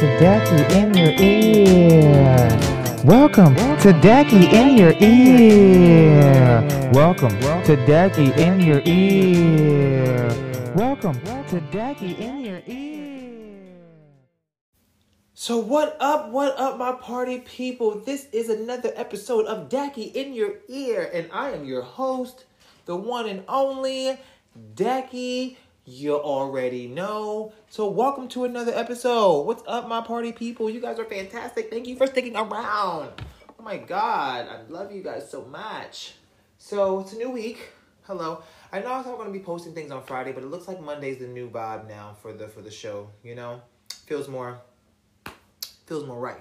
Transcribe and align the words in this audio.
to 0.00 0.06
Daki 0.18 0.74
in 0.78 0.94
your 0.94 1.12
ear. 1.20 2.48
Welcome 3.04 3.54
to 3.80 3.92
Daki 4.00 4.46
in 4.46 4.78
your 4.78 4.94
ear. 4.98 6.62
Welcome 6.90 7.38
to 7.64 7.76
Daki 7.86 8.32
in 8.40 8.60
your 8.60 8.80
ear. 8.86 10.28
Welcome 10.74 11.20
to 11.48 11.60
Daki 11.70 12.14
in 12.14 12.40
your 12.40 12.62
ear. 12.66 13.76
So 15.34 15.58
what 15.58 15.98
up, 16.00 16.30
what 16.30 16.58
up, 16.58 16.78
my 16.78 16.92
party 16.92 17.40
people? 17.40 18.00
This 18.00 18.26
is 18.32 18.48
another 18.48 18.92
episode 18.96 19.44
of 19.44 19.68
Daki 19.68 20.04
in 20.04 20.32
your 20.32 20.54
ear, 20.68 21.10
and 21.12 21.28
I 21.30 21.50
am 21.50 21.66
your 21.66 21.82
host, 21.82 22.46
the 22.86 22.96
one 22.96 23.28
and 23.28 23.44
only 23.48 24.18
Daki. 24.74 25.58
You 25.92 26.20
already 26.20 26.86
know. 26.86 27.52
So 27.68 27.90
welcome 27.90 28.28
to 28.28 28.44
another 28.44 28.72
episode. 28.72 29.42
What's 29.42 29.64
up, 29.66 29.88
my 29.88 30.00
party 30.00 30.30
people? 30.30 30.70
You 30.70 30.80
guys 30.80 31.00
are 31.00 31.04
fantastic. 31.04 31.68
Thank 31.68 31.88
you 31.88 31.96
for 31.96 32.06
sticking 32.06 32.36
around. 32.36 33.10
Oh 33.58 33.62
my 33.64 33.76
god, 33.76 34.46
I 34.46 34.60
love 34.70 34.92
you 34.92 35.02
guys 35.02 35.28
so 35.28 35.44
much. 35.46 36.12
So 36.58 37.00
it's 37.00 37.12
a 37.12 37.16
new 37.16 37.30
week. 37.30 37.70
Hello. 38.02 38.40
I 38.70 38.78
know 38.78 38.92
I 38.92 39.02
thought 39.02 39.06
we 39.06 39.12
are 39.14 39.16
gonna 39.16 39.32
be 39.32 39.40
posting 39.40 39.74
things 39.74 39.90
on 39.90 40.04
Friday, 40.04 40.30
but 40.30 40.44
it 40.44 40.46
looks 40.46 40.68
like 40.68 40.80
Monday's 40.80 41.18
the 41.18 41.26
new 41.26 41.50
vibe 41.50 41.88
now 41.88 42.16
for 42.22 42.32
the 42.32 42.46
for 42.46 42.60
the 42.62 42.70
show. 42.70 43.10
You 43.24 43.34
know, 43.34 43.60
feels 44.06 44.28
more 44.28 44.60
feels 45.86 46.06
more 46.06 46.20
right. 46.20 46.40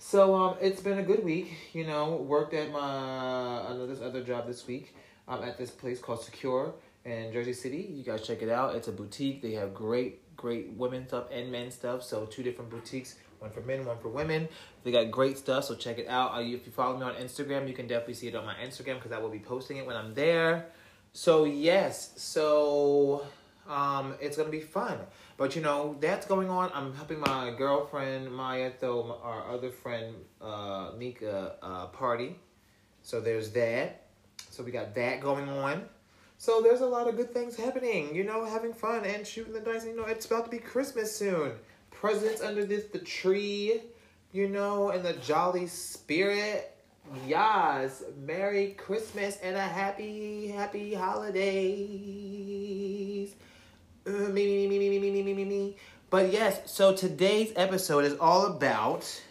So 0.00 0.34
um, 0.34 0.56
it's 0.60 0.80
been 0.80 0.98
a 0.98 1.04
good 1.04 1.22
week. 1.22 1.52
You 1.72 1.86
know, 1.86 2.16
worked 2.16 2.52
at 2.52 2.72
my 2.72 3.60
another 3.60 3.86
this 3.86 4.00
other 4.00 4.24
job 4.24 4.48
this 4.48 4.66
week. 4.66 4.92
Um, 5.28 5.44
at 5.44 5.58
this 5.58 5.70
place 5.70 6.00
called 6.00 6.24
Secure 6.24 6.72
in 7.10 7.32
Jersey 7.32 7.52
City. 7.52 7.88
You 7.90 8.04
guys 8.04 8.26
check 8.26 8.42
it 8.42 8.48
out. 8.48 8.74
It's 8.74 8.88
a 8.88 8.92
boutique. 8.92 9.42
They 9.42 9.52
have 9.52 9.74
great, 9.74 10.36
great 10.36 10.72
women 10.72 11.06
stuff 11.06 11.26
and 11.30 11.50
men 11.50 11.70
stuff. 11.70 12.02
So 12.02 12.26
two 12.26 12.42
different 12.42 12.70
boutiques, 12.70 13.16
one 13.38 13.50
for 13.50 13.60
men, 13.60 13.84
one 13.84 13.98
for 13.98 14.08
women. 14.08 14.48
They 14.84 14.92
got 14.92 15.10
great 15.10 15.38
stuff. 15.38 15.64
So 15.64 15.74
check 15.74 15.98
it 15.98 16.08
out. 16.08 16.34
Uh, 16.34 16.40
if 16.40 16.66
you 16.66 16.72
follow 16.72 16.96
me 16.96 17.04
on 17.04 17.14
Instagram, 17.14 17.68
you 17.68 17.74
can 17.74 17.86
definitely 17.86 18.14
see 18.14 18.28
it 18.28 18.34
on 18.34 18.44
my 18.44 18.54
Instagram 18.54 18.96
because 18.96 19.12
I 19.12 19.18
will 19.18 19.30
be 19.30 19.38
posting 19.38 19.76
it 19.76 19.86
when 19.86 19.96
I'm 19.96 20.14
there. 20.14 20.66
So 21.12 21.44
yes, 21.44 22.12
so 22.16 23.26
um, 23.68 24.14
it's 24.20 24.36
gonna 24.36 24.50
be 24.50 24.60
fun. 24.60 24.98
But 25.36 25.54
you 25.54 25.62
know 25.62 25.96
that's 26.00 26.26
going 26.26 26.48
on. 26.48 26.70
I'm 26.74 26.94
helping 26.94 27.20
my 27.20 27.54
girlfriend 27.56 28.32
Maya 28.32 28.72
throw 28.78 29.18
our 29.22 29.52
other 29.52 29.70
friend 29.70 30.14
uh, 30.40 30.92
Mika 30.96 31.56
uh, 31.62 31.86
party. 31.86 32.36
So 33.02 33.20
there's 33.20 33.50
that. 33.52 34.06
So 34.50 34.62
we 34.62 34.70
got 34.70 34.94
that 34.94 35.20
going 35.20 35.48
on. 35.48 35.84
So 36.38 36.62
there's 36.62 36.80
a 36.82 36.86
lot 36.86 37.08
of 37.08 37.16
good 37.16 37.34
things 37.34 37.56
happening. 37.56 38.14
You 38.14 38.22
know, 38.22 38.44
having 38.44 38.72
fun 38.72 39.04
and 39.04 39.26
shooting 39.26 39.52
the 39.52 39.60
dice. 39.60 39.84
You 39.84 39.96
know, 39.96 40.04
it's 40.04 40.26
about 40.26 40.44
to 40.44 40.50
be 40.50 40.58
Christmas 40.58 41.14
soon. 41.14 41.52
Presents 41.90 42.40
under 42.40 42.64
this 42.64 42.84
the 42.84 43.00
tree. 43.00 43.80
You 44.32 44.48
know, 44.48 44.90
in 44.90 45.02
the 45.02 45.14
jolly 45.14 45.66
spirit. 45.66 46.74
Yes, 47.26 48.04
Merry 48.24 48.74
Christmas 48.78 49.38
and 49.42 49.56
a 49.56 49.60
happy, 49.60 50.46
happy 50.48 50.92
holidays. 50.94 51.38
Uh, 54.06 54.10
me, 54.10 54.46
me, 54.46 54.68
me, 54.68 54.78
me, 54.78 54.90
me, 54.90 54.98
me, 54.98 55.10
me, 55.10 55.22
me, 55.22 55.34
me, 55.34 55.44
me. 55.44 55.76
But 56.10 56.30
yes, 56.32 56.60
so 56.70 56.94
today's 56.94 57.52
episode 57.56 58.04
is 58.04 58.14
all 58.20 58.46
about 58.46 59.22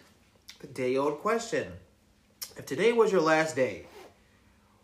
the 0.59 0.67
day 0.67 0.97
old 0.97 1.19
question. 1.19 1.72
If 2.58 2.66
today 2.66 2.94
was 2.94 3.11
your 3.11 3.22
last 3.22 3.55
day, 3.55 3.85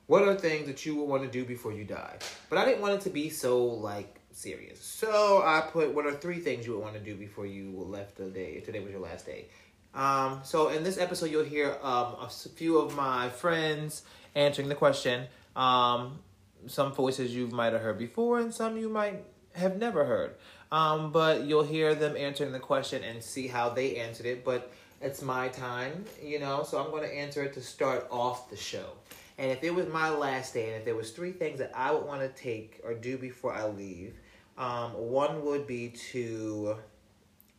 what 0.08 0.24
are 0.24 0.36
things 0.36 0.68
that 0.68 0.86
you 0.86 0.96
would 0.96 1.08
want 1.08 1.24
to 1.24 1.30
do 1.30 1.46
before 1.46 1.72
you 1.72 1.84
die? 1.84 2.18
But 2.50 2.58
I 2.58 2.66
didn't 2.66 2.82
want 2.82 2.96
it 2.96 3.02
to 3.02 3.10
be 3.10 3.30
so 3.30 3.64
like 3.64 4.20
serious. 4.32 4.84
So 4.84 5.42
I 5.44 5.62
put 5.72 5.94
what 5.94 6.06
are 6.06 6.12
three 6.12 6.40
things 6.40 6.66
you 6.66 6.74
would 6.74 6.82
want 6.82 6.96
to 6.96 7.00
do 7.00 7.16
before 7.16 7.46
you 7.46 7.72
left 7.78 8.18
the 8.18 8.26
day, 8.26 8.54
if 8.58 8.66
today 8.66 8.80
was 8.80 8.92
your 8.92 9.02
last 9.02 9.26
day. 9.26 9.46
Um, 9.94 10.42
so 10.44 10.70
in 10.70 10.84
this 10.84 10.98
episode, 10.98 11.30
you'll 11.30 11.44
hear 11.44 11.78
um, 11.82 12.16
a 12.20 12.30
few 12.30 12.80
of 12.80 12.96
my 12.96 13.30
friends 13.30 14.04
answering 14.36 14.70
the 14.70 14.76
question. 14.76 15.28
Um, 15.56 16.20
some 16.66 16.94
voices 16.94 17.36
you 17.36 17.48
might 17.48 17.74
have 17.74 17.82
heard 17.82 18.00
before, 18.00 18.40
and 18.40 18.54
some 18.54 18.78
you 18.78 18.90
might 18.90 19.24
have 19.54 19.78
never 19.78 20.06
heard. 20.06 20.36
Um, 20.72 21.12
but 21.12 21.44
you'll 21.44 21.64
hear 21.64 21.94
them 21.94 22.18
answering 22.18 22.52
the 22.52 22.60
question 22.60 23.04
and 23.04 23.22
see 23.22 23.48
how 23.48 23.70
they 23.70 23.98
answered 23.98 24.26
it. 24.26 24.44
But 24.44 24.72
it's 25.02 25.22
my 25.22 25.50
time, 25.50 26.06
you 26.24 26.40
know, 26.40 26.64
so 26.64 26.84
I'm 26.84 26.90
going 26.90 27.04
to 27.04 27.16
answer 27.16 27.44
it 27.44 27.54
to 27.54 27.62
start 27.62 28.08
off 28.10 28.50
the 28.50 28.58
show. 28.58 28.86
And 29.38 29.52
if 29.52 29.64
it 29.64 29.74
was 29.74 29.88
my 29.88 30.10
last 30.10 30.54
day, 30.54 30.68
and 30.68 30.76
if 30.76 30.86
there 30.86 30.96
was 30.96 31.12
three 31.12 31.32
things 31.32 31.60
that 31.60 31.72
I 31.76 31.92
would 31.92 32.06
want 32.06 32.22
to 32.22 32.30
take 32.42 32.80
or 32.84 32.94
do 32.94 33.18
before 33.18 33.54
I 33.54 33.66
leave, 33.68 34.14
um, 34.58 34.92
one 34.92 35.44
would 35.46 35.66
be 35.66 35.90
to 36.12 36.78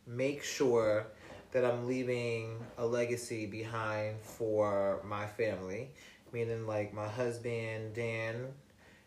make 0.07 0.43
sure 0.43 1.07
that 1.51 1.65
I'm 1.65 1.87
leaving 1.87 2.57
a 2.77 2.85
legacy 2.85 3.45
behind 3.45 4.19
for 4.21 5.01
my 5.05 5.25
family, 5.25 5.89
meaning 6.31 6.65
like 6.65 6.93
my 6.93 7.07
husband 7.07 7.93
Dan 7.93 8.47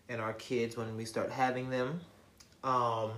and 0.09 0.21
our 0.21 0.33
kids 0.35 0.77
when 0.77 0.97
we 0.97 1.05
start 1.05 1.31
having 1.31 1.71
them. 1.71 2.01
Um, 2.65 3.13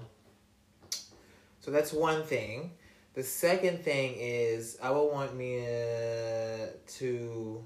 so 1.61 1.71
that's 1.71 1.93
one 1.93 2.25
thing. 2.25 2.73
The 3.15 3.23
second 3.23 3.85
thing 3.85 4.15
is 4.19 4.79
I 4.83 4.91
would 4.91 5.13
want 5.13 5.37
me 5.37 5.61
uh, 5.61 6.67
to 6.99 7.65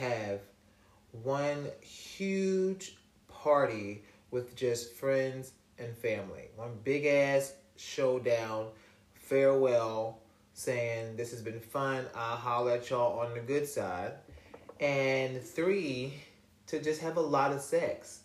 have 0.00 0.40
one 1.22 1.66
huge 1.80 2.96
party 3.28 4.02
with 4.30 4.56
just 4.56 4.94
friends 4.94 5.52
and 5.78 5.96
family. 5.96 6.48
One 6.56 6.78
big 6.84 7.06
ass 7.06 7.54
showdown, 7.76 8.68
farewell, 9.14 10.18
saying 10.54 11.16
this 11.16 11.30
has 11.30 11.42
been 11.42 11.60
fun. 11.60 12.06
I'll 12.14 12.36
holler 12.36 12.72
at 12.72 12.90
y'all 12.90 13.20
on 13.20 13.34
the 13.34 13.40
good 13.40 13.66
side. 13.66 14.12
And 14.78 15.42
three, 15.42 16.14
to 16.68 16.80
just 16.80 17.00
have 17.00 17.16
a 17.16 17.20
lot 17.20 17.52
of 17.52 17.60
sex 17.60 18.20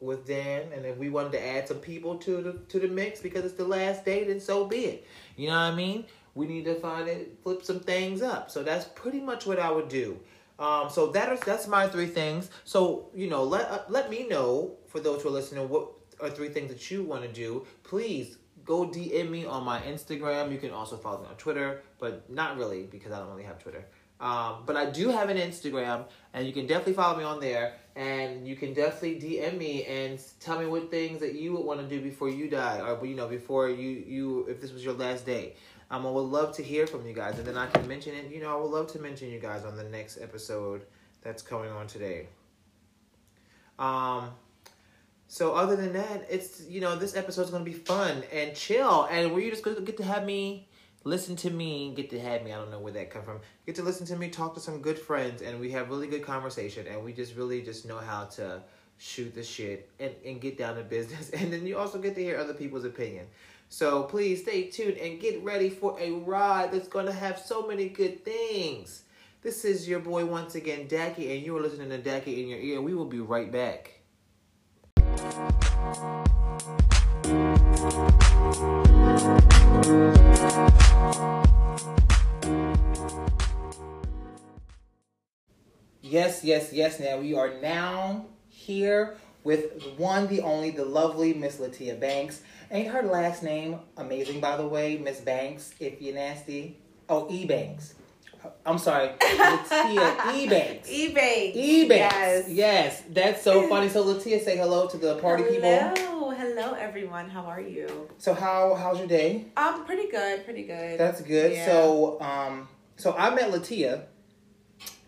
with 0.00 0.26
Dan. 0.26 0.72
And 0.74 0.84
if 0.84 0.96
we 0.96 1.08
wanted 1.08 1.32
to 1.32 1.46
add 1.46 1.68
some 1.68 1.78
people 1.78 2.16
to 2.18 2.42
the 2.42 2.52
to 2.68 2.78
the 2.78 2.88
mix 2.88 3.20
because 3.20 3.44
it's 3.44 3.54
the 3.54 3.66
last 3.66 4.04
day, 4.04 4.24
then 4.24 4.40
so 4.40 4.66
be 4.66 4.84
it. 4.84 5.06
You 5.36 5.48
know 5.48 5.54
what 5.54 5.72
I 5.72 5.74
mean? 5.74 6.04
We 6.34 6.46
need 6.46 6.66
to 6.66 6.74
find 6.74 7.08
it, 7.08 7.38
flip 7.42 7.64
some 7.64 7.80
things 7.80 8.20
up. 8.20 8.50
So 8.50 8.62
that's 8.62 8.84
pretty 8.94 9.20
much 9.20 9.46
what 9.46 9.58
I 9.58 9.70
would 9.70 9.88
do. 9.88 10.18
Um, 10.58 10.88
so 10.88 11.08
that 11.08 11.32
is 11.32 11.40
that's 11.40 11.66
my 11.66 11.86
three 11.86 12.06
things. 12.06 12.50
So 12.64 13.10
you 13.14 13.28
know, 13.28 13.44
let 13.44 13.70
uh, 13.70 13.82
let 13.88 14.10
me 14.10 14.26
know 14.26 14.76
for 14.86 15.00
those 15.00 15.22
who 15.22 15.28
are 15.28 15.32
listening 15.32 15.68
what 15.68 15.90
are 16.20 16.30
three 16.30 16.48
things 16.48 16.70
that 16.70 16.90
you 16.90 17.02
want 17.02 17.22
to 17.22 17.28
do. 17.28 17.66
Please 17.82 18.38
go 18.64 18.86
DM 18.86 19.30
me 19.30 19.44
on 19.44 19.64
my 19.64 19.80
Instagram. 19.82 20.50
You 20.50 20.58
can 20.58 20.70
also 20.70 20.96
follow 20.96 21.22
me 21.22 21.28
on 21.28 21.36
Twitter, 21.36 21.82
but 21.98 22.28
not 22.30 22.56
really 22.56 22.84
because 22.84 23.12
I 23.12 23.18
don't 23.18 23.28
really 23.28 23.44
have 23.44 23.58
Twitter. 23.58 23.84
Um, 24.18 24.62
but 24.64 24.76
I 24.76 24.86
do 24.86 25.08
have 25.08 25.28
an 25.28 25.36
Instagram, 25.36 26.06
and 26.32 26.46
you 26.46 26.52
can 26.52 26.66
definitely 26.66 26.94
follow 26.94 27.18
me 27.18 27.24
on 27.24 27.38
there. 27.38 27.74
And 27.96 28.46
you 28.46 28.56
can 28.56 28.74
definitely 28.74 29.20
DM 29.20 29.56
me 29.56 29.84
and 29.84 30.18
tell 30.40 30.58
me 30.58 30.66
what 30.66 30.90
things 30.90 31.20
that 31.20 31.34
you 31.34 31.52
would 31.52 31.64
want 31.64 31.80
to 31.80 31.86
do 31.86 32.02
before 32.02 32.28
you 32.28 32.48
die, 32.48 32.80
or 32.80 33.04
you 33.06 33.14
know, 33.14 33.26
before 33.26 33.68
you 33.68 33.88
you 34.06 34.46
if 34.48 34.60
this 34.60 34.72
was 34.72 34.84
your 34.84 34.94
last 34.94 35.24
day. 35.24 35.54
Um, 35.90 36.06
I 36.06 36.10
would 36.10 36.20
love 36.20 36.54
to 36.56 36.62
hear 36.62 36.86
from 36.86 37.06
you 37.06 37.12
guys, 37.12 37.38
and 37.38 37.46
then 37.46 37.56
I 37.56 37.66
can 37.66 37.86
mention 37.86 38.14
it. 38.14 38.30
You 38.30 38.40
know, 38.40 38.56
I 38.56 38.60
would 38.60 38.70
love 38.70 38.92
to 38.92 38.98
mention 38.98 39.30
you 39.30 39.38
guys 39.38 39.64
on 39.64 39.76
the 39.76 39.84
next 39.84 40.18
episode 40.20 40.82
that's 41.22 41.42
coming 41.42 41.70
on 41.70 41.86
today. 41.86 42.28
Um, 43.78 44.30
so 45.28 45.54
other 45.54 45.76
than 45.76 45.92
that, 45.92 46.26
it's 46.28 46.66
you 46.68 46.80
know 46.80 46.96
this 46.96 47.16
episode's 47.16 47.50
gonna 47.50 47.64
be 47.64 47.72
fun 47.72 48.24
and 48.32 48.54
chill, 48.54 49.04
and 49.10 49.32
where 49.32 49.40
you 49.40 49.50
just 49.50 49.62
gonna 49.62 49.80
get 49.80 49.96
to 49.98 50.04
have 50.04 50.24
me 50.24 50.68
listen 51.06 51.36
to 51.36 51.50
me, 51.50 51.92
get 51.94 52.10
to 52.10 52.20
have 52.20 52.42
me. 52.42 52.52
I 52.52 52.56
don't 52.56 52.70
know 52.70 52.80
where 52.80 52.92
that 52.92 53.10
come 53.10 53.22
from. 53.22 53.38
Get 53.64 53.76
to 53.76 53.82
listen 53.82 54.04
to 54.06 54.16
me 54.16 54.28
talk 54.28 54.54
to 54.54 54.60
some 54.60 54.82
good 54.82 54.98
friends, 54.98 55.40
and 55.40 55.60
we 55.60 55.70
have 55.70 55.88
really 55.88 56.08
good 56.08 56.22
conversation, 56.22 56.86
and 56.86 57.02
we 57.02 57.12
just 57.12 57.36
really 57.36 57.62
just 57.62 57.86
know 57.86 57.98
how 57.98 58.24
to 58.24 58.60
shoot 58.98 59.34
the 59.34 59.42
shit 59.42 59.88
and, 60.00 60.12
and 60.24 60.40
get 60.40 60.58
down 60.58 60.74
to 60.76 60.82
business. 60.82 61.30
And 61.34 61.52
then 61.52 61.66
you 61.66 61.78
also 61.78 61.98
get 61.98 62.14
to 62.16 62.22
hear 62.22 62.38
other 62.38 62.54
people's 62.54 62.84
opinion. 62.84 63.26
So 63.68 64.04
please 64.04 64.42
stay 64.42 64.64
tuned 64.64 64.96
and 64.96 65.20
get 65.20 65.42
ready 65.42 65.70
for 65.70 65.98
a 65.98 66.12
ride 66.12 66.72
that's 66.72 66.88
going 66.88 67.06
to 67.06 67.12
have 67.12 67.38
so 67.38 67.66
many 67.66 67.88
good 67.88 68.24
things. 68.24 69.02
This 69.42 69.64
is 69.64 69.88
your 69.88 69.98
boy 69.98 70.24
once 70.24 70.54
again, 70.54 70.86
Daki, 70.86 71.34
and 71.34 71.44
you 71.44 71.56
are 71.56 71.60
listening 71.60 71.90
to 71.90 71.98
Daki 71.98 72.42
in 72.42 72.48
your 72.48 72.60
ear. 72.60 72.80
We 72.80 72.94
will 72.94 73.06
be 73.06 73.20
right 73.20 73.50
back. 73.50 73.92
Yes, 86.02 86.44
yes, 86.44 86.72
yes. 86.72 87.00
Now 87.00 87.18
we 87.18 87.34
are 87.34 87.60
now 87.60 88.26
here 88.48 89.16
with 89.42 89.82
one, 89.96 90.26
the 90.28 90.40
only, 90.40 90.70
the 90.70 90.84
lovely 90.84 91.34
Miss 91.34 91.58
Latia 91.58 91.98
Banks. 91.98 92.42
Ain't 92.70 92.88
her 92.88 93.02
last 93.02 93.42
name 93.42 93.78
amazing, 93.96 94.40
by 94.40 94.56
the 94.56 94.66
way, 94.66 94.98
Miss 94.98 95.20
Banks, 95.20 95.74
if 95.78 96.02
you're 96.02 96.14
nasty? 96.14 96.78
Oh, 97.08 97.26
E 97.30 97.46
Banks. 97.46 97.94
I'm 98.64 98.78
sorry, 98.78 99.08
Latia 99.20 100.34
E 100.34 100.48
Banks. 100.48 100.90
E 100.90 101.12
Banks. 101.12 101.56
E 101.56 101.88
Banks. 101.88 102.48
Yes. 102.48 102.48
Yes, 102.48 103.02
that's 103.10 103.42
so 103.42 103.68
funny. 103.68 103.88
So 103.88 104.04
Latia, 104.04 104.40
say 104.42 104.56
hello 104.56 104.86
to 104.88 104.96
the 104.96 105.16
party 105.16 105.44
hello, 105.44 105.54
people. 105.54 105.70
Hello, 105.70 106.30
Hello, 106.30 106.74
everyone. 106.74 107.28
How 107.30 107.42
are 107.42 107.60
you? 107.60 108.08
So 108.18 108.34
how 108.34 108.74
how's 108.74 108.98
your 108.98 109.08
day? 109.08 109.46
Um, 109.56 109.84
pretty 109.84 110.10
good. 110.10 110.44
Pretty 110.44 110.64
good. 110.64 110.98
That's 110.98 111.20
good. 111.20 111.52
Yeah. 111.52 111.66
So 111.66 112.20
um, 112.20 112.68
so 112.96 113.14
I 113.16 113.34
met 113.34 113.50
Latia 113.50 114.02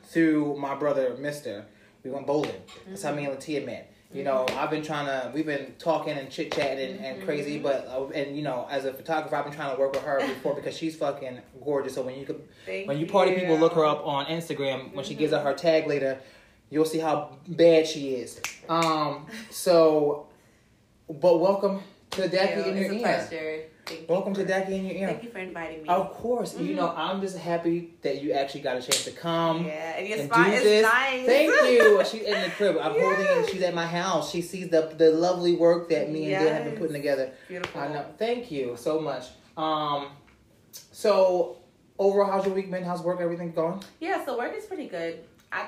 through 0.04 0.56
my 0.58 0.74
brother 0.74 1.16
Mister. 1.18 1.66
We 2.02 2.10
went 2.10 2.26
bowling. 2.26 2.50
That's 2.86 3.02
how 3.02 3.12
me 3.14 3.24
and 3.26 3.36
Latia 3.36 3.64
met. 3.66 3.92
You 4.12 4.24
know, 4.24 4.46
Mm-hmm. 4.48 4.58
I've 4.58 4.70
been 4.70 4.82
trying 4.82 5.04
to. 5.06 5.30
We've 5.34 5.44
been 5.44 5.74
talking 5.78 6.14
and 6.16 6.30
chit 6.30 6.50
chatting 6.52 6.96
and, 6.96 7.04
and 7.04 7.22
crazy, 7.24 7.58
but 7.58 7.86
uh, 7.88 8.06
and 8.14 8.34
you 8.34 8.42
know, 8.42 8.66
as 8.70 8.86
a 8.86 8.92
photographer, 8.92 9.36
I've 9.36 9.44
been 9.44 9.52
trying 9.52 9.74
to 9.74 9.78
work 9.80 9.92
with 9.92 10.02
her 10.02 10.18
before 10.20 10.54
because 10.54 10.74
she's 10.76 10.96
fucking 10.96 11.40
gorgeous. 11.62 11.94
So 11.94 12.02
when 12.02 12.18
you 12.18 12.24
could, 12.24 12.40
Thank 12.64 12.88
when 12.88 12.98
you 12.98 13.06
party 13.06 13.34
people 13.34 13.58
look 13.58 13.74
her 13.74 13.84
up 13.84 14.06
on 14.06 14.24
Instagram 14.26 14.94
when 14.94 15.04
she 15.04 15.14
gives 15.14 15.32
Mm-hmm. 15.32 15.46
out 15.46 15.52
her 15.52 15.58
tag 15.58 15.86
later, 15.86 16.18
you'll 16.70 16.86
see 16.86 16.98
how 17.00 17.36
bad 17.48 17.86
she 17.86 18.14
is. 18.14 18.40
Um. 18.68 19.26
So, 19.50 20.26
but 21.08 21.38
welcome 21.38 21.82
to 22.12 22.22
the 22.28 22.36
you. 22.36 22.64
in 22.64 22.76
your 22.78 22.92
ear. 22.94 23.28
Thank 23.88 24.00
you 24.02 24.06
Welcome 24.08 24.34
to 24.34 24.44
Daki 24.44 24.74
in 24.74 24.84
your 24.84 24.96
ear. 24.96 25.06
Thank 25.08 25.22
you 25.22 25.30
for 25.30 25.38
inviting 25.38 25.82
me. 25.82 25.88
Of 25.88 26.12
course, 26.12 26.58
you 26.58 26.74
Mhm. 26.74 26.76
know 26.76 26.92
I'm 26.94 27.20
just 27.22 27.38
happy 27.38 27.94
that 28.02 28.20
you 28.22 28.32
actually 28.32 28.60
got 28.60 28.76
a 28.76 28.82
chance 28.82 29.04
to 29.04 29.12
come 29.12 29.64
yeah, 29.64 29.96
and 29.96 30.06
your 30.06 30.18
and 30.18 30.30
spot 30.30 30.48
is 30.50 30.62
this. 30.62 30.82
nice. 30.82 31.26
Thank 31.26 31.50
you. 31.72 32.04
She's 32.04 32.22
in 32.22 32.42
the 32.42 32.50
crib. 32.50 32.76
I'm 32.76 32.92
holding 32.92 33.26
it. 33.26 33.48
She's 33.50 33.62
at 33.62 33.74
my 33.74 33.86
house. 33.86 34.30
She 34.30 34.42
sees 34.42 34.68
the 34.68 34.82
the 34.96 35.10
lovely 35.12 35.56
work 35.56 35.88
that 35.88 36.10
me 36.10 36.32
and 36.34 36.44
Dan 36.44 36.54
have 36.54 36.64
been 36.64 36.76
putting 36.76 36.92
together. 36.92 37.30
Beautiful. 37.48 37.80
I 37.80 37.88
know. 37.88 38.04
Thank 38.18 38.50
you 38.50 38.76
so 38.76 39.00
much. 39.00 39.24
Um, 39.56 40.08
so 40.92 41.56
overall, 41.98 42.30
how's 42.30 42.44
your 42.44 42.54
week 42.54 42.70
been? 42.70 42.84
How's 42.84 43.02
work? 43.02 43.20
Everything 43.20 43.52
going? 43.52 43.82
Yeah, 44.00 44.22
so 44.24 44.36
work 44.36 44.54
is 44.54 44.66
pretty 44.66 44.86
good. 44.88 45.20
I 45.50 45.66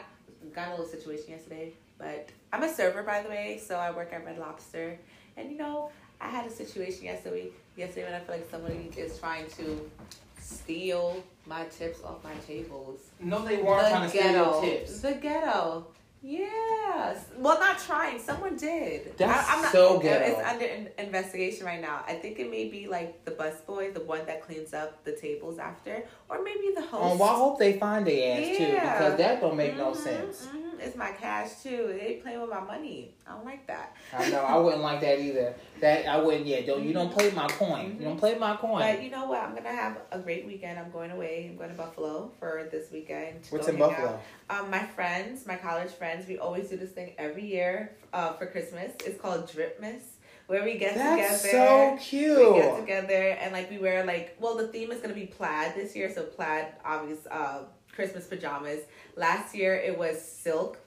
got 0.55 0.69
a 0.69 0.71
little 0.73 0.87
situation 0.87 1.31
yesterday, 1.31 1.73
but 1.99 2.29
I'm 2.53 2.63
a 2.63 2.69
server 2.73 3.03
by 3.03 3.23
the 3.23 3.31
way, 3.31 3.59
so 3.65 3.77
I 3.77 3.91
work 3.91 4.13
at 4.13 4.25
Red 4.27 4.39
Lobster. 4.39 4.99
And 5.37 5.51
you 5.51 5.57
know, 5.57 5.91
I 6.21 6.29
had 6.29 6.47
a 6.47 6.51
situation 6.51 7.05
yesterday 7.05 7.49
yesterday 7.77 8.05
when 8.05 8.15
I 8.15 8.21
feel 8.21 8.37
like 8.37 8.51
somebody 8.51 8.91
is 8.97 9.19
trying 9.19 9.49
to 9.51 9.91
steal 10.39 11.23
my 11.47 11.65
tips 11.65 12.03
off 12.05 12.23
my 12.23 12.35
tables. 12.47 13.01
No, 13.21 13.45
they 13.45 13.59
weren't 13.59 13.89
trying 13.89 14.11
to 14.11 14.17
steal 14.17 14.33
your 14.33 14.63
tips. 14.63 15.01
The 15.01 15.15
ghetto. 15.15 15.87
Yes. 16.23 17.25
Well, 17.39 17.59
not 17.59 17.79
trying. 17.79 18.19
Someone 18.21 18.57
did. 18.57 19.17
That's 19.17 19.49
I, 19.49 19.55
I'm 19.57 19.63
not, 19.63 19.73
so 19.73 19.99
ghetto. 19.99 20.27
It's 20.39 20.47
under 20.47 20.67
in, 20.67 20.89
investigation 20.99 21.65
right 21.65 21.81
now. 21.81 22.05
I 22.07 22.13
think 22.13 22.39
it 22.39 22.51
may 22.51 22.69
be 22.69 22.87
like 22.89 23.25
the 23.25 23.31
busboy, 23.31 23.95
the 23.95 24.01
one 24.01 24.27
that 24.27 24.43
cleans 24.43 24.75
up 24.75 25.03
the 25.05 25.13
tables 25.13 25.59
after, 25.59 26.05
or 26.29 26.43
maybe 26.45 26.73
the 26.75 26.83
host. 26.83 27.03
Oh, 27.03 27.17
well, 27.17 27.29
I 27.31 27.35
hope 27.37 27.59
they 27.59 27.79
find 27.79 28.07
the 28.07 28.23
ass 28.23 28.59
too 28.59 28.67
because 28.67 29.17
that 29.17 29.41
don't 29.41 29.57
make 29.57 29.77
no 29.79 29.93
Mhm, 29.93 29.97
sense. 29.97 30.47
mhm. 30.47 30.70
It's 30.81 30.97
my 30.97 31.11
cash 31.13 31.63
too. 31.63 31.97
They 31.99 32.21
playing 32.23 32.41
with 32.41 32.51
my 32.51 32.61
money. 32.61 33.15
I 33.27 33.35
don't 33.35 33.45
like 33.45 33.67
that. 33.67 33.97
I 34.17 34.29
know. 34.31 34.41
I 34.41 34.57
wouldn't 34.57 34.83
like 34.83 35.01
that 35.03 35.19
either. 35.21 35.55
That 35.81 36.07
I 36.07 36.19
wouldn't. 36.19 36.47
Yeah, 36.47 36.63
don't 36.63 36.83
you 36.85 36.93
don't 36.93 37.13
play 37.13 37.31
my 37.33 37.47
coin. 37.49 37.97
You 37.99 38.05
don't 38.07 38.19
play 38.19 38.37
my 38.39 38.57
coin. 38.57 38.81
But 38.81 39.03
you 39.03 39.11
know 39.11 39.27
what? 39.27 39.43
I'm 39.43 39.55
gonna 39.55 39.69
have 39.73 39.99
a 40.11 40.19
great 40.19 40.47
weekend. 40.47 40.79
I'm 40.79 40.91
going 40.91 41.11
away. 41.11 41.49
I'm 41.51 41.57
going 41.57 41.71
to 41.71 41.77
Buffalo 41.77 42.31
for 42.39 42.69
this 42.71 42.91
weekend. 42.91 43.45
to 43.45 43.55
What's 43.55 43.69
in 43.69 43.77
Buffalo? 43.77 44.21
out. 44.51 44.61
Um, 44.65 44.71
my 44.71 44.85
friends, 44.85 45.47
my 45.47 45.57
college 45.57 45.91
friends, 45.91 46.27
we 46.27 46.39
always 46.39 46.69
do 46.69 46.77
this 46.77 46.91
thing 46.91 47.13
every 47.19 47.45
year 47.47 47.93
uh, 48.13 48.33
for 48.33 48.47
Christmas. 48.47 48.93
It's 49.07 49.21
called 49.21 49.49
Dripmas, 49.51 50.03
where 50.47 50.65
we 50.65 50.77
get 50.79 50.97
That's 50.97 51.43
together. 51.43 51.99
so 52.01 52.55
We 52.55 52.61
get 52.61 52.81
together 52.81 53.39
and 53.41 53.53
like 53.53 53.71
we 53.71 53.79
wear 53.79 54.05
like 54.05 54.37
well 54.41 54.57
the 54.57 54.69
theme 54.69 54.91
is 54.93 55.01
gonna 55.01 55.15
be 55.15 55.27
plaid 55.27 55.75
this 55.77 55.95
year, 55.95 56.13
so 56.13 56.25
plaid 56.25 56.67
obvious 56.85 57.27
uh 57.31 57.61
Christmas 57.95 58.27
pajamas. 58.27 58.81
Last 59.17 59.55
year 59.55 59.75
it 59.75 59.97
was 59.99 60.21
silk 60.21 60.79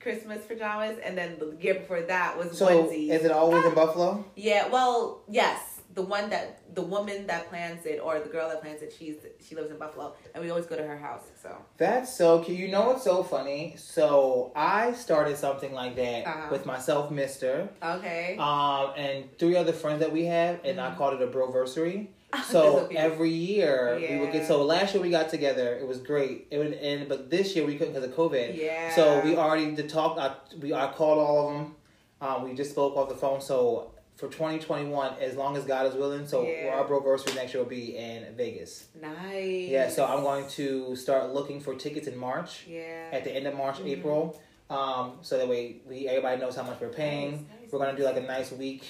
Christmas 0.00 0.44
pajamas, 0.44 0.98
and 1.02 1.16
then 1.16 1.38
the 1.38 1.56
year 1.60 1.74
before 1.74 2.02
that 2.02 2.36
was 2.36 2.56
So 2.58 2.90
is 2.90 3.24
it 3.24 3.30
always 3.32 3.64
in 3.64 3.74
Buffalo? 3.74 4.24
Yeah, 4.36 4.68
well, 4.68 5.22
yes. 5.30 5.70
The 5.94 6.02
one 6.02 6.28
that 6.30 6.74
the 6.74 6.82
woman 6.82 7.28
that 7.28 7.48
plans 7.48 7.86
it 7.86 8.00
or 8.02 8.18
the 8.18 8.28
girl 8.28 8.48
that 8.48 8.60
plans 8.60 8.82
it, 8.82 8.92
she's 8.98 9.14
she 9.46 9.54
lives 9.54 9.70
in 9.70 9.78
Buffalo 9.78 10.14
and 10.34 10.42
we 10.42 10.50
always 10.50 10.66
go 10.66 10.74
to 10.76 10.82
her 10.82 10.96
house. 10.98 11.22
So 11.40 11.56
That's 11.78 12.12
so 12.12 12.40
cute. 12.40 12.58
You 12.58 12.68
know 12.68 12.86
what's 12.88 13.04
so 13.04 13.22
funny? 13.22 13.74
So 13.78 14.50
I 14.56 14.92
started 14.92 15.36
something 15.36 15.72
like 15.72 15.94
that 15.96 16.26
Uh-huh. 16.26 16.48
with 16.50 16.66
myself, 16.66 17.12
Mister, 17.12 17.68
okay. 17.80 18.36
um, 18.38 18.92
and 18.96 19.38
three 19.38 19.56
other 19.56 19.72
friends 19.72 20.00
that 20.00 20.10
we 20.10 20.24
have, 20.26 20.58
and 20.64 20.80
I 20.80 20.90
Mhm. 20.90 20.96
called 20.96 21.14
it 21.14 21.22
a 21.22 21.28
broversary. 21.28 22.10
So 22.44 22.88
every 22.94 23.30
year 23.30 23.96
we 24.00 24.18
would 24.18 24.32
get. 24.32 24.46
So 24.46 24.62
last 24.64 24.94
year 24.94 25.02
we 25.02 25.10
got 25.10 25.28
together. 25.28 25.74
It 25.76 25.86
was 25.86 25.98
great. 25.98 26.46
It 26.50 26.58
would, 26.58 26.72
and 26.74 27.08
but 27.08 27.30
this 27.30 27.54
year 27.54 27.64
we 27.66 27.76
couldn't 27.76 27.94
because 27.94 28.08
of 28.08 28.14
COVID. 28.16 28.56
yeah. 28.56 28.94
So 28.94 29.20
we 29.24 29.36
already 29.36 29.74
did 29.74 29.88
talk. 29.88 30.18
I, 30.18 30.34
we 30.60 30.72
I 30.74 30.92
called 30.92 31.18
all 31.18 31.48
of 31.48 31.54
them. 31.54 31.74
Um, 32.20 32.48
we 32.48 32.54
just 32.54 32.70
spoke 32.70 32.96
off 32.96 33.08
the 33.08 33.14
phone. 33.14 33.40
So 33.40 33.90
for 34.16 34.28
2021, 34.28 35.14
as 35.20 35.34
long 35.36 35.56
as 35.56 35.64
God 35.64 35.86
is 35.86 35.94
willing, 35.94 36.26
so 36.26 36.46
Yeah. 36.46 36.70
our 36.74 36.84
broversary 36.84 37.34
next 37.34 37.52
year 37.52 37.62
will 37.62 37.70
be 37.70 37.96
in 37.96 38.34
Vegas. 38.36 38.86
nice. 39.00 39.68
Yeah. 39.68 39.88
So 39.88 40.06
I'm 40.06 40.22
going 40.22 40.46
to 40.50 40.94
start 40.96 41.32
looking 41.34 41.60
for 41.60 41.74
tickets 41.74 42.06
in 42.06 42.16
March. 42.16 42.64
Yeah. 42.68 43.08
at 43.12 43.24
the 43.24 43.32
end 43.34 43.46
of 43.46 43.54
March, 43.54 43.78
Mhm. 43.78 43.88
April. 43.90 44.40
Um, 44.70 45.18
so 45.22 45.36
that 45.38 45.46
way 45.48 45.76
we 45.86 46.08
everybody 46.08 46.40
knows 46.40 46.56
how 46.56 46.62
much 46.62 46.80
we're 46.80 46.88
paying. 46.88 47.32
Nice, 47.32 47.40
nice, 47.62 47.72
We're 47.72 47.78
gonna 47.80 47.96
do 47.98 48.04
like 48.04 48.16
a 48.16 48.20
nice 48.22 48.50
week 48.52 48.82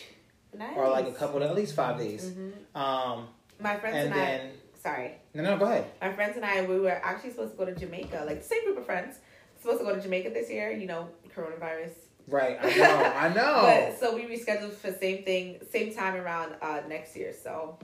nice. 0.58 0.76
or 0.76 0.88
like 0.90 1.06
a 1.06 1.12
couple 1.12 1.42
of 1.42 1.50
at 1.50 1.54
least 1.54 1.74
five 1.74 1.98
days. 1.98 2.30
Mhm. 2.30 2.52
Um, 2.78 3.28
My 3.60 3.76
friends 3.76 3.96
and 3.96 4.14
and, 4.14 4.50
I. 4.52 4.54
Sorry, 4.82 5.12
no, 5.32 5.42
no, 5.42 5.56
go 5.56 5.64
ahead. 5.64 5.86
my 6.00 6.12
friends 6.12 6.36
and 6.36 6.44
I. 6.44 6.62
We 6.62 6.78
were 6.80 6.90
actually 7.02 7.30
supposed 7.30 7.52
to 7.52 7.58
go 7.58 7.64
to 7.64 7.74
Jamaica. 7.74 8.24
Like 8.26 8.40
the 8.42 8.46
same 8.46 8.64
group 8.64 8.78
of 8.78 8.86
friends. 8.86 9.16
Supposed 9.60 9.78
to 9.80 9.84
go 9.84 9.94
to 9.94 10.00
Jamaica 10.00 10.30
this 10.30 10.50
year. 10.50 10.70
You 10.72 10.86
know, 10.86 11.08
coronavirus. 11.34 11.92
Right, 12.26 12.58
I 12.62 12.74
know, 12.76 13.12
I 13.16 13.28
know. 13.34 13.62
But 13.62 13.98
so 14.00 14.14
we 14.14 14.22
rescheduled 14.24 14.72
for 14.72 14.90
same 14.92 15.24
thing, 15.24 15.58
same 15.70 15.94
time 15.94 16.14
around 16.16 16.54
uh 16.62 16.80
next 16.88 17.16
year. 17.16 17.32
So 17.34 17.78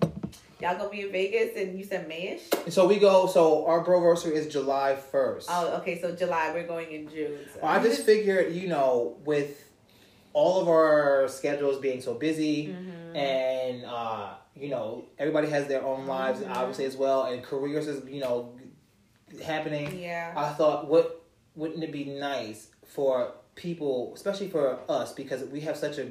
y'all 0.60 0.76
gonna 0.76 0.88
be 0.90 1.02
in 1.02 1.12
Vegas 1.12 1.56
and 1.56 1.78
you 1.78 1.84
said 1.84 2.08
Mayish. 2.08 2.70
so 2.72 2.86
we 2.86 2.98
go. 2.98 3.26
So 3.26 3.66
our 3.66 3.82
broversary 3.82 4.36
is 4.36 4.46
July 4.52 4.94
first. 4.96 5.48
Oh, 5.50 5.76
okay. 5.78 6.00
So 6.00 6.14
July, 6.14 6.52
we're 6.54 6.66
going 6.66 6.90
in 6.92 7.08
June. 7.08 7.38
So. 7.54 7.60
I 7.66 7.82
just 7.82 8.04
figured, 8.04 8.54
you 8.54 8.68
know, 8.68 9.16
with 9.24 9.62
all 10.32 10.60
of 10.60 10.68
our 10.68 11.26
schedules 11.28 11.78
being 11.78 12.00
so 12.00 12.14
busy, 12.14 12.68
Mhm. 12.68 13.16
and 13.16 13.84
uh, 13.84 14.34
you 14.56 14.68
know, 14.68 15.04
everybody 15.18 15.48
has 15.48 15.66
their 15.66 15.84
own 15.84 16.06
lives, 16.06 16.40
Mhm. 16.40 16.54
obviously 16.54 16.84
as 16.84 16.96
well, 16.96 17.24
and 17.24 17.42
careers 17.42 17.86
is 17.88 18.08
you 18.08 18.20
know 18.20 18.52
happening. 19.44 19.98
yeah. 20.00 20.32
I 20.36 20.50
thought, 20.50 20.86
what 20.88 21.22
wouldn't 21.56 21.82
it 21.82 21.92
be 21.92 22.04
nice 22.04 22.68
for 22.84 23.32
people, 23.54 24.12
especially 24.14 24.48
for 24.48 24.78
us, 24.88 25.12
because 25.12 25.44
we 25.44 25.60
have 25.60 25.76
such 25.76 25.98
a 25.98 26.06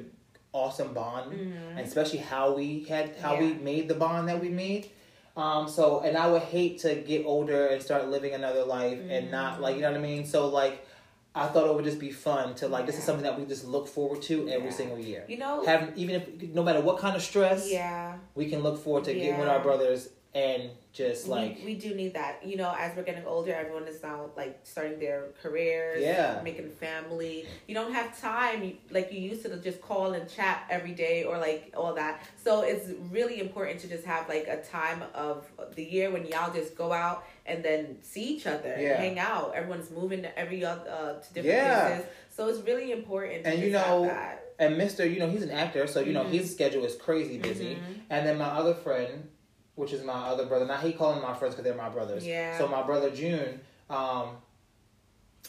awesome 0.52 0.92
bond, 0.94 1.32
Mhm. 1.32 1.70
and 1.76 1.80
especially 1.80 2.18
how 2.18 2.52
we 2.54 2.84
had 2.84 3.16
how 3.16 3.36
we 3.38 3.54
made 3.54 3.88
the 3.88 3.94
bond 3.94 4.28
that 4.28 4.40
we 4.40 4.48
made. 4.48 4.90
Um, 5.36 5.68
so 5.68 6.00
and 6.00 6.16
I 6.16 6.26
would 6.30 6.42
hate 6.42 6.80
to 6.80 6.94
get 6.96 7.24
older 7.24 7.66
and 7.68 7.80
start 7.82 8.08
living 8.08 8.34
another 8.34 8.64
life 8.64 8.98
and 9.08 9.30
not 9.30 9.60
like 9.60 9.76
you 9.76 9.82
know 9.82 9.90
what 9.92 9.98
I 9.98 10.02
mean. 10.02 10.26
So 10.26 10.48
like, 10.48 10.84
I 11.34 11.46
thought 11.46 11.68
it 11.68 11.74
would 11.74 11.84
just 11.84 12.00
be 12.00 12.10
fun 12.10 12.54
to 12.56 12.66
like 12.68 12.86
this 12.86 12.98
is 12.98 13.04
something 13.04 13.22
that 13.22 13.38
we 13.38 13.44
just 13.46 13.64
look 13.64 13.86
forward 13.86 14.20
to 14.22 14.48
every 14.48 14.68
Yeah. 14.68 14.74
single 14.74 14.98
year. 14.98 15.24
You 15.28 15.38
know. 15.38 15.64
Have 15.64 15.92
even 15.96 16.16
if 16.16 16.50
no 16.52 16.62
matter 16.62 16.80
what 16.80 16.98
kind 16.98 17.14
of 17.16 17.22
stress, 17.22 17.70
yeah. 17.70 18.16
we 18.34 18.48
can 18.50 18.60
look 18.62 18.82
forward 18.82 19.04
to 19.04 19.14
getting 19.14 19.38
with 19.38 19.48
our 19.48 19.60
brothers 19.60 20.08
and 20.32 20.70
just 20.92 21.26
like 21.26 21.58
we, 21.58 21.64
we 21.66 21.74
do 21.74 21.94
need 21.94 22.14
that. 22.14 22.44
You 22.46 22.56
know, 22.56 22.72
as 22.78 22.96
we're 22.96 23.02
getting 23.02 23.26
older, 23.26 23.52
everyone 23.52 23.84
is 23.88 24.00
now 24.02 24.30
like 24.36 24.60
starting 24.64 24.98
their 25.00 25.24
careers, 25.42 26.02
Yeah. 26.02 26.40
making 26.44 26.70
family. 26.70 27.46
You 27.66 27.74
don't 27.74 27.92
have 27.92 28.20
time 28.20 28.76
like 28.90 29.12
you 29.12 29.20
used 29.20 29.42
to 29.42 29.56
just 29.58 29.80
call 29.80 30.12
and 30.12 30.28
chat 30.30 30.64
every 30.70 30.92
day 30.92 31.24
or 31.24 31.38
like 31.38 31.72
all 31.76 31.94
that. 31.94 32.22
So 32.42 32.62
it's 32.62 32.90
really 33.10 33.40
important 33.40 33.80
to 33.80 33.88
just 33.88 34.04
have 34.04 34.28
like 34.28 34.46
a 34.46 34.62
time 34.62 35.02
of 35.14 35.46
the 35.74 35.82
year 35.84 36.10
when 36.12 36.26
y'all 36.26 36.52
just 36.52 36.76
go 36.76 36.92
out 36.92 37.24
and 37.46 37.64
then 37.64 37.98
see 38.02 38.22
each 38.36 38.46
other, 38.46 38.76
Yeah. 38.78 38.96
hang 38.98 39.18
out. 39.18 39.54
Everyone's 39.54 39.90
moving 39.90 40.22
to 40.22 40.38
every 40.38 40.64
other 40.64 40.88
uh, 40.90 41.12
to 41.20 41.34
different 41.34 41.46
Yeah. 41.56 41.88
places, 41.88 42.06
so 42.30 42.48
it's 42.48 42.60
really 42.66 42.92
important. 42.92 43.44
To 43.44 43.50
And 43.50 43.62
you 43.62 43.70
know, 43.70 44.04
that. 44.04 44.44
and 44.60 44.78
Mister, 44.78 45.04
you 45.06 45.18
know, 45.18 45.28
he's 45.28 45.42
an 45.42 45.50
actor, 45.50 45.88
so 45.88 46.00
you 46.00 46.12
know 46.12 46.24
Mhm. 46.24 46.30
his 46.30 46.52
schedule 46.52 46.84
is 46.84 46.94
crazy 46.94 47.38
busy. 47.38 47.74
Mhm. 47.76 48.00
And 48.10 48.26
then 48.26 48.38
my 48.38 48.46
other 48.46 48.74
friend, 48.74 49.28
which 49.80 49.92
is 49.92 50.04
my 50.04 50.12
other 50.12 50.44
brother, 50.46 50.66
now 50.66 50.76
he 50.76 50.92
calling 50.92 51.20
my 51.22 51.34
friends 51.34 51.54
because 51.54 51.64
they're 51.64 51.74
my 51.82 51.88
brothers. 51.88 52.26
Yeah. 52.26 52.56
So 52.58 52.68
my 52.68 52.82
brother 52.82 53.10
June, 53.10 53.60
um, 53.88 54.36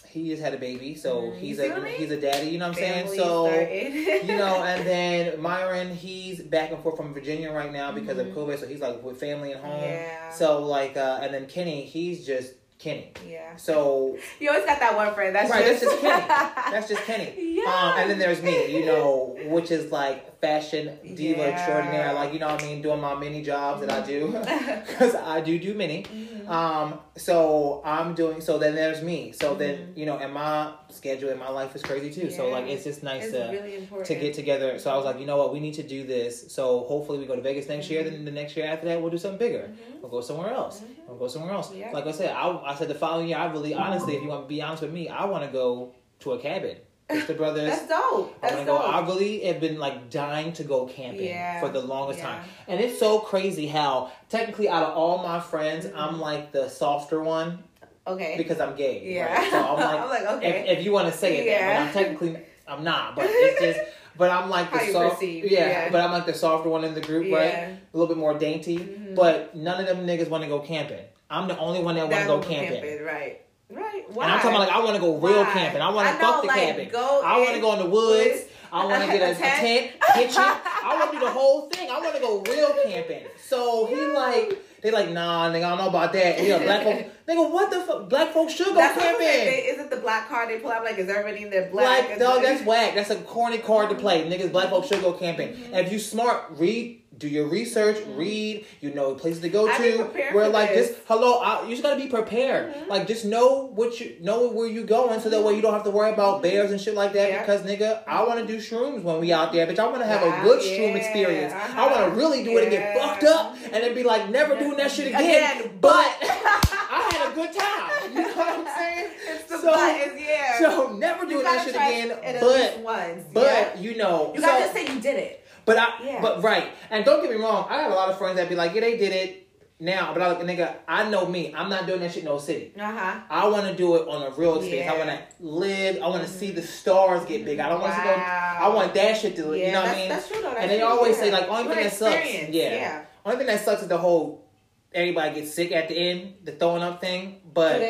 he 0.07 0.29
just 0.29 0.41
had 0.41 0.53
a 0.53 0.57
baby, 0.57 0.95
so 0.95 1.21
Mhm. 1.21 1.37
he's 1.39 1.59
a 1.59 1.87
he's 1.89 2.11
a 2.11 2.19
daddy. 2.19 2.47
You 2.49 2.57
know 2.57 2.67
what 2.69 2.77
I'm 2.77 2.83
Family 2.83 3.17
saying? 3.17 4.21
So 4.21 4.25
you 4.31 4.37
know, 4.37 4.63
and 4.63 4.85
then 4.87 5.41
Myron, 5.41 5.95
he's 5.95 6.41
back 6.41 6.71
and 6.71 6.81
forth 6.81 6.97
from 6.97 7.13
Virginia 7.13 7.51
right 7.51 7.71
now 7.71 7.91
because 7.91 8.17
Mhm. 8.17 8.29
of 8.31 8.35
COVID, 8.35 8.59
so 8.59 8.67
he's 8.67 8.79
like 8.81 9.03
with 9.03 9.19
family 9.19 9.51
and 9.51 9.61
home. 9.63 9.81
Yeah. 9.83 10.29
So 10.31 10.65
like, 10.65 10.97
uh, 10.97 11.19
and 11.21 11.33
then 11.33 11.45
Kenny, 11.47 11.83
he's 11.85 12.25
just 12.25 12.53
Kenny. 12.79 13.11
yeah. 13.29 13.55
So 13.57 14.17
You 14.39 14.49
always 14.49 14.65
got 14.65 14.79
that 14.79 14.95
one 14.95 15.13
friend. 15.13 15.35
That's 15.35 15.49
Right, 15.51 15.65
just, 15.65 15.81
that's 15.81 15.91
just 15.93 16.01
Kenny. 16.01 16.71
that's 16.71 16.87
just 16.89 17.03
Kenny. 17.03 17.33
Yeah. 17.57 17.63
Um, 17.65 17.99
and 17.99 18.09
then 18.09 18.19
there's 18.19 18.41
me, 18.41 18.75
you 18.77 18.85
know, 18.85 19.37
which 19.45 19.71
is 19.71 19.91
like 19.91 20.25
fashion 20.41 20.97
diva 21.15 21.39
Yeah. 21.41 21.45
extraordinaire. 21.53 22.13
Like, 22.13 22.33
you 22.33 22.39
know 22.39 22.47
what 22.47 22.61
I 22.63 22.65
mean? 22.65 22.81
Doing 22.81 22.99
my 22.99 23.15
mini 23.15 23.41
jobs 23.43 23.81
that 23.85 23.91
I 23.91 24.05
do. 24.05 24.31
Because 24.87 25.15
I 25.15 25.39
do 25.41 25.59
do 25.59 25.73
many. 25.75 26.03
Mhm. 26.03 26.49
Um, 26.49 26.99
so 27.15 27.81
I'm 27.85 28.13
doing, 28.15 28.41
so 28.41 28.57
then 28.57 28.73
there's 28.75 29.01
me. 29.03 29.31
So 29.31 29.53
then, 29.55 29.75
Mhm. 29.77 29.97
you 29.97 30.05
know, 30.07 30.17
and 30.17 30.33
my 30.33 30.73
schedule 30.89 31.29
and 31.29 31.39
my 31.39 31.49
life 31.49 31.75
is 31.75 31.81
crazy 31.83 32.09
too. 32.11 32.29
So, 32.31 32.49
like, 32.49 32.65
it's 32.67 32.83
just 32.83 33.03
nice 33.03 33.25
it's 33.25 33.33
to. 33.33 33.49
really 33.51 33.75
important 33.77 34.07
To 34.07 34.15
get 34.15 34.33
together, 34.33 34.79
so 34.79 34.91
I 34.91 34.95
was 34.97 35.05
like, 35.05 35.19
you 35.19 35.25
know 35.25 35.37
what, 35.37 35.53
we 35.53 35.59
need 35.59 35.75
to 35.75 35.83
do 35.83 36.03
this. 36.05 36.51
So 36.51 36.79
hopefully 36.91 37.19
we 37.19 37.25
go 37.25 37.35
to 37.35 37.41
Vegas 37.41 37.67
next 37.69 37.89
year. 37.91 38.03
Then 38.03 38.25
the 38.25 38.31
next 38.31 38.57
year 38.57 38.65
after 38.65 38.85
that, 38.87 38.99
we'll 39.01 39.11
do 39.11 39.17
something 39.19 39.37
bigger. 39.47 39.69
Mhm. 39.69 40.01
We'll 40.01 40.11
go 40.11 40.21
somewhere 40.21 40.51
else. 40.51 40.81
We'll 41.07 41.17
go 41.17 41.27
somewhere 41.27 41.53
else. 41.53 41.71
Yeah. 41.73 41.91
Like 41.93 42.07
I 42.07 42.11
said, 42.11 42.31
I, 42.31 42.45
I 42.71 42.75
said 42.75 42.87
the 42.87 42.95
following 43.05 43.27
year, 43.29 43.37
I 43.37 43.45
really, 43.55 43.73
honestly, 43.75 44.15
if 44.15 44.21
you 44.23 44.29
want 44.29 44.43
to 44.45 44.47
be 44.55 44.61
honest 44.61 44.81
with 44.81 44.91
me, 44.99 45.07
I 45.07 45.25
want 45.25 45.43
to 45.45 45.51
go 45.51 45.93
to 46.21 46.31
a 46.33 46.39
cabin. 46.39 46.77
Sister 47.11 47.33
Brothers. 47.33 47.69
That's 47.69 47.87
dope. 47.87 48.37
I 48.43 48.49
That's 48.49 48.65
go. 48.65 48.77
dope. 48.77 48.93
I 48.93 48.99
really 49.05 49.39
have 49.45 49.59
been 49.59 49.79
like 49.79 50.09
dying 50.09 50.53
to 50.53 50.63
go 50.63 50.85
camping 50.85 51.25
Yeah. 51.25 51.59
for 51.59 51.69
the 51.69 51.81
longest 51.81 52.19
Yeah. 52.19 52.25
time, 52.27 52.43
and 52.67 52.79
it's 52.79 52.99
so 52.99 53.19
crazy 53.19 53.67
how 53.67 54.11
technically 54.29 54.69
out 54.69 54.83
of 54.83 54.97
all 54.97 55.19
my 55.19 55.39
friends, 55.39 55.87
I'm 55.95 56.19
like 56.19 56.51
the 56.51 56.69
softer 56.69 57.21
one 57.21 57.63
okay. 58.07 58.35
because 58.37 58.59
I'm 58.59 58.75
gay. 58.75 59.01
yeah. 59.13 59.33
right? 59.33 59.51
So 59.51 59.57
I'm 59.59 59.79
like, 59.79 59.99
I'm 59.99 60.09
like, 60.09 60.25
okay. 60.37 60.69
if, 60.71 60.79
if 60.79 60.85
you 60.85 60.91
want 60.91 61.11
to 61.11 61.17
say 61.17 61.37
it, 61.39 61.45
that, 61.45 61.51
Yeah. 61.51 61.83
but 61.83 61.87
I'm 61.87 61.93
technically 61.93 62.37
I'm 62.67 62.83
not. 62.83 63.15
But 63.15 63.25
it's 63.29 63.61
just. 63.61 63.79
But 64.17 64.29
I'm 64.29 64.49
like 64.49 64.71
the 64.73 64.91
soft, 64.91 65.23
yeah, 65.23 65.39
yeah. 65.49 65.89
But 65.89 66.01
I'm 66.01 66.11
like 66.11 66.25
the 66.25 66.33
softer 66.33 66.67
one 66.69 66.83
in 66.83 66.93
the 66.93 67.01
group, 67.01 67.33
right? 67.33 67.53
A 67.53 67.77
little 67.93 68.07
bit 68.13 68.17
more 68.17 68.37
dainty. 68.37 68.77
Mhm. 68.77 69.15
But 69.15 69.55
none 69.55 69.79
of 69.79 69.87
them 69.87 70.05
niggas 70.05 70.27
want 70.29 70.43
to 70.43 70.49
go 70.49 70.59
camping. 70.59 70.99
I'm 71.29 71.47
the 71.47 71.57
only 71.57 71.81
one 71.81 71.95
that 71.95 72.09
want 72.09 72.19
to 72.21 72.27
go 72.27 72.35
will 72.35 72.43
camping. 72.43 73.03
Right. 73.05 73.39
Right. 73.71 74.03
Why? 74.09 74.25
And 74.25 74.33
I'm 74.33 74.39
talking 74.39 74.55
about 74.55 74.67
like 74.67 74.75
I 74.75 74.79
want 74.83 74.95
to 74.95 75.01
go 75.01 75.17
real 75.17 75.43
Why? 75.43 75.51
camping. 75.53 75.81
I 75.81 75.89
want 75.89 76.07
to 76.09 76.15
fuck 76.15 76.41
the 76.41 76.47
like, 76.47 76.59
cabin. 76.59 76.89
go 76.91 77.21
I 77.23 77.39
want 77.39 77.55
to 77.55 77.61
go 77.61 77.73
in 77.73 77.79
the 77.79 77.89
woods. 77.89 78.43
I 78.73 78.85
want 78.85 79.03
to 79.03 79.07
get 79.07 79.21
a, 79.21 79.31
a 79.31 79.35
tent. 79.59 79.91
kitchen. 80.15 80.35
I 80.37 80.95
want 80.97 81.11
to 81.11 81.19
do 81.19 81.25
the 81.25 81.31
whole 81.31 81.69
thing. 81.69 81.89
I 81.89 81.99
want 81.99 82.15
to 82.15 82.21
go 82.21 82.41
real 82.41 82.73
camping. 82.85 83.23
So 83.45 83.85
he 83.87 83.95
like, 84.07 84.63
they 84.81 84.91
like, 84.91 85.09
nah, 85.09 85.49
nigga, 85.49 85.63
I 85.65 85.69
don't 85.69 85.77
know 85.79 85.89
about 85.89 86.13
that. 86.13 86.41
You 86.41 86.57
black 86.57 86.83
folks, 86.83 87.03
nigga, 87.27 87.51
what 87.51 87.69
the 87.69 87.81
fuck? 87.81 88.09
Black 88.09 88.33
folks 88.33 88.53
should 88.53 88.67
go 88.67 88.75
That's 88.75 88.97
camping. 88.97 89.25
Is 89.27 89.77
it 89.77 89.89
the 89.89 89.97
black 89.97 90.29
card 90.29 90.49
they 90.49 90.59
pull 90.59 90.71
out? 90.71 90.85
Like, 90.85 90.97
is 90.97 91.09
everybody 91.09 91.43
in 91.43 91.49
there 91.49 91.69
black? 91.69 92.09
Like, 92.09 92.19
dog, 92.19 92.41
that's 92.43 92.65
whack. 92.65 92.95
That's 92.95 93.09
a 93.09 93.17
corny 93.17 93.57
card 93.57 93.89
to 93.89 93.95
play. 93.95 94.23
Niggas, 94.29 94.51
black 94.53 94.69
folks 94.69 94.87
should 94.87 95.01
go 95.01 95.13
camping. 95.13 95.49
Mm-hmm. 95.49 95.75
If 95.75 95.91
you 95.91 95.99
smart, 95.99 96.45
read, 96.51 97.00
do 97.21 97.27
your 97.27 97.47
research, 97.47 97.97
read. 98.15 98.65
You 98.81 98.93
know 98.93 99.13
places 99.15 99.41
to 99.41 99.49
go 99.49 99.69
I 99.69 99.77
to. 99.77 100.03
Where 100.33 100.49
like 100.49 100.69
this. 100.69 100.89
just 100.89 101.01
hello, 101.05 101.39
I, 101.39 101.63
you 101.63 101.71
just 101.71 101.83
gotta 101.83 101.99
be 102.01 102.07
prepared. 102.07 102.73
Mhm. 102.73 102.87
Like 102.87 103.07
just 103.07 103.25
know 103.25 103.69
what 103.73 103.99
you 103.99 104.17
know 104.19 104.49
where 104.49 104.67
you 104.67 104.83
going, 104.83 105.19
so 105.21 105.29
that 105.29 105.43
way 105.43 105.55
you 105.55 105.61
don't 105.61 105.73
have 105.73 105.83
to 105.83 105.91
worry 105.91 106.11
about 106.11 106.41
bears 106.41 106.71
and 106.71 106.81
shit 106.81 106.95
like 106.95 107.13
that. 107.13 107.29
Yeah. 107.29 107.39
Because 107.39 107.61
nigga, 107.61 108.03
I 108.07 108.23
want 108.23 108.39
to 108.39 108.47
do 108.47 108.57
shrooms 108.57 109.03
when 109.03 109.19
we 109.19 109.31
out 109.31 109.53
there, 109.53 109.67
bitch. 109.67 109.79
I 109.79 109.85
want 109.85 109.99
to 109.99 110.05
have 110.05 110.21
Wow, 110.21 110.41
a 110.41 110.43
good 110.43 110.61
shroom 110.61 110.95
experience. 110.95 111.53
I 111.53 111.57
uh-huh. 111.57 111.89
want 111.91 112.13
to 112.13 112.17
really 112.19 112.43
do 112.43 112.57
it 112.57 112.63
and 112.63 112.71
get 112.71 112.97
fucked 112.97 113.23
up, 113.23 113.55
and 113.63 113.83
then 113.83 113.93
be 113.93 114.03
like 114.03 114.29
never 114.29 114.57
doing 114.57 114.77
that 114.77 114.91
shit 114.91 115.07
again. 115.07 115.59
Again, 115.59 115.77
but 115.79 115.91
I 116.21 117.09
had 117.11 117.31
a 117.31 117.35
good 117.35 117.53
time. 117.53 118.13
You 118.13 118.21
know 118.21 118.33
what 118.33 118.59
I'm 118.59 118.77
saying? 118.77 119.11
It's 119.31 119.43
the 119.49 119.57
So-. 119.59 119.71
Yeah. 119.71 120.59
So 120.59 120.93
never 120.93 121.25
doing 121.25 121.43
that 121.43 121.63
shit 121.63 121.75
again. 121.75 122.17
But 122.39 122.79
once. 122.79 123.23
but 123.33 123.43
yeah. 123.43 123.79
you 123.79 123.97
know, 123.97 124.33
you 124.33 124.41
so, 124.41 124.47
gotta 124.47 124.63
just 124.63 124.73
say 124.73 124.93
you 124.93 124.99
did 124.99 125.17
it. 125.17 125.40
But 125.75 125.79
I, 125.79 126.03
Yeah. 126.05 126.21
but 126.21 126.43
right, 126.43 126.67
and 126.89 127.03
don't 127.05 127.21
get 127.21 127.31
me 127.31 127.37
wrong, 127.41 127.67
I 127.69 127.81
have 127.81 127.91
a 127.91 127.95
lot 127.95 128.09
of 128.09 128.17
friends 128.17 128.37
that 128.37 128.49
be 128.49 128.55
like, 128.55 128.73
yeah, 128.73 128.81
they 128.81 128.97
did 128.97 129.11
it 129.13 129.47
now, 129.79 130.13
but 130.13 130.21
I 130.21 130.27
like, 130.33 130.39
nigga, 130.45 130.75
I 130.87 131.09
know 131.09 131.25
me, 131.25 131.53
I'm 131.55 131.69
not 131.69 131.87
doing 131.87 132.01
that 132.01 132.11
shit 132.11 132.19
in 132.23 132.25
no 132.25 132.37
city. 132.37 132.71
Uh 132.79 132.91
huh. 132.91 133.19
I 133.29 133.47
want 133.47 133.65
to 133.67 133.75
do 133.75 133.95
it 133.95 134.07
on 134.07 134.21
a 134.21 134.29
real 134.35 134.57
experience. 134.59 134.91
I 134.91 134.97
want 134.97 135.09
to 135.09 135.21
live. 135.39 136.01
I 136.03 136.07
want 136.07 136.21
to 136.23 136.29
see 136.29 136.51
the 136.51 136.61
stars 136.61 137.25
get 137.25 137.43
big. 137.45 137.57
I 137.59 137.67
don't 137.69 137.81
want 137.81 137.95
to 137.95 138.01
go. 138.03 138.09
I 138.13 138.67
want 138.73 138.93
that 138.93 139.17
shit 139.17 139.35
to. 139.37 139.57
Yeah, 139.57 139.65
you 139.65 139.71
know 139.71 139.81
what 139.81 139.89
I 139.91 139.95
mean? 139.95 140.09
That's 140.09 140.27
true 140.27 140.41
though. 140.41 140.49
That's 140.51 140.61
And 140.61 140.71
they 140.71 140.77
true, 140.79 140.87
always 140.87 141.17
yeah. 141.17 141.23
say 141.23 141.31
like, 141.31 141.47
only 141.49 141.73
thing 141.73 141.83
that 141.83 141.93
sucks. 141.93 142.33
Yeah. 142.33 142.47
yeah. 142.49 143.05
Only 143.25 143.37
thing 143.39 143.47
that 143.47 143.65
sucks 143.65 143.81
is 143.81 143.87
the 143.87 143.97
whole 143.97 144.45
everybody 144.93 145.33
gets 145.35 145.53
sick 145.53 145.71
at 145.71 145.87
the 145.87 145.95
end, 145.95 146.35
the 146.43 146.51
throwing 146.51 146.83
up 146.83 147.01
thing. 147.01 147.41
But 147.51 147.81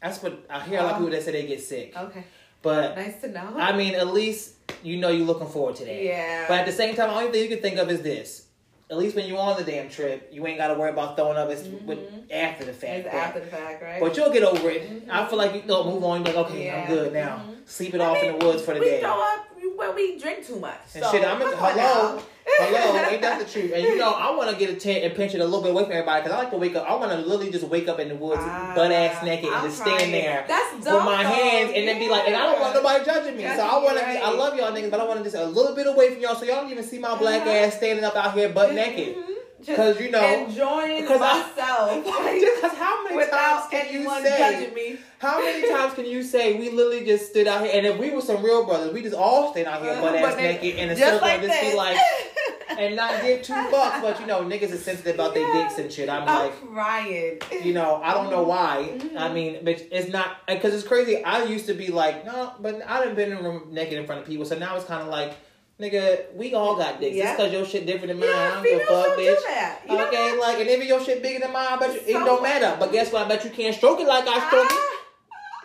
that's 0.00 0.22
what 0.22 0.46
I 0.48 0.60
hear 0.60 0.78
a 0.78 0.82
lot 0.84 0.90
of 0.92 0.96
Oh. 0.96 0.98
people 1.04 1.10
that 1.18 1.22
say 1.24 1.32
they 1.32 1.46
get 1.46 1.60
sick. 1.62 1.96
Okay. 1.96 2.24
But 2.62 2.94
Nice 2.96 3.20
to 3.22 3.28
know. 3.28 3.54
I 3.56 3.74
mean, 3.76 3.94
at 3.94 4.06
least 4.08 4.59
you 4.82 4.96
know 4.96 5.08
you're 5.08 5.26
looking 5.26 5.48
forward 5.48 5.76
to 5.76 5.84
that. 5.84 6.02
yeah. 6.02 6.44
But 6.48 6.60
at 6.60 6.66
the 6.66 6.72
same 6.72 6.94
time, 6.96 7.08
the 7.10 7.14
only 7.16 7.30
thing 7.32 7.42
you 7.42 7.48
can 7.48 7.60
think 7.60 7.78
of 7.78 7.90
is 7.90 8.02
this. 8.02 8.46
At 8.90 8.98
least 8.98 9.14
when 9.14 9.26
you're 9.28 9.38
on 9.38 9.56
the 9.56 9.62
damn 9.62 9.88
trip, 9.88 10.28
you 10.32 10.44
ain't 10.48 10.58
got 10.58 10.68
to 10.68 10.74
worry 10.74 10.90
about 10.90 11.16
throwing 11.16 11.36
up. 11.36 11.48
It's 11.48 11.62
with, 11.62 11.98
Mhm. 11.98 12.32
after 12.32 12.64
the 12.64 12.72
fact. 12.72 13.04
that- 13.04 13.14
after 13.14 13.38
the 13.40 13.46
fact, 13.46 13.80
right? 13.82 14.00
But 14.00 14.16
you'll 14.16 14.30
get 14.32 14.42
over 14.42 14.68
it. 14.68 15.06
Mhm. 15.06 15.08
I 15.08 15.26
feel 15.28 15.38
like 15.38 15.54
you 15.54 15.62
know, 15.62 15.84
move 15.84 16.02
on. 16.02 16.26
You're 16.26 16.34
like, 16.34 16.50
okay, 16.50 16.68
I'm 16.70 16.88
good 16.88 17.12
now. 17.12 17.44
Mhm. 17.48 17.68
Sleep 17.68 17.94
it 17.94 18.00
I 18.00 18.04
off 18.06 18.20
in 18.22 18.36
the 18.38 18.44
woods 18.44 18.62
for 18.64 18.74
the 18.74 18.80
we 18.80 18.86
day. 18.86 19.00
throw 19.00 19.10
up 19.22 19.46
when 19.80 19.94
we 19.94 20.18
drink 20.18 20.46
too 20.46 20.58
much. 20.60 20.78
And 20.94 21.02
so, 21.04 21.10
shit, 21.10 21.24
I'm 21.24 21.40
in, 21.42 21.48
hello, 21.48 22.22
hello, 22.46 23.08
ain't 23.08 23.22
that 23.22 23.38
the 23.38 23.44
truth? 23.52 23.72
And 23.74 23.82
you 23.82 23.96
know, 23.96 24.12
I 24.12 24.30
want 24.36 24.50
to 24.50 24.56
get 24.56 24.70
a 24.70 24.74
tent 24.74 25.04
and 25.04 25.14
pinch 25.14 25.34
it 25.34 25.40
a 25.40 25.44
little 25.44 25.62
bit 25.62 25.70
away 25.72 25.84
from 25.84 25.92
everybody 25.92 26.22
because 26.22 26.36
I 26.36 26.42
like 26.42 26.50
to 26.52 26.56
wake 26.58 26.76
up. 26.76 26.88
I 26.88 26.94
want 26.94 27.10
to 27.12 27.18
literally 27.18 27.50
just 27.50 27.64
wake 27.64 27.88
up 27.88 27.98
in 27.98 28.08
the 28.08 28.14
woods, 28.16 28.42
Ah, 28.44 28.72
butt 28.76 28.92
ass 28.92 29.24
naked, 29.24 29.46
and 29.46 29.54
I'm 29.54 29.64
just 29.64 29.78
stand 29.80 29.98
trying. 29.98 30.12
there 30.12 30.44
That's 30.46 30.74
with 30.76 30.84
dope, 30.84 31.04
my 31.04 31.22
though. 31.22 31.28
hands 31.30 31.72
and 31.74 31.88
then 31.88 31.98
be 31.98 32.08
like, 32.08 32.26
and 32.26 32.36
I 32.36 32.46
don't 32.46 32.60
want 32.60 32.74
nobody 32.74 33.04
judging 33.04 33.36
me. 33.36 33.42
so 33.44 33.60
I 33.66 33.82
want 33.82 33.98
to, 33.98 34.12
you, 34.12 34.18
I 34.20 34.30
love 34.32 34.56
y'all 34.56 34.72
niggas, 34.72 34.90
but 34.90 35.00
I 35.00 35.04
want 35.04 35.18
to 35.18 35.24
just 35.24 35.36
a 35.36 35.44
little 35.46 35.74
bit 35.74 35.86
away 35.86 36.12
from 36.12 36.22
y'all 36.22 36.34
so 36.34 36.44
y'all 36.44 36.62
don't 36.62 36.70
even 36.70 36.84
see 36.84 36.98
my 36.98 37.16
black 37.18 37.42
Uh-huh. 37.42 37.50
ass 37.50 37.76
standing 37.76 38.04
up 38.04 38.14
out 38.16 38.34
here 38.34 38.48
butt 38.50 38.74
naked. 38.74 39.16
Mhm. 39.16 39.29
Just 39.62 39.76
'Cause, 39.76 40.00
you 40.00 40.10
know, 40.10 40.44
enjoying 40.46 41.02
because 41.02 41.20
myself 41.20 42.04
Because 42.04 42.72
how 42.78 43.04
many 43.04 43.26
times 43.30 43.64
can 43.70 43.92
you 43.92 44.08
say? 44.22 44.70
me. 44.74 44.98
How 45.18 45.38
many 45.38 45.68
times 45.68 45.92
can 45.94 46.06
you 46.06 46.22
say 46.22 46.54
we 46.58 46.70
literally 46.70 47.04
just 47.04 47.28
stood 47.28 47.46
out 47.46 47.62
here 47.64 47.72
and 47.74 47.86
if 47.86 47.98
we 47.98 48.10
were 48.10 48.22
some 48.22 48.42
real 48.42 48.64
brothers, 48.64 48.92
we 48.94 49.02
just 49.02 49.14
all 49.14 49.52
stayed 49.52 49.66
out 49.66 49.82
here 49.82 50.00
butt 50.00 50.14
Uh, 50.14 50.18
ass 50.18 50.36
naked 50.36 50.76
in 50.76 50.88
a 50.90 50.96
circle 50.96 51.20
like 51.20 51.40
and 51.42 51.48
just 51.50 51.60
be 51.60 51.76
like 51.76 51.98
and 52.78 52.96
not 52.96 53.20
give 53.22 53.42
two 53.42 53.52
fucks, 53.52 54.00
but 54.00 54.18
you 54.20 54.26
know, 54.26 54.42
niggas 54.42 54.72
are 54.72 54.76
sensitive 54.78 55.14
about 55.16 55.34
their 55.34 55.52
dicks 55.52 55.76
and 55.78 55.92
shit. 55.92 56.08
I'm 56.08 56.22
I'm 56.26 56.46
like, 56.46 56.68
crying. 56.72 57.38
you 57.62 57.74
know, 57.74 58.00
I 58.02 58.14
don't 58.14 58.30
know 58.30 58.44
why. 58.44 58.88
Mhm. 58.96 59.16
I 59.18 59.30
mean, 59.32 59.58
but 59.62 59.82
it's 59.90 60.08
not 60.08 60.46
because 60.46 60.72
it's 60.72 60.86
crazy. 60.86 61.22
I 61.22 61.44
used 61.44 61.66
to 61.66 61.74
be 61.74 61.88
like, 61.88 62.24
no, 62.24 62.52
but 62.60 62.80
I 62.88 63.04
done 63.04 63.14
been 63.14 63.32
in 63.32 63.38
a 63.38 63.42
room 63.42 63.68
naked 63.72 63.94
in 63.98 64.06
front 64.06 64.22
of 64.22 64.26
people, 64.26 64.46
so 64.46 64.56
now 64.56 64.76
it's 64.76 64.86
kind 64.86 65.02
of 65.02 65.08
like, 65.08 65.34
nigga, 65.80 66.34
we 66.34 66.54
all 66.54 66.76
got 66.76 67.00
dicks. 67.00 67.16
Yeah. 67.16 67.24
Just 67.24 67.36
because 67.38 67.52
your 67.52 67.64
shit 67.64 67.86
different 67.86 68.08
than 68.08 68.20
mine, 68.20 68.28
I 68.28 68.32
Yeah, 68.32 68.54
don't 68.54 68.62
give 68.64 68.80
a 68.80 68.84
fuck, 68.84 69.06
don't 69.06 69.18
bitch. 69.18 69.88
do 69.88 69.98
okay, 70.08 70.38
like, 70.38 70.60
and 70.60 70.68
if 70.68 70.84
your 70.86 71.00
shit 71.02 71.22
bigger 71.22 71.40
than 71.40 71.52
mine, 71.52 71.66
I 71.70 71.76
bet 71.78 71.94
you, 71.94 72.00
it 72.00 72.12
So- 72.12 72.24
don't 72.24 72.42
matter. 72.42 72.76
But 72.78 72.92
guess 72.92 73.12
what? 73.12 73.24
I 73.24 73.28
bet 73.28 73.44
you 73.44 73.50
can't 73.50 73.74
stroke 73.74 74.00
it 74.00 74.06
like 74.06 74.26
I 74.28 74.46
stroke 74.48 74.66
it. 74.70 74.78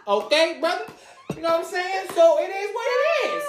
Ah. 0.07 0.13
Okay, 0.17 0.57
brother? 0.59 0.85
You 1.35 1.41
know 1.41 1.49
what 1.49 1.59
I'm 1.59 1.65
saying? 1.65 2.05
So 2.13 2.37
it 2.39 2.49
is 2.49 2.69
what 2.73 2.85
it 2.95 3.27
is. 3.27 3.43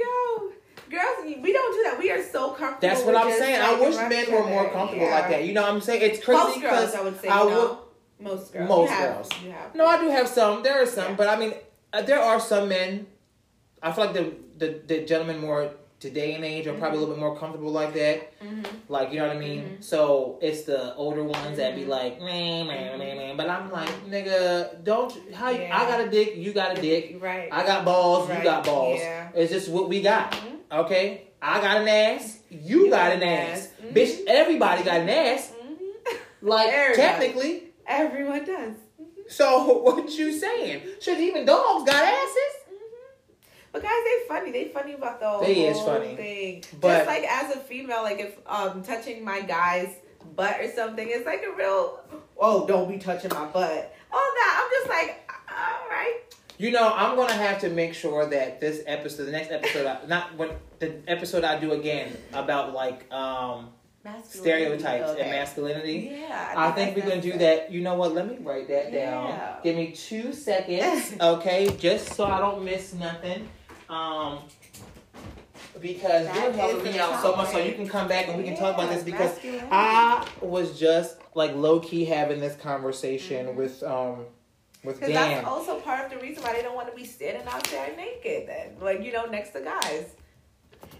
Yo, 0.00 0.04
yo. 0.04 0.52
Girls, 0.90 1.40
we 1.42 1.52
don't 1.52 1.72
do 1.76 1.82
that. 1.84 1.96
We 1.98 2.10
are 2.10 2.22
so 2.22 2.50
comfortable. 2.50 2.78
That's 2.80 3.02
what 3.02 3.14
I'm 3.16 3.30
saying. 3.30 3.60
I 3.60 3.74
wish 3.78 3.94
men 3.96 4.32
were 4.32 4.46
more 4.46 4.68
comfortable 4.70 5.06
Yeah. 5.06 5.14
like 5.14 5.28
that. 5.30 5.44
You 5.44 5.52
know 5.52 5.62
what 5.62 5.70
I'm 5.70 5.80
saying? 5.80 6.02
It's 6.02 6.24
crazy 6.24 6.42
girls, 6.42 6.56
because 6.60 6.94
I 6.96 7.00
would 7.02 7.20
say. 7.20 7.28
I 7.28 7.42
would- 7.44 7.52
know? 7.52 7.78
Most 8.18 8.52
girls. 8.52 8.68
Most 8.68 8.90
have- 8.90 9.14
girls. 9.14 9.28
No, 9.74 9.86
I 9.86 9.98
do 10.00 10.08
have 10.10 10.28
some. 10.28 10.62
There 10.62 10.82
are 10.82 10.86
some, 10.86 11.10
Yeah. 11.10 11.14
but 11.16 11.28
I 11.28 11.36
mean, 11.36 11.54
uh, 11.92 12.02
there 12.02 12.20
are 12.20 12.40
some 12.40 12.68
men. 12.68 13.06
I 13.82 13.92
feel 13.92 14.04
like 14.06 14.14
the 14.14 14.32
the, 14.58 14.80
the 14.86 15.00
gentlemen 15.06 15.38
more 15.40 15.70
today 16.00 16.34
and 16.34 16.44
age 16.44 16.66
are 16.66 16.72
probably 16.72 16.96
a 16.96 17.00
little 17.00 17.14
bit 17.14 17.20
more 17.20 17.36
comfortable 17.36 17.70
like 17.70 17.92
that. 17.94 18.38
Mhm. 18.40 18.66
Like 18.88 19.12
you 19.12 19.18
know 19.20 19.28
what 19.28 19.36
I 19.36 19.38
mean. 19.38 19.76
Mhm. 19.78 19.84
So 19.84 20.38
it's 20.40 20.62
the 20.62 20.94
older 20.96 21.22
ones 21.22 21.58
that 21.58 21.76
be 21.76 21.84
like, 21.84 22.20
man, 22.20 22.66
man, 22.66 22.98
man, 22.98 23.16
man. 23.16 23.36
But 23.36 23.48
I'm 23.50 23.70
like, 23.70 23.90
nigga, 24.08 24.82
don't. 24.82 25.12
How 25.32 25.50
Yeah. 25.50 25.78
I 25.78 25.84
got 25.88 26.00
a 26.00 26.08
dick, 26.08 26.34
you 26.36 26.52
got 26.52 26.76
a 26.76 26.80
dick. 26.80 27.16
Right. 27.20 27.48
I 27.52 27.64
got 27.66 27.84
balls, 27.84 28.28
you 28.28 28.42
got 28.42 28.64
balls. 28.64 28.98
Yeah. 29.00 29.28
It's 29.34 29.52
just 29.52 29.68
what 29.68 29.88
we 29.88 30.00
got. 30.02 30.32
Mhm. 30.32 30.80
Okay, 30.80 31.28
I 31.42 31.60
got 31.60 31.76
an 31.82 31.88
ass, 31.88 32.38
you, 32.48 32.84
You 32.86 32.90
got 32.90 33.12
an 33.12 33.22
ass, 33.22 33.68
Mhm. 33.82 33.92
bitch. 33.92 34.24
Everybody 34.26 34.82
got 34.82 35.00
an 35.00 35.08
ass. 35.08 35.52
Mhm. 35.62 36.16
Like 36.42 36.68
Everybody. 36.72 37.02
technically. 37.02 37.62
Everyone 37.86 38.44
does. 38.44 38.74
So 39.28 39.78
what 39.82 40.10
you 40.18 40.32
saying? 40.38 40.82
Should 41.00 41.18
even 41.20 41.44
dogs 41.44 41.84
got 41.90 42.02
asses? 42.02 42.54
But 43.72 43.82
guys, 43.82 43.90
they 44.04 44.28
funny. 44.28 44.50
They 44.52 44.68
funny 44.68 44.94
about 44.94 45.20
the 45.20 45.28
whole 45.28 45.40
They 45.44 45.66
is 45.68 45.80
funny. 45.80 46.16
thing. 46.16 46.64
But- 46.80 46.88
Just 46.98 47.06
like 47.06 47.24
as 47.24 47.54
a 47.56 47.60
female, 47.60 48.02
like 48.02 48.18
if 48.20 48.38
um 48.46 48.82
touching 48.82 49.24
my 49.24 49.40
guy's 49.42 49.94
butt 50.36 50.60
or 50.60 50.70
something, 50.72 51.06
it's 51.08 51.26
like 51.26 51.42
a 51.42 51.56
real 51.56 52.00
oh 52.38 52.66
don't 52.66 52.88
be 52.90 52.98
touching 52.98 53.30
my 53.30 53.46
butt. 53.46 53.94
All 54.12 54.18
that 54.18 54.60
I'm 54.64 54.70
just 54.80 54.88
like 54.90 55.30
all 55.48 55.88
right. 55.88 56.18
You 56.58 56.72
know, 56.72 56.92
I'm 56.94 57.16
gonna 57.16 57.32
have 57.32 57.60
to 57.60 57.70
make 57.70 57.94
sure 57.94 58.26
that 58.26 58.60
this 58.60 58.82
episode, 58.86 59.24
the 59.24 59.32
next 59.32 59.50
episode, 59.50 59.86
I, 59.86 59.98
not 60.06 60.36
when 60.36 60.50
the 60.78 60.96
episode 61.08 61.42
I 61.44 61.58
do 61.58 61.72
again 61.72 62.14
about 62.34 62.74
like 62.74 63.10
um 63.12 63.70
stereotypes 64.24 65.10
and 65.10 65.30
masculinity. 65.30 66.18
Yeah, 66.20 66.54
I 66.56 66.70
think 66.72 66.96
we're 66.96 67.02
gonna 67.08 67.20
do 67.20 67.36
that. 67.38 67.70
You 67.72 67.80
know 67.82 67.94
what? 67.94 68.14
Let 68.14 68.28
me 68.28 68.38
write 68.40 68.68
that 68.68 68.92
down. 68.92 69.38
Give 69.62 69.76
me 69.76 69.92
two 69.92 70.32
seconds, 70.32 71.14
okay? 71.20 71.68
Just 71.78 72.14
so 72.14 72.24
I 72.24 72.38
don't 72.38 72.64
miss 72.64 72.94
nothing. 72.94 73.48
Um, 73.90 74.38
because 75.80 76.26
That 76.26 76.34
you're 76.36 76.52
helping 76.52 76.92
me 76.92 76.98
out 76.98 77.20
so 77.22 77.34
much, 77.36 77.48
so 77.50 77.58
you 77.58 77.72
can 77.74 77.88
come 77.88 78.06
back 78.08 78.28
and 78.28 78.36
we 78.38 78.44
can 78.44 78.56
talk 78.56 78.74
about 78.74 78.90
this 78.90 79.02
because. 79.02 79.38
I 79.70 80.26
was 80.40 80.78
just 80.78 81.16
like 81.34 81.54
low 81.54 81.80
key 81.80 82.04
having 82.04 82.40
this 82.40 82.56
conversation 82.56 83.46
Mhm. 83.46 83.54
with 83.56 83.82
um 83.82 84.26
With 84.82 84.98
Because 84.98 85.12
damn. 85.12 85.30
that's 85.34 85.46
also 85.46 85.78
part 85.80 86.04
of 86.06 86.10
the 86.10 86.26
reason 86.26 86.42
why 86.42 86.54
they 86.54 86.62
don't 86.62 86.74
want 86.74 86.88
to 86.88 86.94
be 86.96 87.04
standing 87.04 87.46
out 87.46 87.62
there 87.64 87.94
naked. 87.96 88.48
Then, 88.48 88.76
like 88.80 89.02
you 89.02 89.12
know, 89.12 89.26
next 89.26 89.50
to 89.50 89.60
guys. 89.60 90.06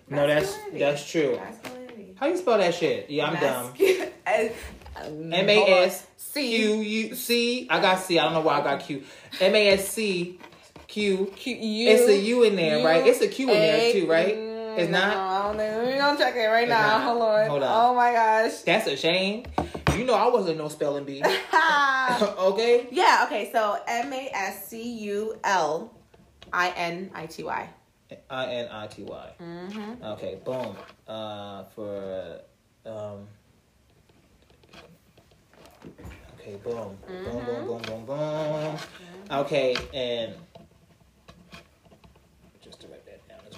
No, 0.08 0.26
that's 0.26 0.54
that's 0.74 1.08
true. 1.10 1.36
Masculinity. 1.36 2.14
How 2.18 2.26
you 2.26 2.36
spell 2.36 2.58
that 2.58 2.74
shit? 2.74 3.08
Yeah, 3.08 3.28
I'm 3.30 3.40
dumb. 3.40 3.72
Mascu- 3.72 4.10
M 4.26 4.52
um, 4.96 5.32
A 5.32 5.54
hold 5.56 5.68
on. 5.70 5.84
S 5.84 6.06
Q 6.34 6.74
U 6.80 7.14
C. 7.14 7.66
I 7.70 7.80
got 7.80 8.00
C. 8.00 8.18
I 8.18 8.24
don't 8.24 8.34
know 8.34 8.40
why 8.42 8.60
I 8.60 8.62
got 8.62 8.80
Q. 8.80 9.02
M 9.40 9.54
A 9.54 9.68
S 9.70 9.88
C 9.88 10.38
Q. 10.90 11.32
Q, 11.36 11.54
U, 11.54 11.88
It's 11.88 12.08
a 12.08 12.16
U 12.16 12.42
in 12.42 12.56
there, 12.56 12.84
right? 12.84 13.06
It's 13.06 13.20
a 13.20 13.28
Q 13.28 13.48
in 13.48 13.60
there 13.60 13.92
too, 13.92 14.06
right? 14.08 14.34
Mm, 14.34 14.76
It's 14.78 14.90
not? 14.90 15.52
No, 15.56 15.58
know. 15.58 15.84
We're 15.84 15.98
gonna 15.98 16.18
check 16.18 16.34
it 16.34 16.46
right 16.46 16.62
It's 16.64 16.68
now. 16.70 16.98
not. 16.98 17.02
Hold 17.04 17.22
on. 17.22 17.48
Hold 17.48 17.62
on. 17.62 17.90
Oh 17.90 17.94
my 17.94 18.12
gosh. 18.12 18.58
That's 18.62 18.88
a 18.88 18.96
shame. 18.96 19.44
You 19.96 20.04
know 20.04 20.14
I 20.14 20.26
wasn't 20.28 20.58
no 20.58 20.68
spelling 20.68 21.04
bee. 21.04 21.22
Okay. 22.38 22.88
Yeah. 22.90 23.24
okay. 23.26 23.50
So 23.52 23.78
M 23.86 24.12
A 24.12 24.30
S 24.34 24.66
C 24.68 24.82
U 24.82 25.38
L 25.44 25.94
I 26.52 26.70
N 26.70 27.10
I 27.14 27.26
T 27.26 27.44
Y. 27.44 27.68
I 28.28 28.46
N 28.46 28.68
I 28.72 28.86
T 28.88 29.04
Y. 29.04 29.30
Mm-hmm. 29.40 30.04
Okay, 30.04 30.40
boom. 30.44 30.74
Uh, 31.06 31.64
for 31.76 32.40
um. 32.84 33.28
Okay, 36.40 36.56
boom, 36.64 36.96
boom, 37.06 37.22
boom, 37.24 37.44
Mhm. 37.44 37.66
boom, 37.66 37.82
boom, 37.82 38.06
boom. 38.06 38.76
Okay, 39.30 39.76
and 39.94 40.34
just 42.64 42.80
to 42.80 42.88
write 42.88 43.00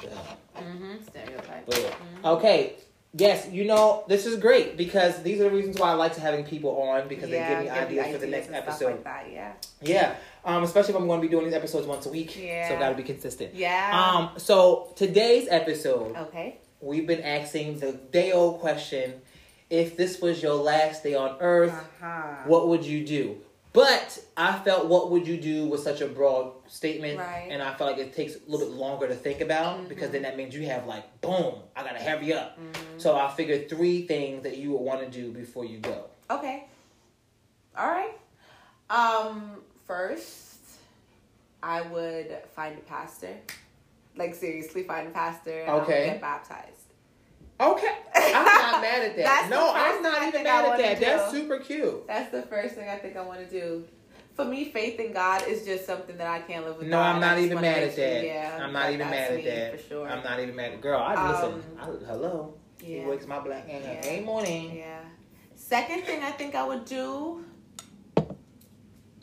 as 0.04 0.10
well. 0.10 0.38
Mm-hmm. 0.58 2.26
Okay. 2.26 2.74
Yes, 3.14 3.46
you 3.50 3.64
know 3.66 4.04
this 4.08 4.24
is 4.24 4.38
great 4.40 4.78
because 4.78 5.22
these 5.22 5.38
are 5.40 5.44
the 5.44 5.50
reasons 5.50 5.78
why 5.78 5.90
I 5.90 5.92
like 5.94 6.14
to 6.14 6.20
having 6.22 6.46
people 6.46 6.70
on 6.80 7.08
because 7.08 7.28
they 7.28 7.36
give 7.46 7.58
me 7.60 7.68
ideas 7.68 8.06
for 8.10 8.18
the 8.18 8.26
next 8.26 8.50
episode. 8.50 8.86
Like 8.92 9.04
that, 9.04 9.26
yeah. 9.30 9.52
Yeah, 9.82 10.14
um, 10.46 10.62
especially 10.62 10.94
if 10.94 11.00
I'm 11.00 11.06
going 11.06 11.20
to 11.20 11.26
be 11.26 11.30
doing 11.30 11.44
these 11.44 11.52
episodes 11.52 11.86
once 11.86 12.06
a 12.06 12.08
week. 12.08 12.34
Yeah. 12.40 12.68
So 12.70 12.78
got 12.78 12.88
to 12.88 12.94
be 12.94 13.02
consistent. 13.02 13.54
Yeah. 13.54 13.90
Um, 13.92 14.38
so 14.38 14.94
today's 14.96 15.46
episode, 15.50 16.16
okay. 16.16 16.56
we've 16.80 17.06
been 17.06 17.20
asking 17.20 17.80
the 17.80 17.92
day 17.92 18.32
old 18.32 18.60
question: 18.60 19.20
If 19.68 19.98
this 19.98 20.22
was 20.22 20.42
your 20.42 20.54
last 20.54 21.02
day 21.02 21.14
on 21.14 21.36
Earth, 21.40 21.72
Uh-huh. 22.00 22.44
what 22.46 22.68
would 22.68 22.82
you 22.82 23.04
do? 23.04 23.36
But 23.72 24.22
I 24.36 24.58
felt 24.58 24.86
what 24.88 25.10
would 25.10 25.26
you 25.26 25.38
do 25.38 25.66
with 25.66 25.80
such 25.80 26.02
a 26.02 26.06
broad 26.06 26.52
statement, 26.68 27.18
Right. 27.18 27.48
and 27.50 27.62
I 27.62 27.72
felt 27.74 27.92
like 27.96 28.06
it 28.06 28.14
takes 28.14 28.34
a 28.36 28.38
little 28.46 28.66
bit 28.66 28.76
longer 28.76 29.08
to 29.08 29.14
think 29.14 29.40
about 29.40 29.88
because 29.88 30.10
then 30.10 30.22
that 30.22 30.36
means 30.36 30.54
you 30.54 30.66
have 30.66 30.86
like, 30.86 31.20
boom, 31.22 31.54
I 31.74 31.82
gotta 31.82 31.98
hurry 31.98 32.34
up. 32.34 32.58
Mhm. 32.60 33.00
So 33.00 33.16
I 33.16 33.32
figured 33.32 33.70
three 33.70 34.06
things 34.06 34.42
that 34.42 34.58
you 34.58 34.72
would 34.72 34.82
want 34.82 35.00
to 35.00 35.08
do 35.08 35.30
before 35.32 35.64
you 35.64 35.78
go. 35.78 36.04
Okay. 36.30 36.64
All 37.76 37.88
right. 37.88 38.18
Um. 38.90 39.62
First, 39.86 40.58
I 41.62 41.80
would 41.82 42.36
find 42.54 42.76
a 42.78 42.80
pastor. 42.82 43.36
Like 44.16 44.34
seriously, 44.34 44.82
find 44.84 45.08
a 45.08 45.10
pastor. 45.10 45.62
And 45.62 45.70
Okay. 45.82 46.04
get 46.06 46.20
baptized. 46.20 46.81
Okay, 47.62 47.94
I'm 48.14 48.44
not 48.44 48.82
mad 48.82 49.02
at 49.04 49.16
that. 49.16 49.46
No, 49.48 49.72
I'm 49.74 50.02
not 50.02 50.22
even 50.26 50.42
mad 50.42 50.64
at 50.64 50.78
that. 50.78 51.00
That's 51.00 51.30
super 51.30 51.58
cute. 51.58 52.06
That's 52.08 52.30
the 52.32 52.42
first 52.42 52.74
thing 52.74 52.88
I 52.88 52.96
think 52.96 53.16
I 53.16 53.22
want 53.22 53.40
to 53.40 53.48
do. 53.48 53.84
For 54.34 54.44
me, 54.44 54.64
faith 54.64 54.98
in 54.98 55.12
God 55.12 55.46
is 55.46 55.64
just 55.64 55.84
something 55.86 56.16
that 56.16 56.26
I 56.26 56.40
can't 56.40 56.64
live 56.64 56.78
without. 56.78 56.90
No, 56.90 56.98
I'm 56.98 57.20
not 57.20 57.38
even 57.38 57.60
mad 57.60 57.82
at 57.82 57.94
that. 57.96 58.24
Yeah, 58.24 58.58
I'm 58.62 58.72
not 58.72 58.90
even 58.90 59.10
mad 59.10 59.32
at 59.32 59.44
that. 59.44 59.80
For 59.80 59.88
sure. 59.88 60.08
I'm 60.08 60.24
not 60.24 60.40
even 60.40 60.56
mad. 60.56 60.80
Girl, 60.80 60.98
I 61.00 61.32
listen. 61.32 61.52
Um, 61.52 61.62
I, 61.78 62.06
hello. 62.06 62.54
He 62.82 62.96
yeah. 62.96 63.06
wakes 63.06 63.26
my 63.26 63.38
black 63.38 63.68
hand 63.68 63.84
up 63.84 63.92
Yeah. 64.02 64.10
every 64.10 64.24
morning. 64.24 64.74
Yeah. 64.76 65.00
Second 65.54 66.02
thing 66.04 66.22
I 66.22 66.30
think 66.32 66.54
I 66.54 66.66
would 66.66 66.84
do, 66.84 67.44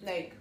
like, 0.01 0.33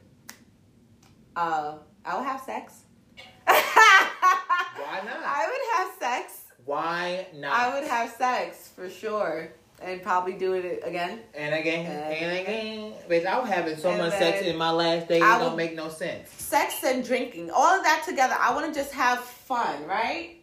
uh, 1.34 1.78
I 2.04 2.16
would 2.16 2.26
have 2.26 2.40
sex. 2.42 2.82
Why 3.44 5.00
not? 5.04 5.22
I 5.24 5.48
would 5.48 5.78
have 5.78 5.98
sex. 5.98 6.37
Why 6.68 7.26
not? 7.34 7.50
I 7.50 7.74
would 7.80 7.88
have 7.88 8.10
sex 8.12 8.68
for 8.76 8.90
sure, 8.90 9.48
and 9.80 10.02
probably 10.02 10.34
do 10.34 10.52
it 10.52 10.82
again. 10.84 11.20
And 11.34 11.54
again, 11.54 11.86
And 11.86 12.14
and 12.14 12.38
again. 12.40 12.92
Bitch, 13.08 13.24
I 13.24 13.38
was 13.40 13.48
having 13.48 13.74
so 13.78 13.88
And 13.88 14.02
much 14.02 14.12
sex 14.18 14.42
in 14.42 14.54
my 14.58 14.70
last 14.70 15.08
day, 15.08 15.16
it 15.16 15.22
I 15.22 15.38
don't 15.38 15.52
would- 15.52 15.56
make 15.56 15.74
no 15.74 15.88
sense. 15.88 16.28
Sex 16.30 16.84
and 16.84 17.02
drinking, 17.02 17.50
all 17.50 17.74
of 17.78 17.82
that 17.84 18.04
together. 18.06 18.34
I 18.38 18.54
want 18.54 18.66
to 18.72 18.78
just 18.78 18.92
have 18.92 19.20
fun, 19.20 19.86
right? 19.86 20.36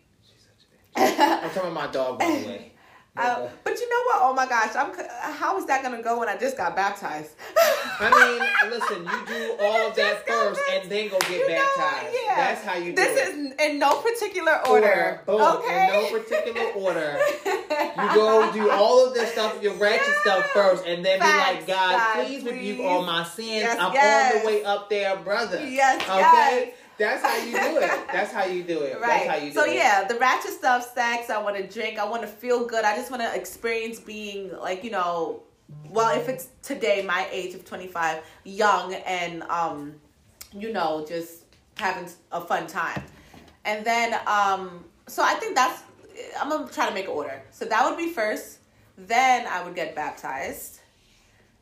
I'm 0.95 1.15
talking 1.51 1.71
about 1.71 1.73
my 1.73 1.87
dog, 1.91 2.17
by 2.17 2.25
the 2.25 2.31
way. 2.47 2.71
Uh, 3.17 3.47
but 3.63 3.79
you 3.79 3.89
know 3.89 4.03
what? 4.07 4.17
Oh 4.23 4.33
my 4.35 4.45
gosh, 4.45 4.75
I'm. 4.75 4.91
How 5.33 5.57
is 5.57 5.65
that 5.67 5.81
gonna 5.83 6.01
go 6.03 6.19
when 6.19 6.27
I 6.27 6.35
just 6.35 6.57
got 6.57 6.75
baptized? 6.75 7.31
I 7.57 8.09
mean, 8.11 8.71
listen, 8.71 9.05
you 9.05 9.25
do 9.25 9.55
all 9.65 9.87
of 9.89 9.95
that 9.95 10.27
first 10.27 10.59
and 10.73 10.89
then 10.91 11.07
go 11.09 11.17
get 11.19 11.31
You 11.31 11.47
baptized. 11.47 12.15
Yeah. 12.25 12.35
That's 12.35 12.63
how 12.65 12.75
you 12.75 12.89
do 12.91 12.95
This 12.95 13.17
it. 13.17 13.35
is 13.35 13.53
in 13.59 13.79
no 13.79 14.01
particular 14.01 14.67
order. 14.67 15.21
Boom. 15.25 15.41
Okay. 15.41 15.87
In 15.87 15.93
no 15.93 16.19
particular 16.19 16.67
order. 16.71 17.17
You 17.97 18.13
go 18.13 18.51
do 18.51 18.69
all 18.71 19.07
of 19.07 19.13
this 19.13 19.31
stuff, 19.31 19.61
your 19.63 19.73
ratchet 19.75 20.13
stuff 20.21 20.45
first, 20.51 20.85
and 20.85 21.03
then 21.03 21.19
be 21.19 21.25
like, 21.25 21.65
God, 21.65 21.97
God, 21.97 22.25
please, 22.25 22.43
rebuke 22.43 22.77
please. 22.77 22.85
all 22.85 23.03
my 23.05 23.23
sins. 23.23 23.47
Yes, 23.47 23.77
I'm 23.79 23.93
yes. 23.93 24.35
on 24.35 24.41
the 24.41 24.47
way 24.47 24.63
up 24.63 24.89
there, 24.89 25.15
brother. 25.17 25.65
Yes, 25.67 26.01
Okay? 26.03 26.19
yes. 26.19 26.75
That's 26.97 27.23
how 27.23 27.37
you 27.37 27.51
do 27.51 27.77
it. 27.77 28.07
That's 28.11 28.31
how 28.31 28.45
you 28.45 28.63
do 28.63 28.81
it. 28.81 28.99
Right. 28.99 29.25
That's 29.25 29.27
how 29.27 29.35
you 29.35 29.51
do 29.51 29.59
so 29.59 29.65
it. 29.65 29.75
yeah, 29.75 30.05
the 30.07 30.15
ratchet 30.15 30.51
stuff, 30.51 30.93
sex. 30.93 31.29
I 31.29 31.41
want 31.41 31.57
to 31.57 31.67
drink. 31.67 31.99
I 31.99 32.07
want 32.07 32.21
to 32.21 32.27
feel 32.27 32.65
good. 32.65 32.85
I 32.85 32.95
just 32.95 33.11
want 33.11 33.21
to 33.23 33.35
experience 33.35 33.99
being 33.99 34.51
like 34.57 34.83
you 34.83 34.91
know, 34.91 35.43
well, 35.89 36.17
if 36.17 36.29
it's 36.29 36.47
today, 36.61 37.03
my 37.05 37.27
age 37.31 37.53
of 37.53 37.65
twenty 37.65 37.87
five, 37.87 38.23
young 38.43 38.93
and 38.93 39.43
um, 39.43 39.95
you 40.53 40.71
know, 40.71 41.05
just 41.07 41.43
having 41.77 42.09
a 42.31 42.41
fun 42.41 42.67
time. 42.67 43.03
And 43.65 43.85
then 43.85 44.13
um, 44.27 44.85
so 45.07 45.23
I 45.23 45.33
think 45.35 45.55
that's 45.55 45.83
I'm 46.39 46.49
gonna 46.49 46.71
try 46.71 46.87
to 46.87 46.93
make 46.93 47.05
an 47.05 47.11
order. 47.11 47.41
So 47.51 47.65
that 47.65 47.87
would 47.87 47.97
be 47.97 48.09
first. 48.11 48.59
Then 48.97 49.45
I 49.47 49.61
would 49.61 49.75
get 49.75 49.93
baptized, 49.93 50.79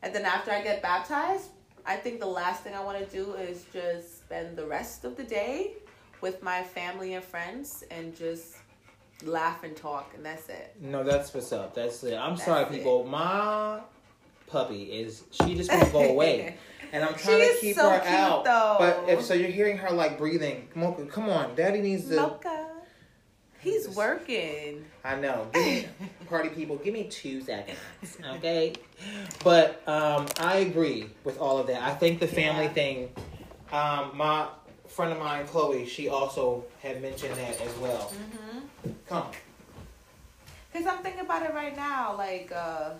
and 0.04 0.13
then 0.13 0.24
after 0.24 0.52
I 0.52 0.62
get 0.62 0.84
baptized, 0.84 1.48
I 1.84 1.96
think 1.96 2.19
the 2.19 2.28
last 2.28 2.62
thing 2.62 2.76
I 2.76 2.84
want 2.84 3.00
to 3.00 3.06
do 3.06 3.34
is 3.34 3.65
just 3.74 4.12
spend 4.34 4.58
the 4.58 4.65
rest 4.65 5.06
of 5.06 5.15
the 5.15 5.24
day 5.24 5.74
with 6.22 6.41
my 6.41 6.63
family 6.63 7.13
and 7.13 7.24
friends 7.24 7.84
and 7.91 8.15
just 8.15 8.56
laugh 9.24 9.63
and 9.63 9.76
talk, 9.78 10.12
and 10.15 10.26
that's 10.26 10.50
it. 10.50 10.76
No, 10.82 11.04
that's 11.04 11.32
what's 11.36 11.52
up. 11.54 11.76
That's 11.76 12.04
it. 12.04 12.15
I'm 12.15 12.32
That's 12.32 12.46
sorry, 12.46 12.63
it. 12.63 12.72
people. 12.72 13.04
My 13.04 13.80
puppy 14.48 14.86
is 14.86 15.24
she 15.32 15.54
just 15.54 15.72
won't 15.72 15.91
go 15.91 16.10
away. 16.10 16.58
And 16.91 17.04
I'm 17.04 17.15
trying 17.15 17.41
She 17.41 17.54
to 17.56 17.60
keep 17.60 17.76
so 17.76 17.89
her 17.89 18.00
cute, 18.02 18.13
out. 18.13 18.43
though. 18.43 18.76
But 18.78 19.10
if 19.10 19.24
so 19.24 19.34
you're 19.34 19.50
hearing 19.50 19.80
her 19.80 19.89
like 19.89 20.15
breathing. 20.19 20.67
Mocha, 20.76 21.08
come 21.08 21.28
on. 21.28 21.56
Daddy 21.56 21.82
needs 21.82 22.08
to 22.10 22.17
Mocha, 22.17 22.67
he's 23.62 23.89
working. 23.89 24.86
I 25.04 25.15
know. 25.15 25.48
Me, 25.56 25.88
party 26.30 26.50
people, 26.50 26.76
give 26.76 26.93
me 26.93 27.06
two 27.06 27.41
seconds, 27.41 27.80
okay? 28.36 28.74
But 29.43 29.82
um, 29.88 30.28
I 30.39 30.58
agree 30.58 31.10
with 31.24 31.39
all 31.39 31.58
of 31.58 31.65
that. 31.65 31.82
I 31.82 31.96
think 31.96 32.19
the 32.19 32.28
family 32.28 32.65
Yeah. 32.65 32.74
thing. 32.74 33.10
Um, 33.73 34.12
my 34.15 34.47
friend 34.88 35.12
of 35.12 35.19
mine, 35.19 35.47
Chloe, 35.47 35.88
she 35.88 36.07
also 36.07 36.63
had 36.81 37.01
mentioned 37.01 37.36
that 37.36 37.59
as 37.59 37.75
well. 37.77 38.13
Mm-hmm. 38.13 38.91
Come, 39.09 39.25
Cause 40.73 40.88
I'm 40.88 41.03
thinking 41.03 41.21
about 41.21 41.43
it 41.43 41.53
right 41.53 41.75
now, 41.75 42.15
like 42.17 42.51
uh 42.51 42.91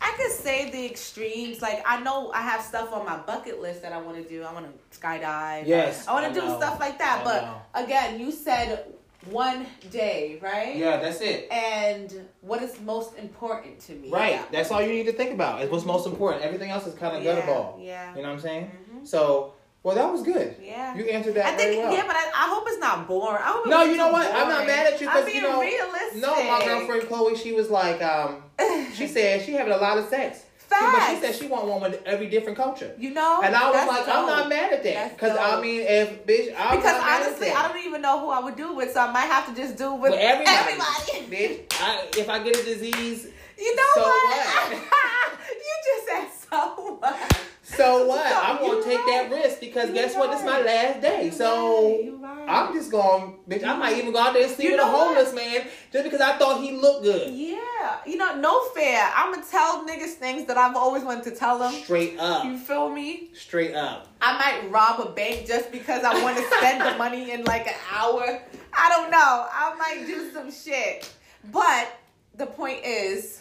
I 0.00 0.12
could 0.16 0.30
say 0.30 0.70
the 0.70 0.86
extremes. 0.86 1.62
Like 1.62 1.82
I 1.86 2.00
know 2.02 2.30
I 2.32 2.42
have 2.42 2.62
stuff 2.62 2.92
on 2.92 3.04
my 3.06 3.16
bucket 3.16 3.60
list 3.60 3.82
that 3.82 3.92
I 3.92 3.98
want 4.00 4.22
to 4.22 4.28
do. 4.28 4.42
I 4.42 4.52
want 4.52 4.66
to 4.66 4.98
skydive. 4.98 5.66
Yes, 5.66 6.06
I 6.06 6.12
want 6.12 6.32
to 6.32 6.40
do 6.40 6.46
know. 6.46 6.56
stuff 6.56 6.78
like 6.78 6.98
that. 6.98 7.20
I 7.20 7.24
but 7.24 7.42
know. 7.42 7.84
again, 7.84 8.20
you 8.20 8.30
said 8.30 8.86
one 9.30 9.66
day, 9.90 10.38
right? 10.42 10.76
yeah, 10.76 10.98
that's 10.98 11.20
it. 11.20 11.50
And 11.50 12.28
what 12.42 12.62
is 12.62 12.80
most 12.80 13.16
important 13.18 13.80
to 13.80 13.92
me? 13.94 14.10
Right, 14.10 14.40
that's 14.52 14.70
all 14.70 14.82
you 14.82 14.92
need 14.92 15.06
to 15.06 15.12
think 15.12 15.32
about. 15.32 15.62
Is 15.62 15.70
what's 15.70 15.84
most 15.84 16.06
important. 16.06 16.44
Everything 16.44 16.70
else 16.70 16.86
is 16.86 16.94
kind 16.94 17.16
of 17.16 17.22
yeah, 17.22 17.40
gutterball. 17.40 17.84
Yeah. 17.84 18.14
You 18.14 18.22
know 18.22 18.28
what 18.28 18.34
I'm 18.34 18.40
saying? 18.40 18.66
Mhm. 18.66 18.83
So, 19.04 19.52
well, 19.82 19.94
that 19.96 20.10
was 20.10 20.22
good. 20.22 20.56
Yeah. 20.62 20.94
You 20.96 21.04
answered 21.04 21.34
that 21.34 21.46
I 21.46 21.56
think 21.56 21.82
well. 21.82 21.92
yeah, 21.92 22.04
but 22.06 22.16
I, 22.16 22.22
I 22.34 22.48
hope 22.54 22.64
it's 22.66 22.78
not 22.80 23.06
boring. 23.06 23.42
I 23.42 23.48
hope 23.48 23.66
No, 23.66 23.82
you 23.84 23.96
know 23.96 24.08
what? 24.08 24.26
I'm 24.34 24.48
not 24.48 24.66
mad 24.66 24.86
at 24.92 25.00
you 25.00 25.06
because 25.06 25.08
I'm 25.08 25.22
'cause, 25.24 25.32
being 25.32 25.42
you 25.44 25.50
know- 25.50 25.60
realistic. 25.60 26.22
no, 26.22 26.44
my 26.44 26.64
girlfriend 26.64 27.08
Chloe, 27.08 27.36
she 27.36 27.52
was 27.52 27.68
like, 27.70 28.02
um, 28.02 28.42
she 28.94 29.06
said 29.06 29.44
she 29.44 29.52
having 29.52 29.72
a 29.72 29.76
lot 29.76 29.98
of 29.98 30.08
sex. 30.08 30.38
She- 30.38 30.80
but 30.80 31.08
she 31.10 31.16
said 31.20 31.34
she 31.36 31.46
want 31.46 31.66
one 31.66 31.80
with 31.82 32.02
every 32.04 32.26
different 32.28 32.56
culture. 32.58 32.92
You 32.98 33.10
know, 33.14 33.40
And 33.44 33.54
I 33.54 33.70
was 33.70 33.86
like, 33.86 34.08
I'm 34.08 34.26
not 34.26 34.48
mad 34.48 34.72
at 34.72 34.82
that. 34.82 35.12
Because 35.14 35.36
I 35.38 35.60
mean, 35.60 35.82
if 35.82 36.26
bitch, 36.26 36.52
I'm 36.58 36.76
because 36.78 36.96
not 36.96 37.00
mad 37.06 37.20
at 37.22 37.26
honestly. 37.28 37.50
I 37.50 37.68
don't 37.68 37.84
even 37.84 38.02
know 38.02 38.18
who 38.18 38.30
I 38.30 38.40
would 38.40 38.56
do 38.56 38.74
with, 38.74 38.92
so 38.92 39.00
I 39.00 39.12
might 39.12 39.26
have 39.26 39.46
to 39.46 39.54
just 39.54 39.76
do 39.76 39.94
with, 39.94 40.10
With 40.12 40.20
everybody, 40.20 40.56
everybody. 40.56 41.36
bitch. 41.68 41.80
I, 41.80 42.08
if 42.18 42.28
I 42.28 42.38
get 42.42 42.56
a 42.58 42.64
disease, 42.64 43.28
You 43.56 43.76
know 43.76 43.82
So 43.94 44.00
what? 44.02 44.46
what? 44.46 44.72
you 45.50 45.74
just 45.84 46.06
said 46.08 46.48
so 46.50 46.96
what? 46.98 47.40
So 47.64 48.06
what? 48.08 48.28
So 48.28 48.40
I'm 48.40 48.58
gonna 48.58 48.84
take 48.84 48.98
right. 48.98 49.28
that 49.30 49.34
risk 49.34 49.60
because 49.60 49.88
You 49.88 49.94
guess 49.94 50.14
what? 50.14 50.30
This 50.30 50.40
is 50.40 50.46
my 50.46 50.60
last 50.60 51.00
day. 51.02 51.24
You 51.26 51.32
so 51.32 52.18
right. 52.20 52.46
I'm 52.48 52.72
just 52.74 52.90
gonna. 52.92 53.32
bitch. 53.48 53.64
I 53.64 53.76
might 53.76 53.96
even 53.96 54.12
go 54.12 54.18
out 54.18 54.34
there 54.34 54.44
and 54.44 54.52
sleep 54.52 54.70
with 54.72 54.80
a 54.80 54.84
know 54.84 54.92
what? 54.92 55.08
homeless 55.16 55.34
man 55.34 55.66
just 55.92 56.04
because 56.04 56.20
I 56.20 56.36
thought 56.38 56.62
he 56.62 56.72
looked 56.72 57.02
good. 57.04 57.32
yeah. 57.32 57.58
You 58.06 58.16
know, 58.16 58.36
no 58.36 58.64
fair. 58.70 59.10
I'ma 59.14 59.42
tell 59.50 59.86
niggas 59.86 60.14
things 60.14 60.46
that 60.46 60.56
I've 60.56 60.76
always 60.76 61.02
wanted 61.02 61.24
to 61.24 61.30
tell 61.32 61.58
them. 61.58 61.72
Straight 61.72 62.18
up. 62.18 62.44
You 62.44 62.58
feel 62.58 62.88
me? 62.90 63.30
Straight 63.34 63.74
up. 63.74 64.08
I 64.22 64.38
might 64.38 64.70
rob 64.70 65.00
a 65.00 65.10
bank 65.10 65.46
just 65.46 65.70
because 65.70 66.02
I 66.04 66.22
want 66.22 66.36
to 66.36 66.42
spend 66.56 66.80
the 66.80 66.96
money 66.98 67.32
in 67.32 67.44
like 67.44 67.66
an 67.66 67.74
hour. 67.92 68.42
I 68.72 68.88
don't 68.88 69.10
know. 69.10 69.46
I 69.52 69.74
might 69.78 70.06
do 70.06 70.30
some 70.32 70.50
shit. 70.50 71.12
But 71.52 71.98
the 72.36 72.46
point 72.46 72.84
is, 72.84 73.40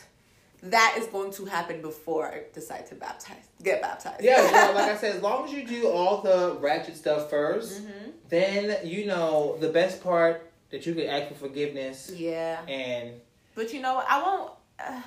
that 0.64 0.96
is 0.98 1.08
going 1.08 1.32
to 1.34 1.46
happen 1.46 1.82
before 1.82 2.26
I 2.28 2.44
decide 2.54 2.88
to 2.88 2.96
baptize, 2.96 3.46
get 3.62 3.82
baptized. 3.82 4.24
Yeah, 4.24 4.42
well, 4.42 4.76
like 4.76 4.92
I 4.92 4.98
said, 5.02 5.16
as 5.18 5.22
long 5.22 5.46
as 5.46 5.52
you 5.54 5.66
do 5.68 5.90
all 5.90 6.22
the 6.22 6.58
ratchet 6.60 6.96
stuff 6.98 7.30
1st 7.30 7.82
Mhm. 7.82 8.12
then 8.30 8.78
you 8.88 9.06
know 9.06 9.58
the 9.60 9.70
best 9.70 10.02
part 10.04 10.50
that 10.72 10.86
you 10.86 10.96
can 10.96 11.06
ask 11.08 11.28
for 11.30 11.36
forgiveness 11.36 12.12
yeah. 12.16 12.62
and 12.68 13.12
But 13.56 13.74
you 13.74 13.82
know. 13.82 14.02
I 14.08 14.22
won't. 14.24 14.52
Uh, 14.80 15.02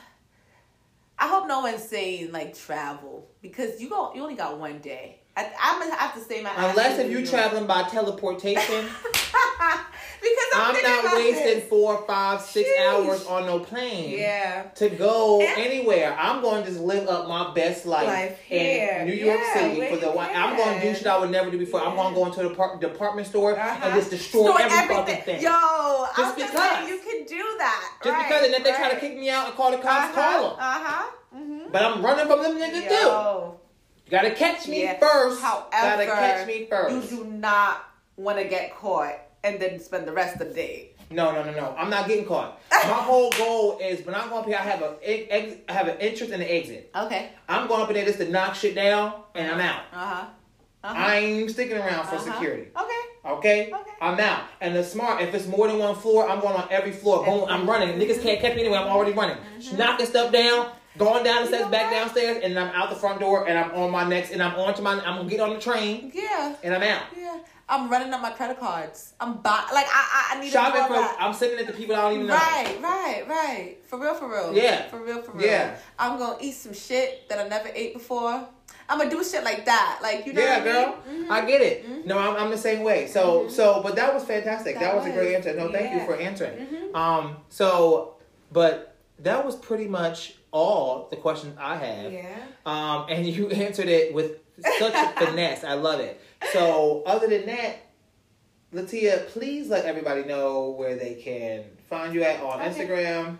I 1.18 1.28
hope 1.28 1.48
no 1.48 1.60
one's 1.60 1.82
saying 1.82 2.30
like 2.32 2.54
travel 2.56 3.26
because 3.40 3.80
you 3.80 3.88
go. 3.88 4.12
You 4.14 4.22
only 4.22 4.34
got 4.36 4.58
one 4.58 4.78
day. 4.78 5.20
I, 5.36 5.50
I'm 5.60 5.78
gonna 5.80 5.94
have 5.96 6.14
to 6.14 6.20
stay 6.20 6.40
my. 6.42 6.50
unless 6.56 6.98
if 6.98 7.10
you're 7.10 7.24
traveling 7.26 7.66
by 7.66 7.82
teleportation, 7.84 8.86
because 9.12 10.50
I'm, 10.54 10.74
I'm 10.76 10.82
not 10.82 11.14
wasting 11.16 11.44
this. 11.44 11.68
four, 11.68 12.02
five, 12.06 12.40
six 12.40 12.68
Sheesh. 12.68 12.86
hours 12.88 13.26
on 13.26 13.44
no 13.46 13.60
plane. 13.60 14.18
Yeah. 14.18 14.62
To 14.76 14.88
go 14.88 15.40
And- 15.40 15.58
anywhere, 15.58 16.16
I'm 16.18 16.40
going 16.42 16.64
to 16.64 16.68
just 16.70 16.80
live 16.82 17.06
up 17.08 17.28
my 17.28 17.52
best 17.54 17.84
life, 17.86 18.06
Life 18.06 18.40
here. 18.40 18.98
in 19.00 19.06
New 19.08 19.12
York 19.14 19.38
Yeah, 19.40 19.54
City 19.74 19.88
for 19.94 19.96
the 20.00 20.10
one. 20.10 20.28
I'm 20.34 20.56
going 20.56 20.80
to 20.80 20.88
do 20.88 20.94
shit 20.96 21.06
I 21.06 21.18
would 21.18 21.30
never 21.30 21.50
do 21.50 21.58
before. 21.58 21.82
I'm 21.82 21.94
going 21.96 22.14
to 22.14 22.18
go 22.18 22.26
into 22.26 22.42
the 22.42 22.48
depart- 22.48 22.80
department 22.80 23.26
store 23.26 23.58
Uh-huh. 23.58 23.80
and 23.84 23.94
just 23.94 24.10
destroy 24.10 24.44
Store 24.46 24.60
every 24.60 24.78
everything. 24.78 24.96
fucking 25.04 25.22
thing. 25.24 25.42
Yo, 25.42 26.06
Just 26.16 26.36
because. 26.36 26.52
saying 26.52 26.88
you 26.88 26.98
can 26.98 27.24
do 27.26 27.44
that. 27.58 27.92
just 28.02 28.14
right, 28.14 28.26
because, 28.28 28.46
and 28.46 28.54
if 28.54 28.64
they 28.64 28.70
try 28.72 28.90
to 28.94 28.98
kick 29.00 29.16
me 29.18 29.28
out 29.30 29.48
and 29.48 29.54
call 29.56 29.70
the 29.70 29.78
cops, 29.78 30.14
call 30.14 30.42
them. 30.50 30.52
Uh 30.58 30.82
huh. 30.82 31.10
Mm-hmm. 31.36 31.70
But 31.72 31.82
I'm 31.82 32.02
running 32.02 32.26
from 32.26 32.42
them 32.42 32.56
niggas 32.56 32.88
too. 32.88 33.52
Yo, 34.08 34.16
You 34.18 34.22
gotta 34.22 34.34
catch 34.34 34.68
me 34.68 34.82
Yeah. 34.82 34.98
first. 34.98 35.40
However, 35.42 35.66
gotta 35.72 36.06
catch 36.06 36.46
me 36.46 36.58
you 36.60 36.66
first. 36.66 37.10
do 37.10 37.24
not 37.24 37.84
want 38.16 38.38
to 38.38 38.44
get 38.44 38.74
caught 38.76 39.14
and 39.44 39.60
then 39.60 39.78
spend 39.80 40.06
the 40.06 40.12
rest 40.12 40.40
of 40.40 40.48
the 40.48 40.54
day. 40.54 40.90
No, 41.10 41.30
no, 41.32 41.44
no, 41.44 41.52
no. 41.52 41.74
I'm 41.78 41.88
not 41.90 42.08
getting 42.08 42.24
caught. 42.24 42.60
My 42.70 42.78
whole 42.80 43.30
goal 43.32 43.78
is 43.80 44.04
when 44.04 44.14
I'm 44.14 44.28
going 44.28 44.40
up 44.40 44.46
here, 44.46 44.56
I 44.58 44.62
have 44.62 44.82
a 44.82 44.96
ex- 45.02 45.56
I 45.68 45.72
have 45.72 45.88
an 45.88 45.98
interest 46.00 46.32
in 46.32 46.40
the 46.40 46.52
exit. 46.52 46.90
Okay. 46.96 47.30
I'm 47.48 47.68
going 47.68 47.80
up 47.82 47.88
in 47.90 47.94
there 47.94 48.04
just 48.04 48.18
to 48.18 48.28
knock 48.28 48.54
shit 48.56 48.74
down, 48.74 49.12
and 49.34 49.50
I'm 49.52 49.60
out. 49.60 49.82
Uh 49.92 49.96
huh. 49.96 50.24
Uh-huh. 50.84 50.94
I 50.96 51.16
ain't 51.16 51.36
even 51.40 51.48
sticking 51.52 51.76
around 51.76 52.06
for 52.06 52.16
Uh-huh. 52.16 52.32
security. 52.32 52.68
Okay. 52.76 52.92
Okay? 53.38 53.72
Okay. 53.72 53.90
I'm 54.00 54.18
out. 54.20 54.44
And 54.60 54.76
the 54.76 54.84
smart, 54.84 55.20
if 55.20 55.34
it's 55.34 55.46
more 55.48 55.66
than 55.66 55.78
one 55.78 55.96
floor, 55.96 56.28
I'm 56.28 56.38
going 56.40 56.54
on 56.54 56.68
every 56.70 56.92
floor. 56.92 57.24
Boom, 57.24 57.44
I'm 57.48 57.68
running. 57.68 57.98
Niggas 57.98 58.22
can't 58.22 58.40
catch 58.40 58.54
me 58.54 58.60
anyway. 58.62 58.78
I'm 58.78 58.86
already 58.88 59.10
running. 59.12 59.36
Knocking 59.76 60.06
stuff 60.06 60.30
down, 60.32 60.70
going 60.98 61.24
down 61.24 61.42
the 61.42 61.48
steps, 61.48 61.64
know 61.64 61.70
back 61.70 61.90
downstairs, 61.90 62.42
and 62.42 62.58
I'm 62.58 62.68
out 62.74 62.90
the 62.90 62.96
front 62.96 63.20
door, 63.20 63.46
and 63.48 63.58
I'm 63.58 63.70
on 63.72 63.90
my 63.90 64.04
next, 64.08 64.30
and 64.32 64.42
I'm 64.42 64.54
on 64.58 64.74
to 64.74 64.82
my, 64.82 64.92
I'm 64.92 65.16
gonna 65.18 65.28
get 65.28 65.40
on 65.40 65.50
the 65.54 65.60
train, 65.60 66.10
Yeah. 66.14 66.54
and 66.62 66.74
I'm 66.74 66.82
out. 66.82 67.02
Yeah. 67.16 67.38
I'm 67.68 67.90
running 67.90 68.12
up 68.14 68.22
my 68.22 68.30
credit 68.30 68.60
cards. 68.60 69.14
I'm 69.18 69.38
buy 69.38 69.64
like 69.74 69.86
I 69.88 70.30
I, 70.32 70.36
I 70.36 70.40
need 70.40 70.52
Shopping 70.52 70.82
to 70.82 70.86
for, 70.86 70.92
that. 70.94 71.16
I'm 71.18 71.34
sending 71.34 71.58
it 71.58 71.66
to 71.66 71.72
people 71.72 71.96
I 71.96 72.02
don't 72.02 72.12
even 72.14 72.26
know. 72.28 72.34
Right, 72.34 72.78
right, 72.80 73.24
right. 73.28 73.76
For 73.86 73.98
real, 73.98 74.14
for 74.14 74.28
real. 74.30 74.54
Yeah. 74.54 74.86
For 74.88 75.02
real, 75.02 75.20
for 75.20 75.32
real. 75.32 75.46
Yeah. 75.48 75.76
I'm 75.98 76.16
gonna 76.16 76.36
eat 76.40 76.52
some 76.52 76.72
shit 76.72 77.28
that 77.28 77.40
I 77.40 77.48
never 77.48 77.68
ate 77.74 77.94
before. 77.94 78.46
I'm 78.88 78.98
gonna 78.98 79.10
do 79.10 79.24
shit 79.24 79.42
like 79.42 79.64
that. 79.64 79.98
Like 80.00 80.26
you 80.26 80.32
know 80.32 80.42
Yeah, 80.42 80.58
what 80.58 80.68
I 80.68 80.72
girl, 80.72 80.96
mean? 81.12 81.26
Mhm. 81.26 81.30
I 81.32 81.44
get 81.44 81.60
it. 81.60 81.84
Mhm. 81.90 82.06
No, 82.06 82.18
I'm, 82.18 82.36
I'm 82.36 82.50
the 82.52 82.56
same 82.58 82.84
way. 82.84 83.08
So, 83.08 83.48
so, 83.48 83.82
but 83.82 83.96
that 83.96 84.14
was 84.14 84.22
fantastic. 84.22 84.74
That, 84.74 84.82
That 84.92 84.96
was, 84.96 85.06
a 85.06 85.10
great 85.10 85.34
answer. 85.34 85.52
No, 85.56 85.72
thank 85.72 85.92
you 85.92 86.06
for 86.06 86.14
answering. 86.14 86.68
Mhm. 86.68 86.94
Um, 86.96 87.36
so, 87.48 88.14
but 88.52 88.94
that 89.18 89.44
was 89.44 89.56
pretty 89.56 89.88
much 89.88 90.35
all 90.52 91.08
the 91.10 91.16
questions 91.16 91.56
I 91.60 91.76
have. 91.76 92.12
Yeah. 92.12 92.36
Um, 92.64 93.06
and 93.08 93.26
you 93.26 93.48
answered 93.50 93.88
it 93.88 94.14
with 94.14 94.38
such 94.78 94.92
finesse. 95.18 95.64
I 95.64 95.74
love 95.74 96.00
it. 96.00 96.20
So, 96.52 97.02
other 97.06 97.26
than 97.28 97.46
that, 97.46 97.76
Latia, 98.74 99.26
please 99.28 99.68
let 99.68 99.84
everybody 99.84 100.24
know 100.24 100.70
where 100.70 100.96
they 100.96 101.14
can 101.14 101.64
find 101.88 102.14
you 102.14 102.22
at 102.22 102.40
on 102.42 102.60
Okay. 102.60 102.70
Instagram, 102.86 103.38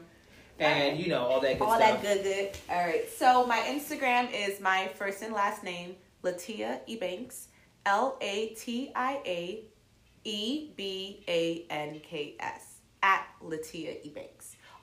and 0.58 0.98
you 0.98 1.08
know 1.08 1.22
all 1.24 1.40
that 1.40 1.58
good 1.58 1.64
All 1.68 1.76
stuff. 1.76 2.00
that 2.00 2.02
good, 2.02 2.22
good. 2.22 2.50
All 2.70 2.82
right. 2.86 3.08
So 3.10 3.46
my 3.46 3.58
Instagram 3.58 4.28
is 4.32 4.60
my 4.60 4.88
first 4.94 5.22
and 5.22 5.34
last 5.34 5.62
name, 5.64 5.96
Latia 6.22 6.80
Ebanks. 6.88 7.46
L 7.84 8.16
A 8.20 8.48
T 8.50 8.90
I 8.96 9.20
A 9.26 9.64
E 10.24 10.70
B 10.76 11.22
A 11.28 11.66
N 11.70 12.00
K 12.02 12.34
S 12.40 12.78
at 13.02 13.26
Latia 13.44 13.94
Ebanks. 14.04 14.35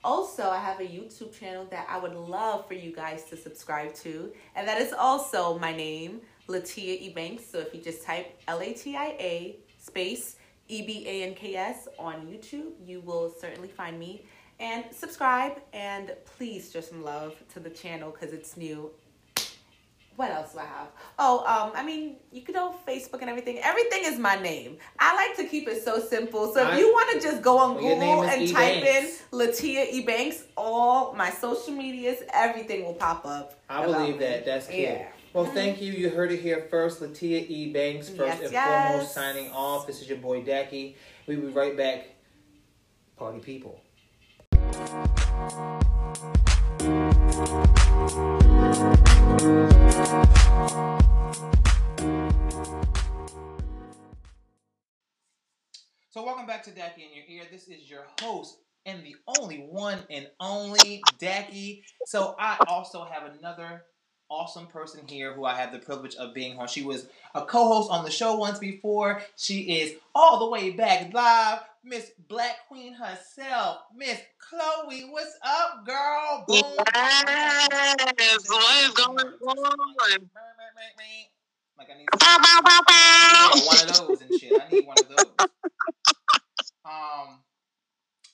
Also, 0.03 0.49
I 0.49 0.59
have 0.59 0.81
a 0.81 0.83
YouTube 0.83 1.37
channel 1.37 1.65
that 1.71 1.87
I 1.89 1.97
would 1.97 2.13
love 2.13 2.67
for 2.67 2.73
you 2.73 2.91
guys 2.93 3.23
to 3.25 3.37
subscribe 3.37 3.93
to, 3.95 4.33
and 4.55 4.67
that 4.67 4.81
is 4.81 4.91
also 4.91 5.57
my 5.57 5.73
name, 5.73 6.19
Latia 6.49 7.13
Ebanks. 7.13 7.49
So 7.49 7.59
if 7.59 7.73
you 7.73 7.81
just 7.81 8.03
type 8.03 8.37
L 8.47 8.59
A 8.59 8.73
T 8.73 8.97
I 8.97 9.15
A 9.19 9.55
space 9.79 10.35
E 10.67 10.81
B 10.81 11.05
A 11.07 11.23
N 11.23 11.35
K 11.35 11.55
S 11.55 11.87
on 11.97 12.27
YouTube, 12.27 12.71
you 12.85 12.99
will 12.99 13.33
certainly 13.39 13.69
find 13.69 13.97
me. 13.97 14.25
And 14.59 14.85
subscribe, 14.91 15.61
and 15.73 16.13
please 16.37 16.71
show 16.71 16.81
some 16.81 17.03
love 17.03 17.35
to 17.53 17.59
the 17.59 17.69
channel 17.69 18.11
because 18.11 18.33
it's 18.33 18.57
new. 18.57 18.91
What 20.15 20.29
else 20.29 20.53
do 20.53 20.59
I 20.59 20.65
have? 20.65 20.87
Oh, 21.17 21.39
um, 21.39 21.71
I 21.75 21.83
mean, 21.83 22.17
you 22.31 22.41
could 22.43 22.53
go 22.53 22.75
Facebook 22.87 23.21
and 23.21 23.29
everything. 23.29 23.57
Everything 23.59 24.01
is 24.05 24.19
my 24.19 24.35
name. 24.39 24.77
I 24.99 25.15
like 25.15 25.35
to 25.37 25.45
keep 25.45 25.67
it 25.67 25.83
so 25.83 25.99
simple. 25.99 26.53
So 26.53 26.63
I- 26.63 26.73
if 26.73 26.79
you 26.79 26.87
want 26.91 27.13
to 27.13 27.19
just 27.27 27.41
go 27.41 27.57
on 27.57 27.75
Well, 27.75 27.95
Google 27.95 28.23
and 28.23 28.41
E. 28.43 28.51
type 28.53 28.83
in 28.83 29.09
Latia 29.31 29.89
Ebanks, 29.91 30.43
all 30.55 31.13
my 31.15 31.31
social 31.31 31.73
medias, 31.73 32.21
everything 32.31 32.85
will 32.85 32.93
pop 32.93 33.25
up. 33.25 33.59
I 33.67 33.85
believe 33.85 34.13
me. 34.15 34.19
that. 34.19 34.45
That's 34.45 34.67
cute. 34.67 34.81
Yeah. 34.81 35.07
Well, 35.33 35.45
thank 35.45 35.81
you. 35.81 35.91
You 35.91 36.11
heard 36.11 36.31
it 36.31 36.41
here 36.41 36.67
first. 36.69 37.01
Latia 37.01 37.49
E. 37.49 37.71
Banks, 37.73 38.07
first 38.09 38.19
Yes, 38.37 38.41
and 38.43 38.51
yes. 38.51 38.87
foremost, 38.91 39.13
signing 39.15 39.51
off. 39.51 39.87
This 39.87 39.99
is 40.01 40.07
your 40.07 40.19
boy 40.19 40.43
Daki. 40.43 40.95
We'll 41.25 41.39
be 41.41 41.47
right 41.47 41.75
back. 41.75 42.05
Party 43.17 43.39
people. 43.39 43.79
So, 48.03 48.11
welcome 56.15 56.45
back 56.45 56.63
to 56.63 56.71
Daki 56.71 57.03
in 57.03 57.15
Your 57.15 57.23
Ear. 57.29 57.43
This 57.49 57.69
is 57.69 57.89
your 57.89 58.05
host 58.19 58.57
and 58.85 59.05
the 59.05 59.15
only 59.39 59.59
one 59.59 59.99
and 60.09 60.27
only 60.41 61.01
Daki. 61.17 61.85
So, 62.05 62.35
I 62.37 62.57
also 62.67 63.05
have 63.05 63.31
another 63.39 63.83
awesome 64.29 64.67
person 64.67 65.07
here 65.07 65.33
who 65.33 65.45
I 65.45 65.55
have 65.55 65.71
the 65.71 65.79
privilege 65.79 66.15
of 66.15 66.33
being 66.33 66.59
on. 66.59 66.67
She 66.67 66.83
was 66.83 67.07
a 67.33 67.45
co 67.45 67.69
host 67.69 67.89
on 67.89 68.03
the 68.03 68.11
show 68.11 68.35
once 68.35 68.59
before. 68.59 69.21
She 69.37 69.79
is 69.79 69.95
all 70.13 70.39
the 70.39 70.49
way 70.49 70.71
back 70.71 71.13
live. 71.13 71.59
Miss 71.85 72.11
Black 72.29 72.65
Queen 72.69 72.93
herself, 72.93 73.79
Miss 73.93 74.17
Chloe. 74.39 75.09
What's 75.09 75.37
up, 75.43 75.85
girl? 75.85 76.45
Boom. 76.47 76.63
Yes, 76.95 78.47
what 78.47 78.85
is 78.85 78.93
going 78.93 79.17
on? 79.19 79.77
Like 81.77 81.89
I 81.93 81.97
need 81.97 82.07
Bow, 82.11 82.37
bow, 82.37 82.61
bow, 82.63 82.79
bow. 82.87 83.51
yeah, 83.55 83.65
one 83.65 83.89
of 83.89 83.95
those 83.95 84.21
and 84.21 84.33
shit. 84.33 84.57
I 84.57 84.69
need 84.71 84.85
one 84.85 84.97
of 84.99 85.09
those. 85.09 85.27
Um. 86.85 87.39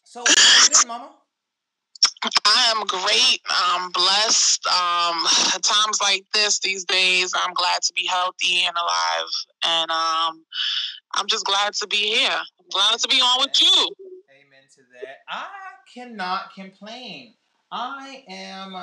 So, 0.03 0.23
you 0.25 0.87
Mama? 0.87 1.11
I 2.45 2.73
am 2.75 2.85
great. 2.87 3.41
I'm 3.47 3.91
blessed. 3.91 4.65
Um, 4.65 5.23
at 5.53 5.61
times 5.61 5.99
like 6.01 6.25
this 6.33 6.59
these 6.59 6.83
days, 6.83 7.31
I'm 7.35 7.53
glad 7.53 7.83
to 7.83 7.93
be 7.93 8.07
healthy 8.07 8.65
and 8.65 8.75
alive, 8.75 9.29
and 9.63 9.91
um, 9.91 10.43
I'm 11.13 11.27
just 11.27 11.45
glad 11.45 11.73
to 11.75 11.87
be 11.87 12.15
here. 12.15 12.39
Glad 12.71 12.99
to 12.99 13.07
be 13.07 13.17
on 13.21 13.41
with 13.41 13.61
you. 13.61 13.95
Amen 14.29 14.63
to 14.75 14.81
that. 14.93 15.17
I 15.27 15.47
cannot 15.93 16.53
complain. 16.53 17.33
I 17.71 18.23
am, 18.27 18.75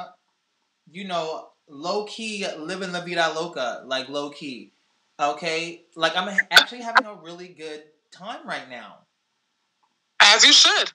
you 0.90 1.07
know, 1.07 1.51
low 1.68 2.05
key 2.05 2.46
living 2.59 2.92
la 2.92 3.01
vida 3.05 3.33
loca, 3.35 3.83
like 3.87 4.09
low 4.09 4.31
key. 4.31 4.72
Okay, 5.20 5.85
like 5.94 6.16
I'm 6.16 6.29
actually 6.51 6.83
having 6.83 7.07
a 7.07 7.14
really 7.14 7.49
good 7.49 7.85
time 8.12 8.46
right 8.46 8.68
now. 8.68 8.99
As 10.20 10.44
you 10.44 10.53
should. 10.53 10.92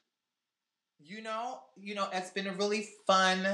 You 1.03 1.21
know, 1.21 1.61
you 1.75 1.95
know, 1.95 2.07
it's 2.13 2.29
been 2.29 2.47
a 2.47 2.53
really 2.53 2.87
fun, 3.07 3.45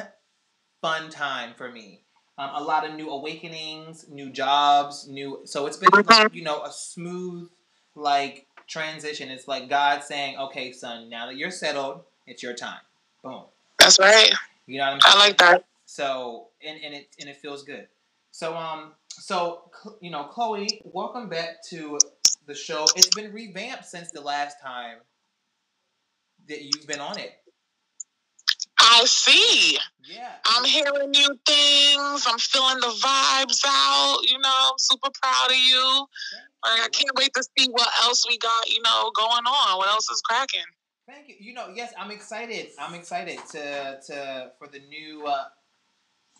fun 0.81 1.09
time 1.09 1.53
for 1.55 1.71
me. 1.71 2.03
Um, 2.37 2.51
a 2.53 2.61
lot 2.63 2.87
of 2.87 2.95
new 2.95 3.09
awakenings, 3.09 4.07
new 4.09 4.31
jobs, 4.31 5.07
new. 5.07 5.41
So 5.45 5.65
it's 5.67 5.77
been, 5.77 5.89
you 6.33 6.43
know, 6.43 6.63
a 6.63 6.71
smooth, 6.71 7.49
like 7.95 8.46
transition. 8.67 9.29
It's 9.29 9.47
like 9.47 9.69
God 9.69 10.03
saying, 10.03 10.37
"Okay, 10.37 10.71
son, 10.71 11.09
now 11.09 11.27
that 11.27 11.37
you're 11.37 11.51
settled, 11.51 12.01
it's 12.25 12.43
your 12.43 12.53
time." 12.53 12.79
Boom. 13.23 13.43
That's 13.79 13.99
right. 13.99 14.31
You 14.65 14.79
know 14.79 14.85
what 14.85 14.93
I'm 14.93 15.01
saying? 15.01 15.15
I 15.15 15.19
like 15.19 15.37
that. 15.37 15.65
So 15.85 16.47
and 16.65 16.79
and 16.83 16.93
it 16.93 17.07
and 17.19 17.29
it 17.29 17.37
feels 17.37 17.63
good. 17.63 17.87
So 18.31 18.55
um 18.55 18.93
so 19.09 19.71
you 20.01 20.11
know 20.11 20.25
Chloe, 20.25 20.81
welcome 20.83 21.29
back 21.29 21.63
to 21.69 21.97
the 22.45 22.55
show. 22.55 22.85
It's 22.95 23.09
been 23.15 23.33
revamped 23.33 23.85
since 23.85 24.11
the 24.11 24.21
last 24.21 24.61
time 24.61 24.97
that 26.47 26.63
you've 26.63 26.87
been 26.87 26.99
on 26.99 27.19
it. 27.19 27.33
I 28.89 29.03
see. 29.05 29.77
Yeah. 30.03 30.31
I'm 30.45 30.63
hearing 30.63 31.11
new 31.11 31.39
things. 31.45 32.25
I'm 32.27 32.39
feeling 32.39 32.79
the 32.79 32.87
vibes 32.87 33.61
out. 33.67 34.19
You 34.23 34.39
know, 34.39 34.49
I'm 34.71 34.77
super 34.77 35.09
proud 35.21 35.51
of 35.51 35.57
you. 35.57 36.05
Like, 36.65 36.81
I 36.85 36.87
can't 36.91 37.11
wait 37.17 37.33
to 37.35 37.43
see 37.57 37.67
what 37.69 37.89
else 38.03 38.25
we 38.27 38.37
got, 38.37 38.69
you 38.69 38.81
know, 38.81 39.11
going 39.15 39.45
on. 39.45 39.77
What 39.77 39.89
else 39.89 40.09
is 40.09 40.21
cracking? 40.21 40.61
Thank 41.07 41.29
you. 41.29 41.35
You 41.39 41.53
know, 41.53 41.67
yes, 41.73 41.93
I'm 41.97 42.11
excited. 42.11 42.67
I'm 42.79 42.93
excited 42.93 43.39
to 43.51 43.99
to 44.07 44.51
for 44.59 44.67
the 44.67 44.79
new 44.89 45.25
uh 45.25 45.45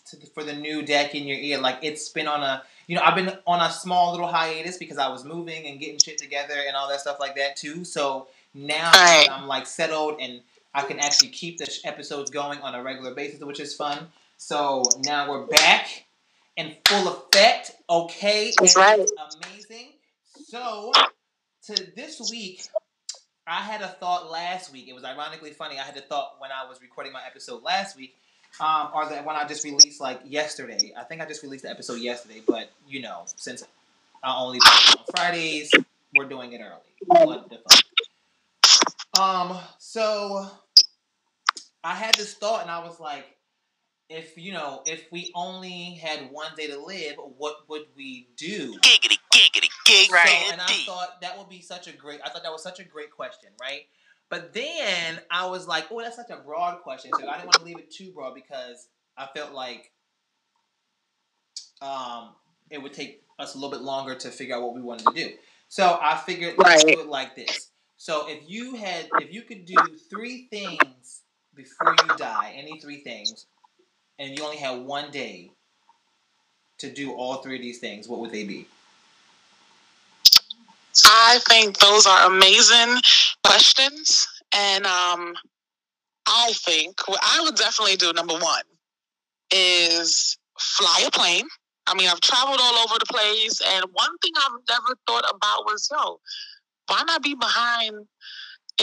to 0.08 0.18
the, 0.18 0.26
for 0.28 0.44
the 0.44 0.54
new 0.54 0.82
deck 0.84 1.16
in 1.16 1.26
your 1.26 1.38
ear. 1.38 1.58
Like 1.60 1.80
it's 1.84 2.10
been 2.10 2.28
on 2.28 2.44
a 2.44 2.64
you 2.88 2.96
know 2.96 3.02
I've 3.02 3.16
been 3.16 3.32
on 3.46 3.62
a 3.62 3.72
small 3.72 4.12
little 4.12 4.28
hiatus 4.28 4.78
because 4.78 4.98
I 4.98 5.08
was 5.08 5.24
moving 5.24 5.68
and 5.68 5.80
getting 5.80 6.00
shit 6.00 6.18
together 6.18 6.56
and 6.68 6.76
all 6.76 6.90
that 6.90 7.00
stuff 7.02 7.18
like 7.20 7.36
that 7.36 7.56
too. 7.56 7.86
So 7.86 8.28
now 8.54 8.92
Right. 8.92 9.28
I'm 9.32 9.48
like 9.48 9.68
settled 9.68 10.20
and 10.20 10.42
I 10.74 10.84
can 10.84 11.00
actually 11.00 11.30
keep 11.30 11.58
the 11.58 11.68
episodes 11.86 12.30
going 12.30 12.60
on 12.62 12.76
a 12.76 12.84
regular 12.84 13.14
basis, 13.14 13.42
which 13.42 13.60
is 13.60 13.76
fun. 13.76 14.08
So 14.38 14.84
now 15.04 15.30
we're 15.30 15.46
back 15.48 16.06
in 16.56 16.76
full 16.86 17.08
effect. 17.08 17.72
Okay, 17.90 18.52
That's 18.60 18.76
right. 18.76 19.00
amazing. 19.44 19.94
So 20.48 20.92
to 21.68 21.88
this 21.96 22.30
week, 22.32 22.64
I 23.48 23.62
had 23.62 23.82
a 23.82 23.88
thought 23.88 24.30
last 24.30 24.72
week. 24.72 24.88
It 24.88 24.94
was 24.94 25.04
ironically 25.04 25.52
funny. 25.52 25.80
I 25.80 25.84
had 25.84 25.98
a 25.98 26.02
thought 26.02 26.36
when 26.40 26.52
I 26.52 26.68
was 26.68 26.82
recording 26.82 27.14
my 27.14 27.22
episode 27.26 27.64
last 27.64 27.98
week, 27.98 28.16
um, 28.60 28.90
or 28.94 29.08
that 29.10 29.26
when 29.26 29.36
I 29.36 29.48
just 29.48 29.64
released 29.64 30.02
like 30.02 30.22
yesterday. 30.26 30.94
I 30.98 31.04
think 31.04 31.22
I 31.22 31.26
just 31.26 31.44
released 31.44 31.64
the 31.64 31.70
episode 31.70 32.00
yesterday, 32.02 32.42
but 32.46 32.70
you 32.88 33.02
know, 33.02 33.24
since 33.38 33.64
I 34.24 34.36
only 34.38 34.60
on 34.60 35.04
Fridays, 35.16 35.72
we're 36.16 36.26
doing 36.28 36.54
it 36.54 36.62
early. 36.62 37.26
What 37.26 37.50
the 37.50 37.58
fuck? 37.58 37.84
Um, 39.20 39.58
so 39.80 40.48
I 41.84 41.96
had 41.96 42.16
this 42.16 42.34
thought, 42.36 42.62
and 42.62 42.72
I 42.72 42.84
was 42.84 43.00
like, 43.00 43.26
if 44.10 44.38
you 44.38 44.54
know, 44.54 44.84
if 44.86 45.06
we 45.12 45.32
only 45.36 46.00
had 46.02 46.32
one 46.32 46.52
day 46.56 46.68
to 46.68 46.80
live, 46.80 47.16
what 47.38 47.56
would 47.68 47.84
we 47.96 48.30
do? 48.38 48.74
Giggity, 48.80 49.18
giggity, 49.34 49.70
giggity. 49.86 50.12
Right. 50.12 50.46
So, 50.48 50.52
and 50.54 50.62
I 50.62 50.74
thought 50.86 51.22
that 51.22 51.38
would 51.38 51.50
be 51.50 51.62
such 51.62 51.88
a 51.88 51.92
great. 51.92 52.22
I 52.24 52.30
thought 52.30 52.44
that 52.44 52.52
was 52.52 52.64
such 52.64 52.80
a 52.80 52.84
great 52.84 53.12
question, 53.12 53.50
right? 53.60 53.82
But 54.30 54.54
then 54.54 55.20
I 55.32 55.48
was 55.48 55.68
like, 55.68 55.86
oh, 55.92 56.02
that's 56.02 56.16
such 56.18 56.30
a 56.30 56.38
broad 56.38 56.82
question. 56.82 57.14
So 57.14 57.28
I 57.28 57.36
didn't 57.36 57.48
want 57.48 57.60
to 57.60 57.66
leave 57.66 57.80
it 57.80 57.92
too 57.92 58.12
broad 58.12 58.36
because 58.36 58.88
I 59.18 59.28
felt 59.34 59.54
like 59.54 59.92
um, 61.82 62.32
it 62.70 62.82
would 62.82 62.94
take 62.94 63.24
us 63.40 63.56
a 63.56 63.58
little 63.58 63.72
bit 63.72 63.82
longer 63.82 64.16
to 64.16 64.30
figure 64.30 64.56
out 64.56 64.64
what 64.64 64.76
we 64.76 64.82
wanted 64.82 65.08
to 65.08 65.14
do. 65.14 65.34
So 65.70 65.98
I 66.02 66.18
figured 66.18 66.56
let's 66.58 66.84
Right. 66.84 66.94
do 66.96 67.00
it 67.02 67.08
like 67.08 67.36
this. 67.36 67.72
So 68.08 68.26
if 68.26 68.50
you 68.50 68.76
had, 68.76 69.10
if 69.20 69.34
you 69.34 69.42
could 69.42 69.66
do 69.66 69.76
three 70.10 70.48
things 70.50 71.24
before 71.54 71.94
you 71.94 72.16
die, 72.16 72.54
any 72.56 72.80
three 72.80 73.02
things, 73.02 73.48
and 74.18 74.34
you 74.34 74.46
only 74.46 74.56
had 74.56 74.80
one 74.80 75.12
day 75.12 75.52
to 76.78 76.90
do 76.90 77.12
all 77.12 77.42
three 77.42 77.58
of 77.58 77.62
these 77.62 77.80
things, 77.80 78.08
what 78.08 78.22
would 78.22 78.32
they 78.32 78.46
be? 78.46 78.66
I 81.06 81.40
think 81.50 81.80
those 81.80 82.08
are 82.08 82.32
amazing 82.32 82.96
questions. 83.44 84.26
And 84.54 84.86
um, 84.86 85.34
I 86.28 86.54
think 86.56 87.06
what 87.10 87.20
I 87.22 87.42
would 87.42 87.56
definitely 87.56 87.98
do, 87.98 88.14
number 88.14 88.36
one, 88.36 88.64
is 89.52 90.38
fly 90.58 91.04
a 91.06 91.12
plane. 91.12 91.48
I 91.88 91.94
mean, 91.94 92.08
I've 92.08 92.22
traveled 92.22 92.60
all 92.62 92.76
over 92.86 93.00
the 93.00 93.06
place, 93.06 93.60
and 93.60 93.84
one 93.92 94.18
thing 94.20 94.32
I've 94.38 94.62
never 94.70 94.98
thought 95.06 95.26
about 95.30 95.66
was, 95.66 95.90
yo, 95.92 96.22
why 96.88 97.04
not 97.06 97.24
be 97.24 97.36
behind 97.36 98.08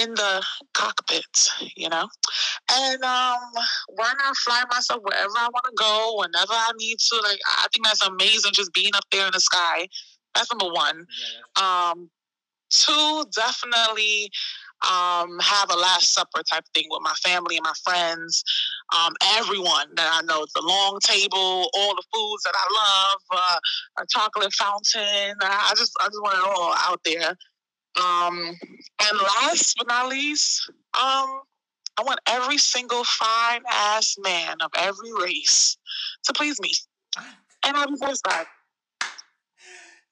in 0.00 0.10
the 0.14 0.44
cockpit, 0.72 1.50
you 1.76 1.88
know? 1.88 2.08
And 2.70 3.02
um, 3.02 3.38
why 3.88 4.12
not 4.18 4.36
fly 4.36 4.62
myself 4.70 5.00
wherever 5.02 5.32
I 5.36 5.48
want 5.52 5.64
to 5.66 5.72
go, 5.76 6.14
whenever 6.18 6.52
I 6.52 6.70
need 6.78 6.98
to? 6.98 7.20
Like, 7.22 7.38
I 7.58 7.66
think 7.72 7.86
that's 7.86 8.06
amazing 8.06 8.52
just 8.54 8.72
being 8.72 8.94
up 8.94 9.04
there 9.12 9.26
in 9.26 9.32
the 9.32 9.40
sky. 9.40 9.86
That's 10.34 10.50
number 10.52 10.72
one. 10.72 11.06
Um, 11.60 12.10
two, 12.70 13.24
definitely 13.34 14.30
um, 14.82 15.38
have 15.40 15.70
a 15.70 15.76
Last 15.76 16.12
Supper 16.12 16.42
type 16.50 16.64
thing 16.74 16.86
with 16.90 17.02
my 17.02 17.14
family 17.22 17.56
and 17.56 17.64
my 17.64 17.72
friends, 17.84 18.42
um, 18.94 19.14
everyone 19.36 19.86
that 19.94 20.10
I 20.12 20.22
know. 20.26 20.44
The 20.54 20.62
long 20.62 20.98
table, 21.02 21.70
all 21.72 21.94
the 21.94 22.02
foods 22.12 22.42
that 22.44 22.54
I 22.54 22.66
love, 22.74 23.20
uh, 23.32 24.02
a 24.02 24.06
chocolate 24.10 24.52
fountain. 24.54 25.36
I 25.40 25.72
just, 25.76 25.92
I 26.00 26.06
just 26.06 26.20
want 26.20 26.38
it 26.38 26.44
all 26.44 26.74
out 26.76 27.00
there. 27.04 27.36
Um, 28.02 28.58
and 29.02 29.18
last 29.18 29.76
but 29.78 29.86
not 29.86 30.08
least, 30.08 30.68
um, 30.94 31.40
I 31.96 32.02
want 32.02 32.18
every 32.26 32.58
single 32.58 33.04
fine 33.04 33.62
ass 33.70 34.16
man 34.18 34.56
of 34.60 34.70
every 34.76 35.12
race 35.12 35.76
to 36.24 36.32
please 36.32 36.60
me, 36.60 36.72
and 37.64 37.76
I'll 37.76 37.88
be 37.88 37.96
satisfied. 37.96 38.46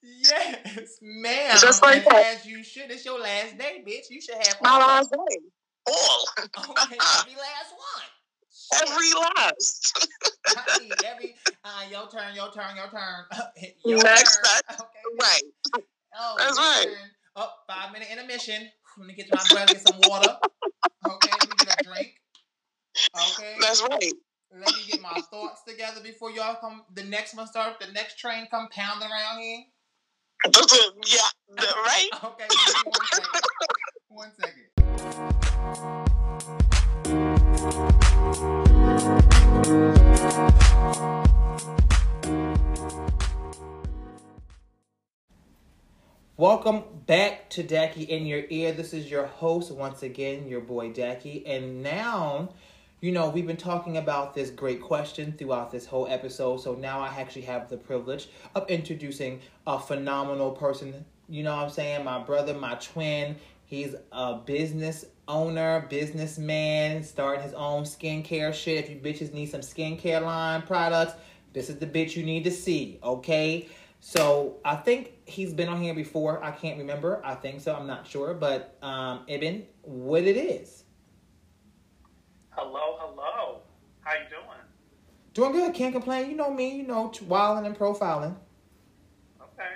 Yes, 0.03 0.99
ma'am. 1.01 1.57
Just 1.61 1.83
like 1.83 2.05
that. 2.05 2.39
As 2.39 2.47
you 2.47 2.63
should. 2.65 2.91
It's 2.91 3.05
your 3.05 3.21
last 3.21 3.57
day, 3.59 3.85
bitch. 3.87 4.11
You 4.11 4.21
should 4.21 4.35
have 4.35 4.57
My 4.61 4.71
all. 4.73 4.79
last 4.81 5.11
day, 5.11 5.39
all, 5.87 6.25
Okay, 6.59 6.97
every 7.21 7.37
last 7.37 7.73
one. 7.77 8.05
Shit. 8.51 8.89
every 8.89 9.13
last. 9.13 10.09
I 10.57 10.63
need 10.81 10.99
every. 11.05 11.37
Uh, 11.65 11.85
your 11.91 12.09
turn. 12.11 12.35
Your 12.35 12.51
turn. 12.53 12.77
Your 12.77 12.89
turn. 12.91 13.25
your 13.85 14.03
Next, 14.03 14.39
turn. 14.43 14.77
Okay. 14.81 15.17
Right. 15.21 15.83
Oh, 16.19 16.35
That's 16.39 16.59
right. 16.59 16.87
turn. 16.87 17.11
Oh, 17.35 17.51
five 17.67 17.93
minute 17.93 18.09
intermission. 18.11 18.69
Let 18.99 19.07
me 19.07 19.15
get 19.15 19.31
my 19.33 19.43
breath. 19.51 19.69
Get 19.69 19.81
some 19.89 19.99
water. 20.03 20.37
Okay. 21.07 21.31
Let 21.41 21.49
me 21.49 21.55
get 21.59 21.81
a 21.81 21.85
drink. 21.85 22.21
Okay. 23.17 23.55
That's 23.61 23.83
right. 23.83 24.13
Let 24.55 24.75
me 24.75 24.83
get 24.87 25.01
my 25.01 25.19
thoughts 25.31 25.63
together 25.67 26.03
before 26.03 26.31
y'all 26.31 26.57
come. 26.57 26.83
The 26.95 27.05
next 27.05 27.35
one 27.35 27.47
start. 27.47 27.81
The 27.81 27.91
next 27.93 28.19
train 28.19 28.47
come 28.51 28.69
pounding 28.71 29.09
around 29.11 29.41
here. 29.41 29.65
yeah, 31.07 31.21
right. 31.59 32.11
Okay, 32.25 32.47
one 34.09 34.31
second. 34.35 34.69
One 39.55 39.73
second. 39.83 39.99
Welcome 46.43 46.83
back 47.07 47.51
to 47.51 47.63
Daki 47.63 48.03
in 48.03 48.27
Your 48.27 48.43
Ear. 48.51 48.73
This 48.73 48.93
is 48.93 49.09
your 49.09 49.27
host, 49.27 49.71
once 49.71 50.03
again, 50.03 50.49
your 50.49 50.61
boy 50.61 50.93
Daki. 50.93 51.47
And 51.47 51.85
now, 51.85 52.49
you 53.01 53.13
know, 53.13 53.29
we've 53.29 53.47
been 53.47 53.57
talking 53.57 53.97
about 53.97 54.35
this 54.35 54.51
great 54.51 54.83
question 54.83 55.37
throughout 55.39 55.71
this 55.71 55.87
whole 55.87 56.09
episode. 56.09 56.57
So 56.57 56.75
now 56.75 56.99
I 56.99 57.15
actually 57.17 57.43
have 57.43 57.71
the 57.71 57.77
privilege 57.77 58.29
of 58.57 58.69
introducing 58.69 59.41
a 59.69 59.79
phenomenal 59.79 60.51
person. 60.51 61.05
You 61.29 61.45
know 61.45 61.55
what 61.55 61.67
I'm 61.67 61.71
saying? 61.71 62.05
My 62.05 62.19
brother, 62.19 62.55
my 62.55 62.75
twin. 62.75 63.37
He's 63.65 63.95
a 64.11 64.35
business 64.35 65.05
owner, 65.29 65.87
businessman, 65.89 67.05
starting 67.05 67.45
his 67.45 67.53
own 67.53 67.85
skincare 67.85 68.53
shit. 68.53 68.85
If 68.85 68.91
you 68.91 68.97
bitches 68.97 69.33
need 69.33 69.47
some 69.47 69.61
skincare 69.61 70.21
line 70.21 70.63
products, 70.63 71.15
this 71.53 71.71
is 71.71 71.77
the 71.77 71.87
bitch 71.87 72.17
you 72.17 72.25
need 72.25 72.43
to 72.45 72.51
see, 72.51 72.99
okay? 73.05 73.69
So 74.05 74.57
I 74.65 74.75
think 74.75 75.13
he's 75.27 75.53
been 75.55 75.69
on 75.69 75.81
here 75.81 75.95
before. 75.95 76.43
I 76.43 76.51
can't 76.51 76.77
remember. 76.77 77.25
I 77.25 77.37
think 77.37 77.61
so. 77.61 77.73
I'm 77.73 77.87
not 77.87 78.05
sure. 78.05 78.35
But 78.35 78.77
um, 78.83 79.21
Ibn, 79.29 79.63
what 79.83 80.25
it 80.25 80.37
is? 80.37 80.83
Hello, 82.51 82.97
hello. 82.99 83.61
How 84.01 84.15
you 84.15 84.29
doing? 84.29 84.43
Doing 85.35 85.53
good. 85.53 85.73
Can't 85.75 85.95
complain. 85.95 86.29
You 86.29 86.37
know 86.37 86.53
me. 86.53 86.79
You 86.79 86.83
know, 86.83 87.13
wilding 87.29 87.65
and 87.65 87.79
profiling. 87.79 88.35
Okay. 89.41 89.71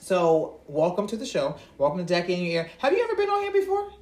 So 0.00 0.62
welcome 0.66 1.06
to 1.08 1.16
the 1.18 1.26
show. 1.26 1.56
Welcome 1.76 1.98
to 1.98 2.06
Deck 2.06 2.30
in 2.30 2.40
Your 2.40 2.62
Ear. 2.62 2.70
Have 2.78 2.94
you 2.94 3.04
ever 3.04 3.14
been 3.14 3.28
on 3.28 3.42
here 3.42 3.52
before? 3.52 3.92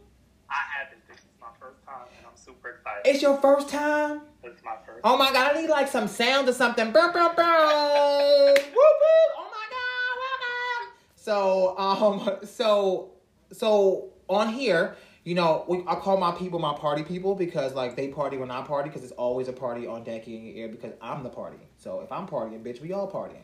I 0.48 0.54
haven't. 0.78 1.04
This 1.08 1.18
is 1.18 1.24
my 1.40 1.48
first 1.58 1.84
time, 1.84 2.06
and 2.16 2.26
I'm 2.28 2.36
super 2.36 2.68
excited. 2.68 3.00
It's 3.04 3.22
your 3.22 3.38
first 3.38 3.70
time. 3.70 4.20
My 4.42 4.76
first. 4.86 5.00
Oh 5.04 5.16
my 5.16 5.32
god! 5.32 5.56
I 5.56 5.60
need 5.60 5.68
like 5.68 5.88
some 5.88 6.08
sound 6.08 6.48
or 6.48 6.52
something. 6.52 6.92
Brr, 6.92 7.12
brr, 7.12 7.34
brr. 7.34 8.54
whoop, 8.54 8.72
whoop. 8.74 9.30
Oh 9.36 9.50
my 9.50 9.66
god! 9.70 10.16
Welcome. 10.20 10.92
So 11.16 11.78
um, 11.78 12.38
so 12.46 13.12
so 13.52 14.10
on 14.28 14.52
here. 14.52 14.96
You 15.22 15.34
know, 15.34 15.66
we, 15.68 15.84
I 15.86 15.96
call 15.96 16.16
my 16.16 16.32
people 16.32 16.58
my 16.58 16.74
party 16.74 17.02
people 17.02 17.34
because 17.34 17.74
like 17.74 17.94
they 17.94 18.08
party 18.08 18.38
when 18.38 18.50
I 18.50 18.62
party 18.62 18.88
because 18.88 19.04
it's 19.04 19.12
always 19.12 19.48
a 19.48 19.52
party 19.52 19.86
on 19.86 20.02
Daki 20.02 20.34
in 20.34 20.44
your 20.46 20.56
ear 20.56 20.68
because 20.68 20.94
I'm 21.02 21.22
the 21.22 21.28
party. 21.28 21.58
So 21.76 22.00
if 22.00 22.10
I'm 22.10 22.26
partying, 22.26 22.62
bitch, 22.64 22.80
we 22.80 22.94
all 22.94 23.10
partying. 23.10 23.42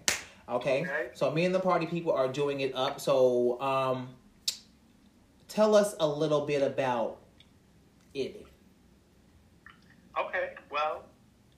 Okay? 0.48 0.82
Okay. 0.82 1.08
So 1.12 1.30
me 1.30 1.44
and 1.44 1.54
the 1.54 1.60
party 1.60 1.84
people 1.84 2.12
are 2.12 2.28
doing 2.28 2.60
it 2.60 2.74
up. 2.74 2.98
So 2.98 3.60
um, 3.60 4.08
tell 5.48 5.74
us 5.74 5.94
a 6.00 6.08
little 6.08 6.46
bit 6.46 6.62
about 6.62 7.18
it. 8.14 8.46
Okay. 10.18 10.54
Well, 10.76 11.04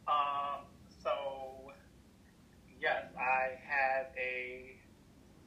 um, 0.06 0.66
so 1.02 1.72
yes, 2.80 3.06
I 3.18 3.58
have 3.66 4.06
a 4.16 4.76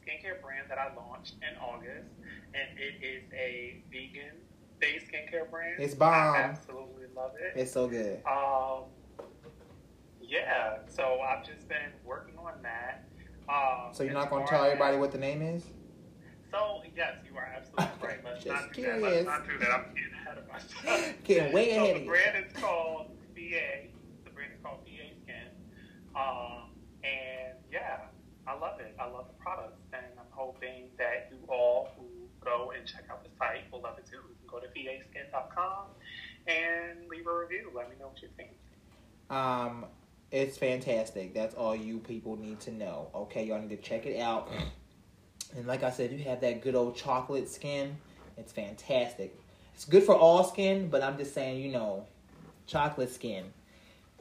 skincare 0.03 0.41
brand 0.41 0.65
that 0.69 0.77
I 0.77 0.93
launched 0.93 1.35
in 1.35 1.57
August, 1.57 2.09
and 2.53 2.77
it 2.77 3.01
is 3.01 3.23
a 3.33 3.81
vegan-based 3.89 5.05
skincare 5.05 5.49
brand. 5.49 5.81
It's 5.81 5.93
bomb. 5.93 6.35
I 6.35 6.39
absolutely 6.39 7.05
love 7.15 7.31
it. 7.39 7.57
It's 7.57 7.71
so 7.71 7.87
good. 7.87 8.21
Um, 8.25 8.83
yeah, 10.21 10.79
so 10.89 11.21
I've 11.21 11.45
just 11.45 11.69
been 11.69 11.93
working 12.03 12.37
on 12.37 12.61
that. 12.63 13.05
Um, 13.47 13.93
So 13.93 14.03
you're 14.03 14.11
not 14.13 14.29
gonna 14.29 14.47
tell 14.47 14.65
everybody 14.65 14.97
what 14.97 15.13
the 15.13 15.17
name 15.17 15.41
is? 15.41 15.63
So 16.51 16.81
yes, 16.93 17.13
you 17.29 17.37
are 17.37 17.47
absolutely 17.55 17.85
right. 18.05 18.19
Let's 18.25 18.43
Just 18.43 18.53
not 18.63 18.73
do 18.73 18.81
that. 18.81 19.01
Let's 19.01 19.25
not 19.25 19.47
do 19.47 19.57
that. 19.59 19.69
I'm 19.71 19.85
getting 19.95 20.11
ahead 20.13 20.37
of 20.39 20.47
myself. 20.49 21.13
Getting 21.23 21.53
way 21.53 21.73
so 21.73 21.83
ahead 21.83 21.95
the 21.95 21.99
of 21.99 22.01
you. 22.03 22.09
brand 22.09 22.45
is 22.45 22.51
called 22.61 23.10
Brand 24.33 24.51
is 24.53 24.59
called 24.63 24.79
VA 24.85 25.11
Skin. 25.23 25.51
Um, 26.15 26.71
and 27.03 27.57
yeah, 27.71 28.07
I 28.47 28.57
love 28.57 28.79
it. 28.79 28.95
I 28.99 29.05
love 29.05 29.27
the 29.27 29.43
products, 29.43 29.81
and 29.93 30.05
I'm 30.17 30.31
hoping 30.31 30.89
that 30.97 31.29
you 31.31 31.37
all 31.47 31.89
who 31.97 32.05
go 32.43 32.71
and 32.77 32.87
check 32.87 33.05
out 33.09 33.23
the 33.23 33.29
site 33.37 33.71
will 33.71 33.81
love 33.81 33.97
it 33.97 34.05
too. 34.05 34.17
You 34.17 34.35
can 34.39 34.47
go 34.47 34.59
to 34.59 34.67
vaskin.com 34.67 35.85
and 36.47 37.07
leave 37.09 37.27
a 37.27 37.37
review. 37.37 37.71
Let 37.75 37.89
me 37.89 37.95
know 37.99 38.07
what 38.07 38.21
you 38.21 38.29
think. 38.35 38.51
Um, 39.29 39.85
it's 40.31 40.57
fantastic. 40.57 41.33
That's 41.33 41.55
all 41.55 41.75
you 41.75 41.99
people 41.99 42.37
need 42.37 42.59
to 42.61 42.71
know. 42.71 43.09
Okay, 43.13 43.45
y'all 43.45 43.61
need 43.61 43.69
to 43.69 43.77
check 43.77 44.05
it 44.05 44.19
out. 44.19 44.49
And 45.55 45.67
like 45.67 45.83
I 45.83 45.91
said, 45.91 46.11
you 46.11 46.23
have 46.25 46.41
that 46.41 46.61
good 46.61 46.75
old 46.75 46.95
chocolate 46.95 47.49
skin. 47.49 47.97
It's 48.37 48.51
fantastic. 48.51 49.37
It's 49.75 49.85
good 49.85 50.03
for 50.03 50.15
all 50.15 50.43
skin, 50.43 50.89
but 50.89 51.03
I'm 51.03 51.17
just 51.17 51.33
saying, 51.33 51.61
you 51.61 51.71
know, 51.71 52.05
chocolate 52.71 53.13
skin. 53.13 53.45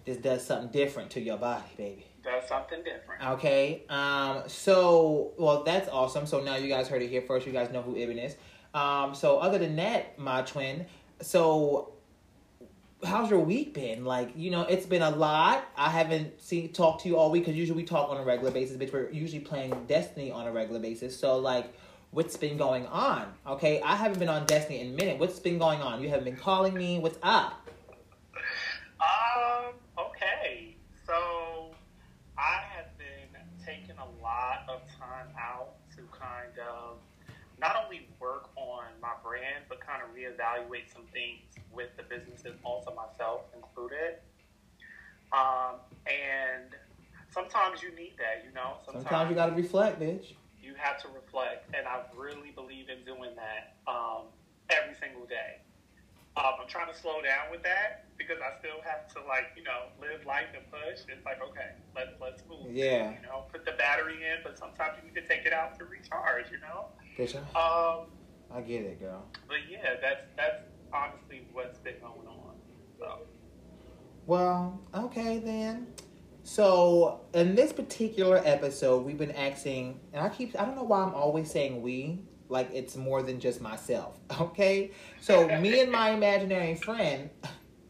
This 0.05 0.17
does 0.17 0.45
something 0.45 0.71
different 0.71 1.11
to 1.11 1.21
your 1.21 1.37
body, 1.37 1.65
baby. 1.77 2.07
Does 2.25 2.49
something 2.49 2.83
different. 2.83 3.23
Okay. 3.39 3.85
Um. 3.89 4.43
So, 4.47 5.33
well, 5.39 5.63
that's 5.63 5.89
awesome. 5.89 6.27
So 6.27 6.41
now 6.43 6.57
you 6.57 6.69
guys 6.69 6.89
heard 6.89 7.03
it 7.03 7.09
here 7.09 7.23
first. 7.23 7.47
You 7.47 7.53
guys 7.53 7.71
know 7.71 7.83
who 7.83 7.97
Ibn 7.97 8.19
is. 8.19 8.37
Um. 8.75 9.15
So 9.15 9.39
other 9.39 9.59
than 9.59 9.77
that, 9.77 10.19
my 10.19 10.43
twin. 10.43 10.87
So, 11.23 11.93
how's 13.05 13.31
your 13.31 13.41
week 13.41 13.75
been? 13.75 14.05
Like, 14.05 14.31
you 14.35 14.51
know, 14.51 14.63
it's 14.63 14.87
been 14.87 15.03
a 15.03 15.11
lot. 15.11 15.65
I 15.77 15.91
haven't 15.91 16.41
seen 16.41 16.73
talked 16.73 17.03
to 17.03 17.09
you 17.09 17.17
all 17.17 17.31
week 17.31 17.45
because 17.45 17.57
usually 17.57 17.77
we 17.77 17.85
talk 17.87 18.11
on 18.11 18.17
a 18.17 18.25
regular 18.25 18.51
basis. 18.51 18.77
But 18.77 18.93
we're 18.93 19.11
usually 19.11 19.41
playing 19.41 19.75
Destiny 19.87 20.31
on 20.31 20.47
a 20.47 20.53
regular 20.53 20.81
basis. 20.81 21.19
So, 21.19 21.39
like, 21.39 21.75
what's 22.11 22.37
been 22.37 22.57
going 22.57 22.87
on? 22.87 23.33
Okay, 23.47 23.81
I 23.83 23.97
haven't 23.97 24.19
been 24.19 24.29
on 24.29 24.45
Destiny 24.47 24.81
in 24.81 24.89
a 24.89 24.97
minute. 24.97 25.19
What's 25.19 25.39
been 25.39 25.59
going 25.59 25.81
on? 25.81 26.03
You 26.03 26.09
haven't 26.09 26.25
been 26.25 26.37
calling 26.37 26.75
me. 26.75 26.99
What's 26.99 27.19
up? 27.23 27.69
Um, 29.01 29.75
okay. 29.99 30.77
So 31.07 31.75
I 32.37 32.61
have 32.75 32.97
been 32.99 33.41
taking 33.65 33.97
a 33.97 34.23
lot 34.23 34.65
of 34.69 34.83
time 34.99 35.29
out 35.39 35.77
to 35.97 36.03
kind 36.17 36.59
of 36.59 36.99
not 37.61 37.77
only 37.85 38.09
work 38.19 38.49
on 38.57 38.85
my 39.03 39.13
brand, 39.23 39.65
but 39.69 39.81
kind 39.81 40.03
of 40.03 40.09
reevaluate 40.17 40.93
some 40.93 41.03
things 41.13 41.41
with 41.73 41.91
the 41.97 42.03
businesses, 42.03 42.57
also 42.65 42.95
myself 42.95 43.43
included. 43.55 44.17
Um, 45.33 45.77
and 46.07 46.75
sometimes 47.33 47.83
you 47.83 47.95
need 47.95 48.15
that, 48.19 48.45
you 48.45 48.53
know. 48.55 48.79
Sometimes 48.85 49.31
you 49.31 49.37
gotta 49.37 49.55
reflect, 49.55 50.01
bitch. 50.01 50.33
you 50.61 50.75
have 50.77 51.01
to 51.03 51.09
reflect, 51.15 51.69
and 51.75 51.87
I 51.87 52.01
really 52.17 52.51
believe 52.51 52.89
in 52.89 53.05
doing 53.05 53.31
that 53.37 53.77
um, 53.87 54.25
every 54.71 54.95
single 55.01 55.27
day. 55.27 55.61
Um, 56.37 56.63
I'm 56.63 56.69
trying 56.69 56.93
to 56.93 56.99
slow 56.99 57.21
down 57.23 57.51
with 57.51 57.63
that 57.65 58.07
because 58.17 58.39
I 58.39 58.57
still 58.61 58.79
have 58.87 59.13
to 59.15 59.19
like 59.27 59.51
you 59.57 59.65
know 59.65 59.91
live 60.01 60.25
life 60.27 60.47
and 60.55 60.63
push. 60.71 61.03
It's 61.11 61.25
like 61.25 61.43
okay, 61.43 61.75
let's 61.95 62.15
let's 62.21 62.43
move. 62.49 62.71
Yeah. 62.73 63.11
You 63.11 63.23
know, 63.27 63.45
put 63.53 63.65
the 63.65 63.73
battery 63.73 64.23
in, 64.23 64.43
but 64.43 64.57
sometimes 64.57 64.99
you 64.99 65.11
need 65.11 65.19
to 65.21 65.27
take 65.27 65.45
it 65.45 65.53
out 65.53 65.79
to 65.79 65.85
recharge. 65.85 66.51
You 66.51 66.59
know. 66.59 66.87
I, 67.55 67.99
Um, 68.01 68.07
I 68.53 68.61
get 68.63 68.83
it, 68.83 69.01
girl. 69.01 69.25
but 69.47 69.59
yeah, 69.71 69.95
that's 70.01 70.23
that's 70.37 70.63
honestly 70.93 71.47
what's 71.53 71.79
been 71.79 71.95
going 72.01 72.27
on. 72.27 72.55
So. 72.99 73.19
Well, 74.27 74.81
okay 74.95 75.39
then. 75.39 75.89
So 76.43 77.21
in 77.35 77.55
this 77.55 77.73
particular 77.73 78.41
episode, 78.45 79.05
we've 79.05 79.19
been 79.19 79.31
asking, 79.33 80.01
and 80.13 80.25
I 80.25 80.29
keep 80.31 80.59
I 80.61 80.65
don't 80.65 80.77
know 80.77 80.83
why 80.85 81.03
I'm 81.03 81.15
always 81.15 81.51
saying 81.51 81.83
we, 81.83 82.23
like 82.49 82.71
it's 82.73 82.97
more 82.97 83.23
than 83.23 83.39
just 83.41 83.61
myself. 83.61 84.19
Okay, 84.41 84.93
so 85.21 85.47
me 85.61 85.81
and 85.81 85.93
my 85.93 86.11
imaginary 86.21 86.75
friend. 86.75 87.31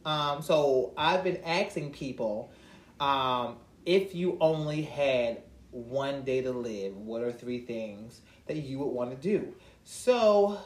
Um, 0.04 0.42
so 0.42 0.92
I've 0.96 1.22
been 1.22 1.38
asking 1.44 1.92
people, 1.92 2.50
um, 2.98 3.56
if 3.86 4.14
you 4.14 4.36
only 4.40 4.82
had 4.82 5.42
one 5.70 6.22
day 6.22 6.40
to 6.42 6.50
live, 6.52 6.96
what 6.96 7.22
are 7.22 7.30
three 7.32 7.60
things 7.66 8.22
that 8.46 8.57
you 8.57 8.79
would 8.79 8.87
want 8.92 9.11
to 9.11 9.16
do? 9.16 9.55
So 9.85 10.59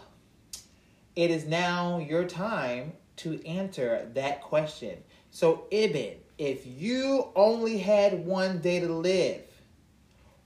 it 1.16 1.30
is 1.30 1.46
now 1.46 1.98
your 1.98 2.24
time 2.24 2.92
to 3.16 3.44
answer 3.46 4.08
that 4.14 4.42
question. 4.42 4.98
So, 5.30 5.66
Ibn, 5.70 6.14
if 6.38 6.66
you 6.66 7.28
only 7.36 7.78
had 7.78 8.26
one 8.26 8.58
day 8.58 8.80
to 8.80 8.92
live, 8.92 9.42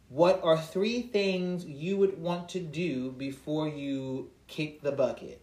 what 0.08 0.40
are 0.42 0.58
three 0.58 1.02
things 1.02 1.64
you 1.64 1.96
would 1.98 2.18
want 2.18 2.48
to 2.50 2.60
do 2.60 3.12
before 3.12 3.68
you 3.68 4.30
kick 4.46 4.82
the 4.82 4.92
bucket? 4.92 5.40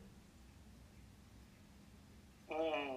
Mm. 2.52 2.94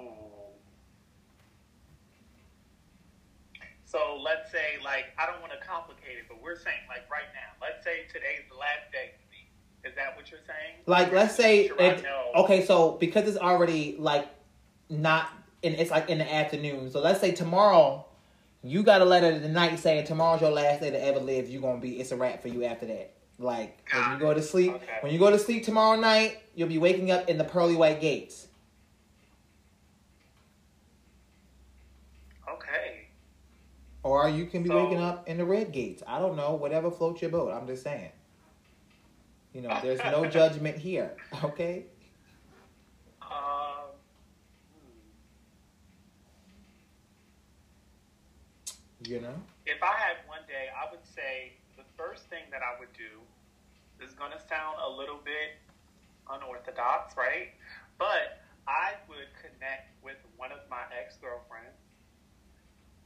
So 3.88 4.20
let's 4.22 4.52
say, 4.52 4.76
like, 4.84 5.06
I 5.18 5.24
don't 5.24 5.40
want 5.40 5.52
to 5.52 5.66
complicate 5.66 6.18
it, 6.18 6.24
but 6.28 6.42
we're 6.42 6.58
saying, 6.58 6.80
like, 6.90 7.10
right 7.10 7.24
now, 7.32 7.66
let's 7.66 7.82
say 7.82 8.02
today's 8.12 8.44
the 8.50 8.56
last 8.58 8.92
day 8.92 9.12
for 9.16 9.32
me. 9.32 9.48
Is 9.82 9.96
that 9.96 10.14
what 10.14 10.30
you're 10.30 10.40
saying? 10.46 10.76
Like, 10.84 11.10
let's 11.10 11.34
say, 11.34 11.70
it, 11.78 12.04
okay, 12.36 12.66
so 12.66 12.98
because 13.00 13.26
it's 13.26 13.38
already 13.38 13.96
like 13.98 14.28
not, 14.90 15.30
and 15.64 15.74
it's 15.74 15.90
like 15.90 16.10
in 16.10 16.18
the 16.18 16.34
afternoon. 16.34 16.90
So 16.90 17.00
let's 17.00 17.18
say 17.20 17.32
tomorrow, 17.32 18.04
you 18.62 18.82
got 18.82 19.00
a 19.00 19.06
letter 19.06 19.30
in 19.30 19.40
the 19.40 19.48
night 19.48 19.78
saying 19.78 20.06
tomorrow's 20.06 20.42
your 20.42 20.50
last 20.50 20.80
day 20.80 20.90
to 20.90 21.02
ever 21.02 21.20
live. 21.20 21.48
You're 21.48 21.62
gonna 21.62 21.80
be, 21.80 21.98
it's 21.98 22.12
a 22.12 22.16
wrap 22.16 22.42
for 22.42 22.48
you 22.48 22.64
after 22.64 22.84
that. 22.86 23.14
Like 23.38 23.88
when 23.90 24.12
you 24.12 24.18
go 24.18 24.34
to 24.34 24.42
sleep, 24.42 24.72
Okay. 24.74 24.98
when 25.00 25.12
you 25.12 25.18
go 25.18 25.30
to 25.30 25.38
sleep 25.38 25.64
tomorrow 25.64 25.98
night, 25.98 26.42
you'll 26.54 26.68
be 26.68 26.76
waking 26.78 27.10
up 27.10 27.30
in 27.30 27.38
the 27.38 27.44
pearly 27.44 27.76
white 27.76 28.00
gates. 28.02 28.48
Okay. 32.52 33.08
Or 34.08 34.26
you 34.26 34.46
can 34.46 34.62
be 34.62 34.70
So- 34.70 34.84
waking 34.84 35.00
up 35.02 35.28
in 35.28 35.36
the 35.36 35.44
red 35.44 35.70
gates. 35.70 36.02
I 36.06 36.18
don't 36.18 36.34
know, 36.34 36.54
whatever 36.54 36.90
floats 36.90 37.20
your 37.20 37.30
boat. 37.30 37.52
I'm 37.52 37.66
just 37.66 37.82
saying. 37.82 38.10
You 39.52 39.60
know, 39.60 39.78
there's 39.82 40.00
no 40.00 40.24
judgment 40.38 40.78
here. 40.78 41.14
Okay. 41.44 41.84
Um. 43.20 43.92
You 49.04 49.20
know. 49.20 49.34
if 49.66 49.82
I 49.82 49.94
had 49.94 50.16
one 50.26 50.40
day, 50.48 50.68
I 50.74 50.90
would 50.90 51.04
say 51.04 51.52
the 51.76 51.84
first 51.96 52.24
thing 52.28 52.44
that 52.50 52.62
I 52.62 52.78
would 52.80 52.92
do 52.94 53.20
is 54.04 54.12
going 54.14 54.32
to 54.32 54.40
sound 54.48 54.76
a 54.82 54.88
little 54.90 55.20
bit 55.24 55.60
unorthodox, 56.30 57.16
right? 57.16 57.52
But 57.98 58.40
I 58.66 58.94
would 59.08 59.28
connect 59.40 59.92
with 60.02 60.16
one 60.36 60.52
of 60.52 60.60
my 60.70 60.82
ex 60.98 61.16
girlfriends, 61.16 61.78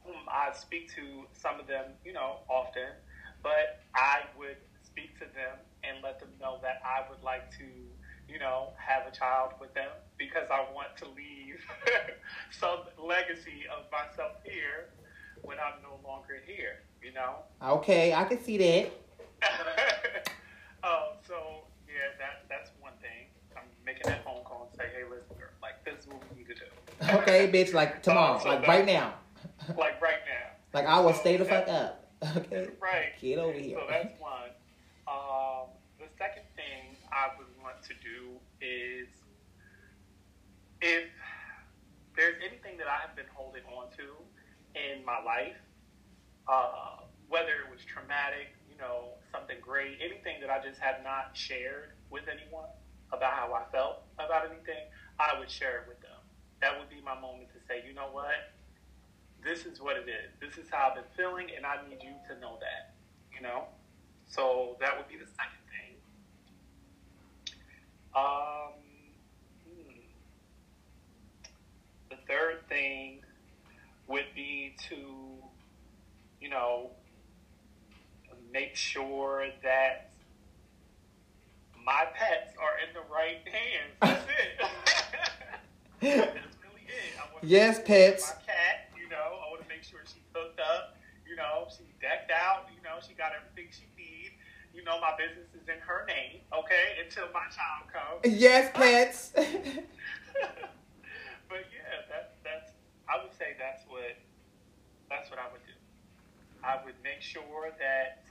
whom 0.05 0.15
I 0.29 0.51
speak 0.53 0.93
to 0.95 1.25
some 1.33 1.59
of 1.59 1.67
them, 1.67 1.85
you 2.05 2.13
know, 2.13 2.39
often. 2.49 2.89
But 3.41 3.81
I 3.95 4.21
would 4.37 4.57
speak 4.83 5.13
to 5.19 5.25
them 5.33 5.57
and 5.83 5.97
let 6.03 6.19
them 6.19 6.29
know 6.39 6.59
that 6.61 6.81
I 6.85 7.09
would 7.09 7.21
like 7.23 7.51
to, 7.57 7.65
you 8.31 8.39
know, 8.39 8.69
have 8.77 9.07
a 9.07 9.11
child 9.15 9.53
with 9.59 9.73
them 9.73 9.89
because 10.17 10.47
I 10.51 10.65
want 10.73 10.95
to 10.97 11.05
leave 11.09 11.59
some 12.51 12.79
legacy 12.97 13.63
of 13.75 13.85
myself 13.91 14.37
here 14.45 14.89
when 15.41 15.57
I'm 15.59 15.81
no 15.81 15.99
longer 16.07 16.35
here, 16.45 16.83
you 17.01 17.11
know? 17.13 17.35
Okay, 17.61 18.13
I 18.13 18.23
can 18.23 18.41
see 18.41 18.57
that. 18.57 18.91
um, 20.83 21.17
so 21.27 21.65
yeah, 21.87 22.15
that 22.17 22.45
that's 22.49 22.69
one 22.79 22.93
thing. 23.01 23.27
I'm 23.57 23.63
making 23.85 24.03
that 24.05 24.23
phone 24.23 24.43
call 24.45 24.69
and 24.71 24.79
say, 24.79 24.87
hey, 24.95 25.03
listen, 25.03 25.35
girl, 25.37 25.49
like 25.61 25.83
this 25.83 25.99
is 26.05 26.07
what 26.07 26.23
we 26.31 26.39
need 26.39 26.47
to 26.47 26.55
do. 26.55 27.17
Okay, 27.19 27.51
bitch, 27.51 27.73
like 27.73 28.01
tomorrow, 28.03 28.39
so 28.41 28.47
like 28.49 28.61
that- 28.61 28.67
right 28.67 28.85
now. 28.85 29.15
Like 29.77 30.01
right 30.01 30.21
now. 30.25 30.49
Like 30.73 30.85
I 30.85 30.99
will 30.99 31.13
So 31.13 31.19
stay 31.21 31.37
the 31.37 31.45
fuck 31.45 31.67
up. 31.67 31.99
Okay. 32.37 32.69
Right. 32.81 33.11
Get 33.19 33.37
over 33.37 33.51
here. 33.51 33.77
So 33.77 33.85
that's 33.89 34.17
one. 34.17 34.55
Um, 35.11 35.67
the 35.99 36.07
second 36.17 36.43
thing 36.55 36.95
I 37.11 37.35
would 37.37 37.51
want 37.61 37.83
to 37.83 37.93
do 37.99 38.39
is 38.61 39.09
if 40.79 41.03
there's 42.15 42.35
anything 42.39 42.77
that 42.77 42.87
I 42.87 43.03
have 43.05 43.15
been 43.15 43.27
holding 43.33 43.63
on 43.75 43.91
to 43.97 44.07
in 44.79 45.03
my 45.03 45.19
life, 45.21 45.59
uh, 46.47 47.03
whether 47.27 47.59
it 47.65 47.69
was 47.71 47.83
traumatic, 47.83 48.55
you 48.71 48.77
know, 48.77 49.19
something 49.31 49.57
great, 49.61 49.99
anything 49.99 50.39
that 50.39 50.49
I 50.49 50.63
just 50.63 50.79
have 50.79 51.03
not 51.03 51.35
shared 51.35 51.91
with 52.09 52.23
anyone 52.31 52.69
about 53.11 53.33
how 53.33 53.51
I 53.53 53.63
felt 53.71 54.03
about 54.15 54.45
anything, 54.49 54.87
I 55.19 55.37
would 55.39 55.49
share 55.49 55.81
it 55.83 55.87
with 55.87 55.99
them. 56.01 56.19
That 56.61 56.79
would 56.79 56.89
be 56.89 57.01
my 57.03 57.19
moment 57.19 57.49
to 57.51 57.59
say, 57.67 57.83
you 57.85 57.93
know 57.93 58.07
what? 58.11 58.53
This 59.43 59.65
is 59.65 59.81
what 59.81 59.97
it 59.97 60.07
is. 60.07 60.31
This 60.39 60.63
is 60.63 60.69
how 60.71 60.89
I've 60.89 60.95
been 60.95 61.03
feeling, 61.15 61.47
and 61.55 61.65
I 61.65 61.77
need 61.89 62.01
you 62.01 62.13
to 62.29 62.39
know 62.39 62.57
that, 62.59 62.93
you 63.35 63.41
know? 63.41 63.65
So 64.27 64.77
that 64.79 64.97
would 64.97 65.07
be 65.07 65.15
the 65.15 65.25
second 65.25 65.63
thing. 65.69 65.95
Um, 68.15 68.73
hmm. 69.67 69.99
the 72.09 72.15
third 72.27 72.67
thing 72.69 73.19
would 74.07 74.25
be 74.35 74.75
to, 74.89 74.95
you 76.39 76.49
know, 76.49 76.91
make 78.53 78.75
sure 78.75 79.47
that 79.63 80.11
my 81.83 82.05
pets 82.13 82.53
are 82.61 82.77
in 82.87 82.93
the 82.93 83.01
right 83.11 83.41
hands. 83.49 83.97
That's 83.99 84.25
it. 84.29 84.61
That's 86.01 86.57
really 86.61 86.85
it. 86.87 87.13
Yes, 87.41 87.79
pets. 87.83 88.33
My 88.37 88.53
cat, 88.53 88.89
you 88.95 89.09
know, 89.09 89.17
I 89.17 89.49
want 89.49 89.61
to 89.63 89.67
make 89.67 89.83
sure 89.83 89.99
she's 90.05 90.23
hooked 90.33 90.59
up. 90.59 90.95
You 91.27 91.35
know, 91.35 91.67
she's 91.69 91.91
decked 91.99 92.31
out. 92.31 92.67
You 92.75 92.81
know, 92.83 92.92
she 93.07 93.13
got 93.13 93.31
everything 93.35 93.71
she 93.71 93.87
needs. 93.97 94.35
You 94.73 94.83
know, 94.83 94.99
my 94.99 95.13
business 95.17 95.53
is 95.53 95.67
in 95.69 95.79
her 95.85 96.05
name. 96.07 96.41
Okay, 96.51 96.97
until 97.03 97.29
my 97.33 97.45
child 97.53 97.85
comes. 97.93 98.25
Yes, 98.25 98.71
pets. 98.73 99.31
but 101.49 101.63
yeah, 101.69 102.07
that's 102.09 102.33
that's. 102.43 102.71
I 103.07 103.21
would 103.21 103.33
say 103.37 103.53
that's 103.59 103.83
what 103.87 104.17
that's 105.09 105.29
what 105.29 105.37
I 105.37 105.51
would 105.51 105.61
do. 105.67 105.77
I 106.63 106.79
would 106.83 106.95
make 107.03 107.21
sure 107.21 107.69
that 107.77 108.23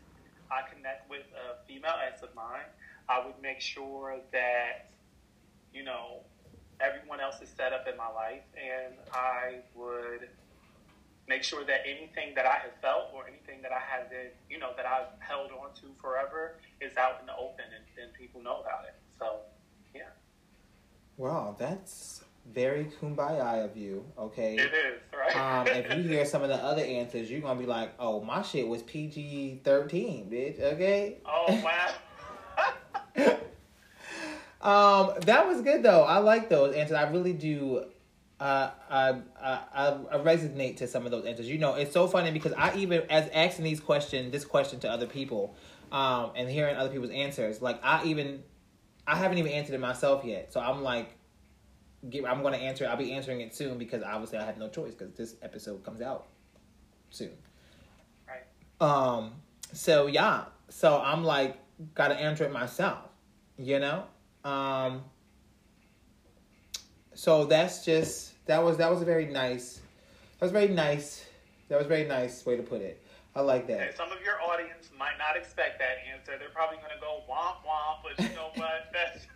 I 0.50 0.62
connect 0.68 1.08
with 1.08 1.26
a 1.36 1.64
female 1.66 1.94
ex 2.04 2.22
of 2.22 2.34
mine. 2.34 2.66
I 3.08 3.24
would 3.24 3.40
make 3.40 3.60
sure 3.60 4.18
that 4.32 4.90
you 5.72 5.84
know 5.84 6.20
everyone 6.80 7.20
else 7.20 7.40
is 7.40 7.48
set 7.56 7.72
up 7.72 7.86
in 7.86 7.96
my 7.96 8.08
life, 8.08 8.42
and 8.56 8.94
I 9.12 9.60
would 9.74 10.28
make 11.28 11.42
sure 11.42 11.64
that 11.64 11.80
anything 11.86 12.34
that 12.34 12.46
I 12.46 12.58
have 12.62 12.74
felt 12.80 13.10
or 13.14 13.26
anything 13.28 13.62
that 13.62 13.72
I 13.72 13.80
haven't, 13.80 14.34
you 14.50 14.58
know, 14.58 14.70
that 14.76 14.86
I've 14.86 15.18
held 15.20 15.50
on 15.52 15.72
to 15.80 15.86
forever 16.00 16.56
is 16.80 16.96
out 16.96 17.18
in 17.20 17.26
the 17.26 17.36
open, 17.36 17.64
and, 17.74 18.04
and 18.04 18.12
people 18.14 18.42
know 18.42 18.60
about 18.60 18.84
it. 18.84 18.94
So, 19.18 19.40
yeah, 19.94 20.10
wow, 21.16 21.54
that's 21.58 22.24
very 22.52 22.90
kumbaya 23.00 23.64
of 23.64 23.76
you. 23.76 24.04
Okay. 24.18 24.56
it 24.56 24.72
is 24.72 25.00
right. 25.16 25.36
Um, 25.36 25.66
if 25.68 25.96
you 25.96 26.02
hear 26.02 26.24
some 26.32 26.42
of 26.42 26.48
the 26.48 26.56
other 26.56 26.82
answers, 26.82 27.30
you're 27.30 27.40
gonna 27.40 27.60
be 27.60 27.66
like, 27.66 27.92
"Oh, 27.98 28.20
my 28.20 28.42
shit 28.42 28.66
was 28.66 28.82
PG 28.82 29.60
thirteen, 29.64 30.28
bitch." 30.30 30.60
Okay. 30.60 31.18
oh 31.24 31.62
wow. 31.64 31.94
Um, 34.62 35.14
that 35.22 35.46
was 35.48 35.60
good 35.60 35.82
though. 35.82 36.04
I 36.04 36.18
like 36.18 36.48
those 36.48 36.74
answers. 36.74 36.96
I 36.96 37.10
really 37.10 37.32
do. 37.32 37.84
Uh, 38.42 38.72
I, 38.90 39.14
I 39.40 39.96
I 40.10 40.18
resonate 40.18 40.78
to 40.78 40.88
some 40.88 41.04
of 41.04 41.12
those 41.12 41.24
answers. 41.26 41.48
You 41.48 41.58
know, 41.58 41.74
it's 41.74 41.92
so 41.92 42.08
funny 42.08 42.32
because 42.32 42.52
I 42.54 42.74
even 42.76 43.02
as 43.08 43.28
asking 43.32 43.64
these 43.64 43.78
questions, 43.78 44.32
this 44.32 44.44
question 44.44 44.80
to 44.80 44.90
other 44.90 45.06
people, 45.06 45.54
um, 45.92 46.32
and 46.34 46.50
hearing 46.50 46.74
other 46.74 46.90
people's 46.90 47.12
answers, 47.12 47.62
like 47.62 47.78
I 47.84 48.04
even, 48.04 48.42
I 49.06 49.14
haven't 49.14 49.38
even 49.38 49.52
answered 49.52 49.76
it 49.76 49.80
myself 49.80 50.24
yet. 50.24 50.52
So 50.52 50.58
I'm 50.58 50.82
like, 50.82 51.14
get, 52.10 52.24
I'm 52.24 52.42
gonna 52.42 52.56
answer. 52.56 52.82
it. 52.82 52.88
I'll 52.88 52.96
be 52.96 53.12
answering 53.12 53.42
it 53.42 53.54
soon 53.54 53.78
because 53.78 54.02
obviously 54.02 54.38
I 54.38 54.44
have 54.44 54.58
no 54.58 54.68
choice 54.68 54.92
because 54.92 55.14
this 55.14 55.36
episode 55.40 55.84
comes 55.84 56.00
out 56.00 56.26
soon. 57.10 57.30
Right. 58.26 58.42
Um. 58.84 59.34
So 59.72 60.08
yeah. 60.08 60.46
So 60.68 61.00
I'm 61.00 61.22
like, 61.22 61.58
gotta 61.94 62.16
answer 62.16 62.42
it 62.42 62.52
myself. 62.52 63.04
You 63.56 63.78
know. 63.78 64.02
Um. 64.42 65.04
So 67.14 67.44
that's 67.44 67.84
just 67.84 68.31
that 68.46 68.62
was 68.62 68.76
that 68.78 68.90
was 68.90 69.02
a 69.02 69.04
very 69.04 69.26
nice. 69.26 69.80
That 70.38 70.46
was 70.46 70.52
very 70.52 70.68
nice. 70.68 71.24
That 71.68 71.78
was 71.78 71.86
a 71.86 71.88
very 71.88 72.04
nice 72.04 72.44
way 72.44 72.56
to 72.56 72.62
put 72.62 72.80
it. 72.80 73.00
I 73.34 73.40
like 73.40 73.66
that. 73.68 73.96
some 73.96 74.12
of 74.12 74.18
your 74.22 74.42
audience 74.42 74.90
might 74.98 75.16
not 75.18 75.36
expect 75.36 75.78
that 75.78 75.98
answer. 76.12 76.32
They're 76.38 76.50
probably 76.50 76.76
going 76.78 76.90
to 76.94 77.00
go 77.00 77.22
womp 77.30 77.64
womp, 77.66 78.02
but 78.02 78.22
you 78.22 78.34
know 78.34 78.50
what? 78.54 78.92
That's, 78.92 79.26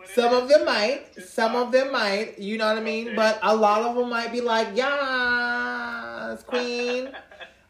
that's 0.00 0.14
Some 0.14 0.34
of 0.34 0.48
them 0.48 0.64
might. 0.64 1.04
Some 1.22 1.54
of 1.54 1.70
them 1.70 1.92
might. 1.92 2.38
You 2.38 2.58
know 2.58 2.66
what 2.66 2.78
I 2.78 2.80
mean. 2.80 3.08
Okay. 3.08 3.16
But 3.16 3.38
a 3.42 3.54
lot 3.54 3.82
of 3.82 3.94
them 3.94 4.08
might 4.08 4.32
be 4.32 4.40
like, 4.40 4.68
"Yes, 4.74 6.42
queen." 6.42 7.10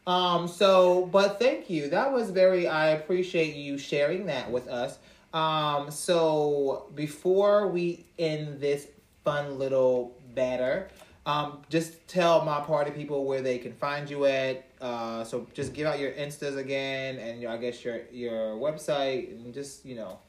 Um, 0.07 0.47
so, 0.47 1.05
but 1.07 1.37
thank 1.37 1.69
you. 1.69 1.89
That 1.89 2.13
was 2.13 2.29
very, 2.29 2.65
I 2.65 2.91
appreciate 2.91 3.57
you 3.57 3.77
sharing 3.77 4.27
that 4.27 4.49
with 4.49 4.69
us. 4.69 4.97
Um, 5.33 5.91
so 5.91 6.87
before 6.95 7.67
we 7.67 8.05
end 8.17 8.61
this 8.61 8.87
fun 9.27 9.59
little 9.59 10.15
batter, 10.35 10.87
um, 11.25 11.59
just 11.69 12.07
tell 12.07 12.45
my 12.45 12.61
party 12.61 12.91
people 12.91 13.25
where 13.25 13.41
they 13.41 13.57
can 13.57 13.73
find 13.73 14.09
you 14.09 14.23
at. 14.23 14.63
Uh, 14.79 15.25
so 15.25 15.45
just 15.53 15.73
give 15.73 15.85
out 15.85 15.99
your 15.99 16.11
instas 16.11 16.55
again 16.55 17.17
and 17.17 17.45
I 17.45 17.57
guess 17.57 17.83
your, 17.83 18.03
your 18.09 18.55
website 18.55 19.31
and 19.31 19.53
just, 19.53 19.85
you 19.85 19.95
know, 19.95 20.19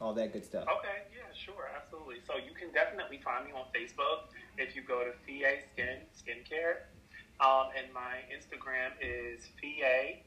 all 0.00 0.14
that 0.14 0.32
good 0.32 0.46
stuff. 0.46 0.62
Okay, 0.62 1.04
yeah, 1.12 1.28
sure, 1.34 1.68
absolutely. 1.76 2.20
So 2.26 2.36
you 2.36 2.54
can 2.58 2.72
definitely 2.72 3.20
find 3.22 3.44
me 3.44 3.52
on 3.52 3.66
Facebook 3.76 4.32
if 4.56 4.74
you 4.74 4.80
go 4.80 5.04
to 5.04 5.12
Fye 5.26 5.58
Skin 5.74 5.98
Skincare. 6.16 6.88
Um, 7.44 7.68
and 7.76 7.92
my 7.92 8.24
Instagram 8.32 8.96
is 9.02 9.46
Fye 9.60 10.22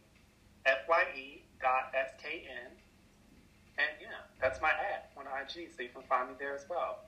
F-Y-E 0.67 1.41
dot 1.59 1.91
S-K-N. 1.97 2.71
And 3.79 3.89
yeah, 3.99 4.07
that's 4.39 4.61
my 4.61 4.69
ad 4.69 5.09
on 5.17 5.25
IG, 5.25 5.71
so 5.75 5.81
you 5.81 5.89
can 5.89 6.03
find 6.07 6.29
me 6.29 6.35
there 6.37 6.53
as 6.53 6.65
well. 6.69 6.99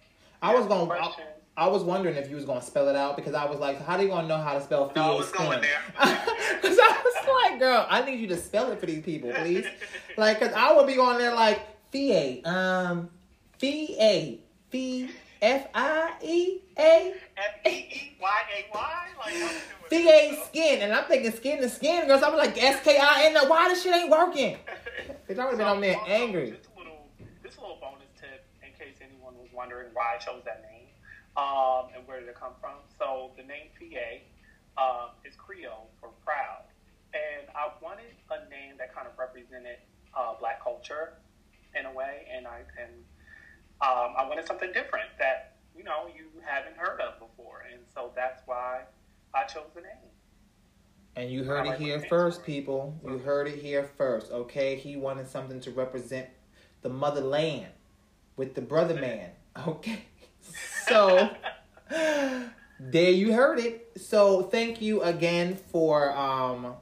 I 0.43 0.53
was 0.53 0.67
going. 0.67 0.91
I. 0.91 1.13
I 1.55 1.67
was 1.67 1.83
wondering 1.83 2.15
if 2.15 2.29
you 2.31 2.35
was 2.35 2.45
gonna 2.45 2.63
spell 2.63 2.89
it 2.89 2.95
out 2.95 3.15
because 3.15 3.35
I 3.35 3.45
was 3.45 3.59
like, 3.59 3.79
how 3.85 3.95
do 3.95 4.03
you 4.03 4.09
gonna 4.09 4.27
know 4.27 4.37
how 4.39 4.53
to 4.55 4.61
spell 4.61 4.91
No, 4.95 5.13
I 5.13 5.15
was 5.15 5.27
skin? 5.29 5.45
going 5.45 5.61
there. 5.61 5.79
Because 6.61 6.79
I 6.79 7.01
was 7.03 7.27
like, 7.51 7.59
girl, 7.59 7.85
I 7.89 8.03
need 8.03 8.19
you 8.19 8.27
to 8.29 8.37
spell 8.37 8.71
it 8.71 8.79
for 8.79 8.85
these 8.87 9.03
people, 9.03 9.31
please. 9.33 9.65
Like, 10.17 10.39
cause 10.39 10.51
I 10.55 10.73
would 10.73 10.87
be 10.87 10.97
on 10.97 11.17
there 11.19 11.33
like 11.35 11.59
FIA, 11.91 12.41
um, 12.45 13.09
FIA, 13.59 14.37
F 14.71 15.09
F 15.41 15.67
I 15.75 16.13
E 16.23 16.59
A. 16.77 17.13
F-E-E-Y-A-Y? 17.37 19.07
Like, 19.19 19.33
doing 19.33 19.49
FIA 19.89 20.45
skin, 20.45 20.81
and 20.81 20.93
I'm 20.93 21.05
thinking 21.05 21.31
skin 21.33 21.61
to 21.61 21.69
skin, 21.69 22.07
girls. 22.07 22.23
I'm 22.23 22.35
like 22.35 22.61
S 22.61 22.81
K 22.83 22.97
I 22.99 23.25
N. 23.25 23.47
Why 23.47 23.69
this 23.69 23.83
shit 23.83 23.93
ain't 23.93 24.09
working? 24.09 24.57
Bitch, 25.29 25.37
I 25.37 25.45
would've 25.45 25.57
been 25.59 25.67
on 25.67 25.81
there 25.81 25.97
angry. 26.07 26.49
A 26.49 26.79
little, 26.79 27.07
just 27.43 27.59
little 27.59 27.77
bonus 27.81 28.07
tip 28.19 28.45
in 28.61 28.69
case 28.73 28.95
anyone 29.01 29.33
was 29.37 29.42
wondering 29.53 29.89
why 29.93 30.15
I 30.15 30.17
chose 30.17 30.41
that 30.45 30.63
name 30.69 30.89
um, 31.37 31.89
and 31.95 32.07
where 32.07 32.19
did 32.19 32.29
it 32.29 32.35
come 32.35 32.53
from. 32.59 32.83
So 32.97 33.31
the 33.37 33.43
name 33.43 33.73
PA 33.77 34.09
um, 34.77 35.09
is 35.25 35.35
Creole 35.35 35.89
for 35.99 36.09
proud, 36.25 36.65
and 37.13 37.47
I 37.55 37.69
wanted 37.81 38.13
a 38.29 38.49
name 38.49 38.75
that 38.77 38.93
kind 38.93 39.07
of 39.07 39.17
represented 39.17 39.77
uh, 40.17 40.33
Black 40.39 40.63
culture 40.63 41.13
in 41.77 41.85
a 41.85 41.93
way, 41.93 42.27
and 42.35 42.47
I 42.47 42.61
and 42.79 42.93
um, 43.81 44.13
I 44.17 44.27
wanted 44.27 44.45
something 44.45 44.71
different 44.73 45.09
that 45.19 45.57
you 45.75 45.83
know 45.83 46.07
you 46.15 46.25
haven't 46.45 46.77
heard 46.77 47.01
of 47.01 47.19
before, 47.19 47.65
and 47.71 47.81
so 47.93 48.11
that's 48.15 48.41
why 48.45 48.81
I 49.33 49.43
chose 49.45 49.69
the 49.75 49.81
name. 49.81 50.09
And 51.15 51.29
you 51.29 51.43
heard 51.43 51.67
it 51.67 51.79
here 51.79 51.99
first, 52.09 52.43
people. 52.43 52.99
You 53.05 53.19
heard 53.19 53.47
it 53.47 53.59
here 53.59 53.83
first, 53.97 54.31
okay? 54.31 54.75
He 54.75 54.95
wanted 54.95 55.27
something 55.27 55.59
to 55.61 55.69
represent 55.69 56.27
the 56.81 56.89
motherland 56.89 57.67
with 58.35 58.55
the 58.55 58.61
brother 58.61 58.95
man, 58.95 59.29
okay? 59.67 60.05
So, 60.87 61.29
there 62.79 63.11
you 63.11 63.33
heard 63.33 63.59
it. 63.59 63.91
So, 63.97 64.43
thank 64.43 64.81
you 64.81 65.01
again 65.01 65.55
for 65.71 66.15
um, 66.15 66.73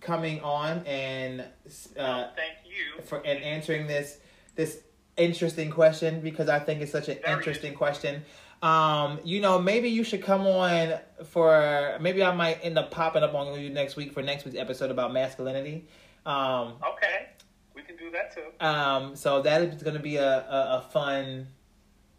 coming 0.00 0.40
on 0.40 0.84
and 0.86 1.40
uh, 1.40 2.28
Thank 2.36 2.58
you. 2.66 3.02
for 3.04 3.18
and 3.18 3.42
answering 3.42 3.86
this 3.86 4.18
this 4.54 4.80
interesting 5.16 5.70
question 5.70 6.20
because 6.20 6.48
I 6.48 6.58
think 6.58 6.80
it's 6.82 6.92
such 6.92 7.08
an 7.08 7.18
Very 7.24 7.36
interesting 7.36 7.74
question. 7.74 8.24
Um, 8.62 9.20
you 9.24 9.40
know, 9.40 9.60
maybe 9.60 9.88
you 9.90 10.04
should 10.04 10.22
come 10.22 10.46
on 10.46 10.94
for 11.26 11.96
maybe 12.00 12.22
I 12.22 12.34
might 12.34 12.60
end 12.62 12.78
up 12.78 12.90
popping 12.90 13.22
up 13.22 13.34
on 13.34 13.60
you 13.60 13.68
next 13.70 13.96
week 13.96 14.12
for 14.12 14.22
next 14.22 14.44
week's 14.44 14.56
episode 14.56 14.90
about 14.90 15.12
masculinity. 15.12 15.86
Um, 16.24 16.74
Okay, 16.94 17.26
we 17.74 17.82
can 17.82 17.96
do 17.96 18.10
that 18.12 18.34
too. 18.34 18.66
um, 18.66 19.14
so 19.16 19.42
that 19.42 19.60
is 19.62 19.82
going 19.82 19.96
to 19.96 20.02
be 20.02 20.16
a, 20.16 20.38
a, 20.38 20.78
a 20.78 20.88
fun 20.90 21.48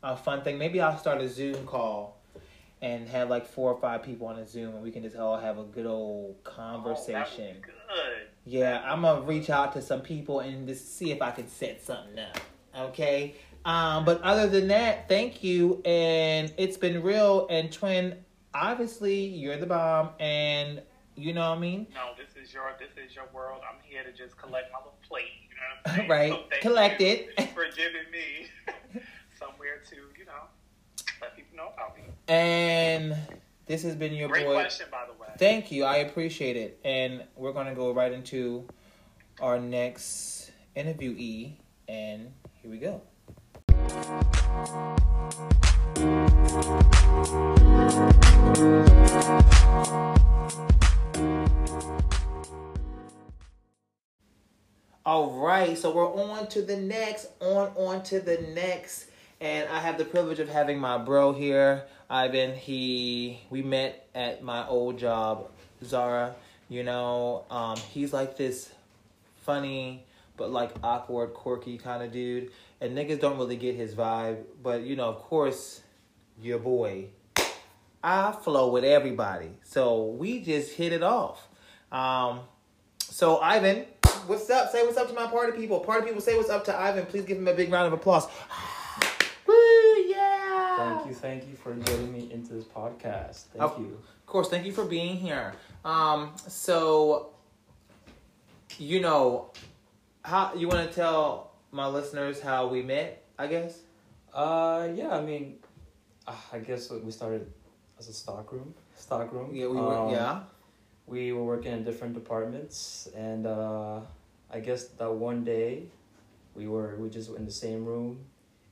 a 0.06 0.16
fun 0.16 0.42
thing. 0.44 0.58
Maybe 0.58 0.80
I'll 0.82 0.98
start 0.98 1.22
a 1.22 1.28
Zoom 1.28 1.66
call 1.66 2.18
and 2.82 3.08
have 3.10 3.30
like 3.30 3.48
four 3.48 3.72
or 3.72 3.80
five 3.80 4.04
people 4.04 4.28
on 4.28 4.38
a 4.38 4.48
Zoom 4.48 4.76
and 4.76 4.84
we 4.84 4.92
can 4.92 5.02
just 5.04 5.16
all 5.16 5.38
have 5.38 5.58
a 5.58 5.64
good 5.64 5.86
old 5.86 6.36
Oh, 6.46 6.50
conversation. 6.50 7.56
be 7.56 7.62
good. 7.62 8.28
Yeah, 8.46 8.82
I'm 8.86 9.02
gonna 9.02 9.22
reach 9.22 9.50
out 9.50 9.74
to 9.74 9.82
some 9.82 10.02
people 10.02 10.42
and 10.42 10.68
just 10.68 10.96
see 10.98 11.12
if 11.12 11.22
I 11.22 11.32
can 11.32 11.48
set 11.48 11.82
something 11.82 12.20
up. 12.20 12.38
Okay. 12.90 13.36
Um, 13.66 14.06
but 14.06 14.22
other 14.22 14.48
than 14.48 14.68
that, 14.68 15.08
thank 15.10 15.44
you, 15.44 15.82
and 15.86 16.54
it's 16.58 16.78
been 16.78 17.02
real. 17.02 17.48
And 17.50 17.72
twin, 17.72 18.24
obviously 18.54 19.16
you're 19.26 19.58
the 19.58 19.66
bomb, 19.66 20.10
and 20.20 20.84
you 21.16 21.34
know 21.34 21.50
what 21.50 21.58
I 21.58 21.62
mean. 21.62 21.88
No, 21.96 22.12
this 22.16 22.36
is 22.44 22.54
your 22.54 22.72
this 22.78 22.92
is 23.04 23.16
your 23.16 23.26
world. 23.34 23.62
I'm 23.68 23.80
here 23.84 24.04
to 24.04 24.12
just 24.12 24.38
collect 24.38 24.72
my 24.72 24.78
little 24.78 24.94
plate. 25.08 25.26
You 25.50 25.56
know 25.56 25.64
what 25.82 25.92
I'm 25.92 25.96
saying? 25.98 26.10
Right. 26.12 26.32
So 26.32 26.70
Collect 26.70 27.02
you 27.02 27.08
it. 27.08 27.50
for 27.56 27.66
giving 27.76 28.12
me 28.12 28.50
somewhere 29.46 29.82
to 29.90 29.96
you 30.18 30.26
know 30.26 30.32
let 31.22 31.36
people 31.36 31.56
know 31.58 31.70
about 31.74 31.96
me. 31.96 32.04
And 32.28 33.16
this 33.66 33.84
has 33.84 33.96
been 33.96 34.14
your 34.14 34.30
Great 34.30 34.46
boy. 34.46 34.54
question, 34.54 34.88
by 34.92 35.06
the 35.06 35.14
way. 35.20 35.28
Thank 35.38 35.72
you, 35.72 35.84
I 35.84 35.98
appreciate 35.98 36.56
it. 36.56 36.80
And 36.84 37.24
we're 37.36 37.54
gonna 37.54 37.76
go 37.76 37.92
right 37.94 38.12
into 38.12 38.68
our 39.40 39.60
next 39.60 40.52
interviewee, 40.76 41.54
and 41.88 42.32
here 42.62 42.72
we 42.72 42.78
go. 42.78 43.02
All 55.08 55.30
right, 55.40 55.78
so 55.78 55.92
we're 55.92 56.12
on 56.12 56.48
to 56.48 56.64
the 56.64 56.78
next, 56.78 57.28
on 57.40 57.72
on 57.76 58.02
to 58.04 58.20
the 58.20 58.40
next, 58.56 59.06
and 59.42 59.70
I 59.70 59.80
have 59.80 59.98
the 59.98 60.06
privilege 60.06 60.40
of 60.40 60.50
having 60.50 60.80
my 60.80 60.98
bro 60.98 61.34
here, 61.34 61.86
Ivan. 62.10 62.56
He 62.56 63.40
we 63.50 63.62
met 63.62 64.08
at 64.16 64.44
my 64.44 64.68
old 64.68 64.98
job, 64.98 65.50
Zara. 65.84 66.36
You 66.70 66.84
know, 66.84 67.46
um, 67.52 67.78
he's 67.78 68.12
like 68.12 68.38
this 68.38 68.72
funny 69.44 70.06
but 70.38 70.52
like 70.52 70.72
awkward, 70.84 71.34
quirky 71.34 71.78
kind 71.78 72.04
of 72.04 72.12
dude, 72.12 72.52
and 72.82 72.98
niggas 72.98 73.20
don't 73.20 73.38
really 73.38 73.56
get 73.56 73.76
his 73.76 73.94
vibe. 73.94 74.44
But 74.62 74.82
you 74.82 74.96
know, 74.96 75.06
of 75.06 75.20
course, 75.20 75.82
your 76.42 76.60
boy, 76.60 77.08
I 78.04 78.32
flow 78.32 78.72
with 78.72 78.84
everybody, 78.84 79.52
so 79.64 80.06
we 80.06 80.42
just 80.42 80.74
hit 80.74 80.94
it 80.94 81.04
off. 81.04 81.48
Um, 81.92 82.42
so 83.00 83.38
Ivan, 83.40 83.86
what's 84.28 84.50
up? 84.50 84.72
Say 84.72 84.84
what's 84.84 84.98
up 84.98 85.08
to 85.08 85.14
my 85.14 85.28
party 85.28 85.58
people. 85.58 85.80
Party 85.80 86.08
people, 86.08 86.22
say 86.22 86.36
what's 86.36 86.50
up 86.50 86.66
to 86.66 86.76
Ivan. 86.76 87.06
Please 87.06 87.24
give 87.24 87.38
him 87.38 87.48
a 87.48 87.54
big 87.54 87.72
round 87.72 87.88
of 87.88 87.94
applause. 87.94 88.28
Thank 91.06 91.16
you, 91.16 91.22
thank 91.22 91.48
you 91.52 91.56
for 91.56 91.72
inviting 91.72 92.12
me 92.12 92.30
into 92.32 92.54
this 92.54 92.64
podcast. 92.64 93.44
Thank 93.54 93.62
Of- 93.62 93.80
you. 93.80 94.02
Of 94.20 94.26
course, 94.26 94.50
thank 94.50 94.66
you 94.66 94.72
for 94.72 94.86
being 94.86 95.18
here. 95.18 95.54
Um, 95.84 96.34
so 96.48 97.30
you 98.80 99.00
know, 99.00 99.52
how 100.24 100.54
you 100.56 100.68
want 100.68 100.90
to 100.90 100.94
tell 100.96 101.52
my 101.72 101.86
listeners 101.88 102.42
how 102.42 102.68
we 102.68 102.82
met? 102.82 103.24
I 103.38 103.46
guess. 103.46 103.80
Uh, 104.34 104.90
yeah, 104.96 105.16
I 105.16 105.22
mean, 105.22 105.60
uh, 106.28 106.34
I 106.52 106.58
guess 106.58 106.90
we 106.90 107.12
started 107.12 107.52
as 108.00 108.10
a 108.10 108.14
stock 108.14 108.52
room. 108.52 108.74
Stock 108.96 109.32
room. 109.32 109.54
Yeah, 109.54 109.68
we 109.68 109.78
were. 109.78 109.96
Um, 109.96 110.10
yeah. 110.10 110.40
We 111.06 111.34
were 111.34 111.44
working 111.44 111.72
in 111.72 111.84
different 111.84 112.16
departments, 112.16 113.08
and 113.16 113.46
uh, 113.46 114.00
I 114.50 114.60
guess 114.60 114.86
that 114.98 115.14
one 115.14 115.44
day, 115.44 115.84
we 116.56 116.68
were 116.68 116.96
we 116.98 117.12
just 117.12 117.30
were 117.30 117.38
in 117.38 117.46
the 117.46 117.52
same 117.52 117.86
room. 117.86 118.26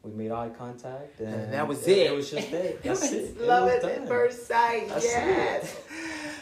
We 0.04 0.12
made 0.12 0.32
eye 0.32 0.50
contact, 0.50 1.22
and, 1.22 1.34
And 1.34 1.54
that 1.54 1.66
was 1.66 1.88
it. 1.88 1.98
it. 1.98 2.16
Was 2.16 2.30
just 2.30 2.52
it. 2.52 2.84
That's 2.84 3.12
it. 3.12 3.40
Love 3.40 3.64
was 3.66 3.84
it 3.84 4.02
at 4.02 4.08
first 4.08 4.48
sight. 4.48 4.90
That's 4.90 5.06
yes. 5.06 5.78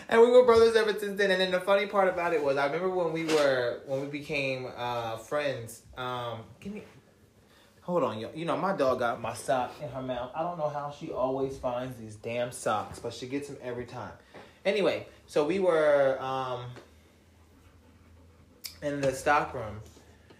And 0.09 0.19
we 0.19 0.31
were 0.31 0.43
brothers 0.45 0.75
ever 0.75 0.97
since 0.97 1.17
then. 1.17 1.29
And 1.31 1.39
then 1.39 1.51
the 1.51 1.61
funny 1.61 1.85
part 1.85 2.09
about 2.09 2.33
it 2.33 2.43
was, 2.43 2.57
I 2.57 2.65
remember 2.65 2.89
when 2.89 3.13
we 3.13 3.25
were 3.25 3.81
when 3.85 4.01
we 4.01 4.07
became 4.07 4.67
uh, 4.75 5.17
friends. 5.17 5.83
Um, 5.95 6.39
give 6.59 6.73
me. 6.73 6.83
Hold 7.83 8.03
on, 8.03 8.19
yo. 8.19 8.29
You 8.33 8.45
know, 8.45 8.57
my 8.57 8.75
dog 8.75 8.99
got 8.99 9.21
my 9.21 9.33
sock 9.33 9.73
in 9.81 9.89
her 9.89 10.01
mouth. 10.01 10.31
I 10.35 10.41
don't 10.41 10.57
know 10.57 10.69
how 10.69 10.91
she 10.91 11.11
always 11.11 11.57
finds 11.57 11.95
these 11.97 12.15
damn 12.15 12.51
socks, 12.51 12.99
but 12.99 13.13
she 13.13 13.27
gets 13.27 13.47
them 13.47 13.57
every 13.61 13.85
time. 13.85 14.11
Anyway, 14.65 15.07
so 15.27 15.45
we 15.45 15.59
were 15.59 16.17
um, 16.19 16.61
in 18.81 19.01
the 19.01 19.11
stock 19.13 19.53
room. 19.53 19.81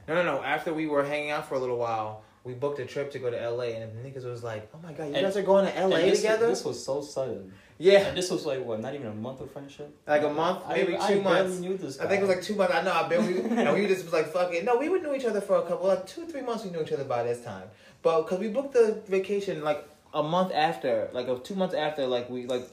No, 0.07 0.15
no, 0.15 0.23
no. 0.23 0.43
After 0.43 0.73
we 0.73 0.87
were 0.87 1.03
hanging 1.03 1.31
out 1.31 1.47
for 1.47 1.55
a 1.55 1.59
little 1.59 1.77
while, 1.77 2.23
we 2.43 2.53
booked 2.53 2.79
a 2.79 2.85
trip 2.85 3.11
to 3.11 3.19
go 3.19 3.29
to 3.29 3.37
LA, 3.49 3.65
and 3.75 3.91
the 3.95 4.09
niggas 4.09 4.25
was 4.25 4.43
like, 4.43 4.69
"Oh 4.73 4.79
my 4.81 4.93
god, 4.93 5.09
you 5.09 5.15
And- 5.15 5.25
guys 5.25 5.37
are 5.37 5.41
going 5.43 5.65
to 5.71 5.79
LA 5.87 5.97
this, 6.01 6.21
together?" 6.21 6.47
This 6.47 6.65
was 6.65 6.83
so 6.83 7.01
sudden. 7.01 7.53
yeah, 7.77 8.07
And 8.07 8.17
this 8.17 8.29
was 8.31 8.45
like 8.45 8.63
what? 8.65 8.79
Not 8.79 8.93
even 8.95 9.07
a 9.07 9.13
month 9.13 9.41
of 9.41 9.51
friendship. 9.51 9.89
Like 10.07 10.23
a 10.23 10.29
month, 10.29 10.63
maybe 10.69 10.95
I 10.95 10.99
two 11.07 11.21
barely 11.21 11.21
months. 11.23 11.59
Knew 11.59 11.77
this 11.77 11.99
I 11.99 12.07
think 12.07 12.21
it 12.21 12.27
was 12.27 12.35
like 12.35 12.43
two 12.43 12.55
months. 12.55 12.73
I 12.73 12.81
know. 12.83 12.91
I 12.91 13.07
we 13.07 13.39
and 13.61 13.73
we 13.75 13.87
just 13.87 14.03
was 14.05 14.13
like 14.13 14.27
fuck 14.33 14.53
it. 14.53 14.63
No, 14.65 14.77
we 14.77 14.89
would 14.89 15.03
know 15.03 15.13
each 15.13 15.25
other 15.25 15.41
for 15.41 15.57
a 15.57 15.63
couple, 15.67 15.87
like 15.87 16.05
two, 16.07 16.25
three 16.25 16.41
months. 16.41 16.63
We 16.65 16.71
knew 16.71 16.81
each 16.81 16.91
other 16.91 17.03
by 17.03 17.23
this 17.23 17.41
time, 17.43 17.67
but 18.01 18.23
because 18.23 18.39
we 18.39 18.47
booked 18.49 18.73
the 18.73 19.01
vacation 19.07 19.63
like 19.63 19.87
a 20.13 20.23
month 20.23 20.51
after, 20.53 21.09
like 21.13 21.27
a 21.27 21.37
two 21.39 21.55
months 21.55 21.75
after, 21.75 22.07
like 22.07 22.29
we 22.29 22.45
like 22.47 22.67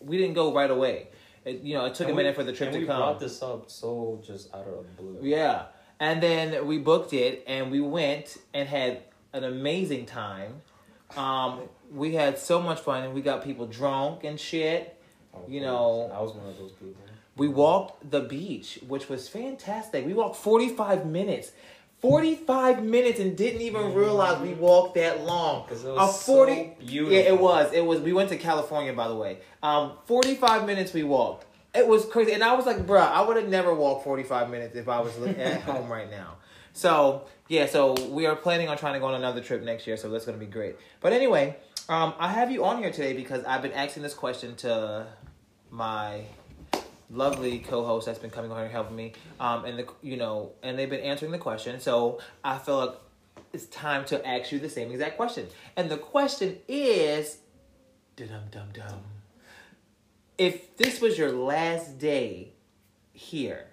we 0.00 0.18
didn't 0.18 0.34
go 0.34 0.52
right 0.54 0.70
away. 0.70 1.08
It, 1.44 1.62
you 1.62 1.72
know, 1.74 1.86
it 1.86 1.94
took 1.94 2.06
And 2.06 2.10
a 2.10 2.16
we- 2.16 2.22
minute 2.22 2.34
for 2.36 2.44
the 2.44 2.52
trip 2.52 2.70
to 2.72 2.78
we 2.78 2.86
come. 2.86 2.98
brought 2.98 3.18
this 3.18 3.42
up 3.42 3.70
so 3.70 4.20
just 4.22 4.54
out 4.54 4.66
of 4.66 4.84
the 4.96 5.02
blue. 5.02 5.18
Yeah. 5.22 5.66
And 6.00 6.22
then 6.22 6.66
we 6.66 6.78
booked 6.78 7.12
it 7.12 7.44
and 7.46 7.70
we 7.70 7.80
went 7.80 8.38
and 8.54 8.68
had 8.68 9.02
an 9.34 9.44
amazing 9.44 10.06
time. 10.06 10.62
Um, 11.16 11.60
we 11.92 12.14
had 12.14 12.38
so 12.38 12.60
much 12.60 12.80
fun 12.80 13.04
and 13.04 13.14
we 13.14 13.20
got 13.20 13.44
people 13.44 13.66
drunk 13.66 14.24
and 14.24 14.40
shit. 14.40 14.96
You 15.46 15.60
know- 15.60 16.10
I 16.12 16.20
was 16.22 16.32
one 16.32 16.46
of 16.48 16.58
those 16.58 16.72
people. 16.72 16.94
We 17.36 17.48
walked 17.48 18.10
the 18.10 18.20
beach, 18.20 18.80
which 18.86 19.08
was 19.08 19.28
fantastic. 19.28 20.04
We 20.04 20.14
walked 20.14 20.36
45 20.36 21.06
minutes. 21.06 21.52
45 22.00 22.82
minutes 22.82 23.20
and 23.20 23.36
didn't 23.36 23.60
even 23.60 23.94
realize 23.94 24.40
we 24.40 24.54
walked 24.54 24.94
that 24.94 25.24
long. 25.24 25.66
it 25.70 25.84
A 25.84 25.92
was 25.92 26.22
40 26.22 26.54
so 26.80 26.86
beautiful. 26.86 27.12
Yeah, 27.14 27.20
it 27.20 27.38
was. 27.38 27.72
It 27.74 27.84
was 27.84 28.00
we 28.00 28.12
went 28.14 28.30
to 28.30 28.36
California 28.38 28.92
by 28.94 29.06
the 29.08 29.14
way. 29.14 29.38
Um 29.62 29.92
45 30.06 30.66
minutes 30.66 30.94
we 30.94 31.02
walked. 31.02 31.44
It 31.74 31.86
was 31.86 32.04
crazy. 32.06 32.32
And 32.32 32.42
I 32.42 32.54
was 32.54 32.66
like, 32.66 32.86
bruh, 32.86 33.00
I 33.00 33.20
would 33.22 33.36
have 33.36 33.48
never 33.48 33.72
walked 33.74 34.04
45 34.04 34.50
minutes 34.50 34.74
if 34.74 34.88
I 34.88 35.00
was 35.00 35.16
at 35.18 35.60
home 35.62 35.88
right 35.88 36.10
now. 36.10 36.36
So, 36.72 37.26
yeah, 37.48 37.66
so 37.66 37.94
we 38.08 38.26
are 38.26 38.36
planning 38.36 38.68
on 38.68 38.76
trying 38.76 38.94
to 38.94 39.00
go 39.00 39.06
on 39.06 39.14
another 39.14 39.40
trip 39.40 39.62
next 39.62 39.86
year, 39.86 39.96
so 39.96 40.08
that's 40.08 40.24
going 40.24 40.38
to 40.38 40.44
be 40.44 40.50
great. 40.50 40.76
But 41.00 41.12
anyway, 41.12 41.56
um, 41.88 42.14
I 42.18 42.28
have 42.28 42.50
you 42.50 42.64
on 42.64 42.78
here 42.78 42.92
today 42.92 43.12
because 43.12 43.44
I've 43.44 43.62
been 43.62 43.72
asking 43.72 44.02
this 44.02 44.14
question 44.14 44.54
to 44.56 45.06
my 45.70 46.22
lovely 47.10 47.58
co-host 47.58 48.06
that's 48.06 48.18
been 48.18 48.30
coming 48.30 48.52
on 48.52 48.58
here 48.58 48.68
helping 48.68 48.94
me 48.94 49.12
um 49.40 49.64
and 49.64 49.78
the 49.78 49.86
you 50.00 50.16
know 50.16 50.52
and 50.62 50.78
they've 50.78 50.90
been 50.90 51.00
answering 51.00 51.32
the 51.32 51.38
question 51.38 51.80
so 51.80 52.20
i 52.44 52.56
feel 52.56 52.86
like 52.86 52.94
it's 53.52 53.66
time 53.66 54.04
to 54.04 54.24
ask 54.26 54.52
you 54.52 54.60
the 54.60 54.68
same 54.68 54.92
exact 54.92 55.16
question 55.16 55.46
and 55.76 55.90
the 55.90 55.96
question 55.96 56.56
is 56.68 57.38
dum 58.14 58.28
dum 58.52 58.68
dum 58.72 59.00
if 60.46 60.76
this 60.78 61.00
was 61.00 61.18
your 61.18 61.32
last 61.32 61.98
day 61.98 62.52
here 63.12 63.66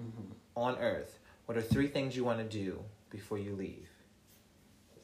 Mm-hmm. 0.00 0.32
on 0.54 0.76
earth 0.78 1.18
what 1.46 1.56
are 1.58 1.62
three 1.74 1.88
things 1.88 2.14
you 2.16 2.22
want 2.22 2.38
to 2.38 2.44
do 2.64 2.70
before 3.10 3.38
you 3.38 3.52
leave 3.56 3.88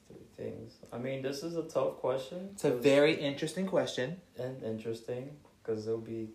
Three 0.09 0.27
things. 0.37 0.75
I 0.93 0.99
mean, 0.99 1.21
this 1.23 1.43
is 1.43 1.57
a 1.57 1.65
tough 1.65 1.97
question. 1.97 2.51
it's 2.53 2.65
a 2.65 2.71
very 2.71 3.15
interesting 3.15 3.67
question 3.67 4.21
and 4.39 4.63
interesting 4.63 5.31
because 5.63 5.85
there'll 5.85 6.01
be 6.17 6.29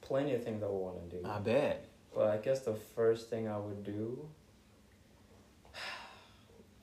plenty 0.00 0.32
of 0.34 0.42
things 0.44 0.62
I 0.62 0.66
would 0.66 0.84
want 0.88 1.10
to 1.10 1.16
do. 1.16 1.26
i 1.28 1.38
bet 1.38 1.84
But 2.14 2.26
I 2.30 2.36
guess 2.38 2.60
the 2.60 2.76
first 2.96 3.28
thing 3.30 3.46
I 3.48 3.58
would 3.58 3.82
do 3.84 4.26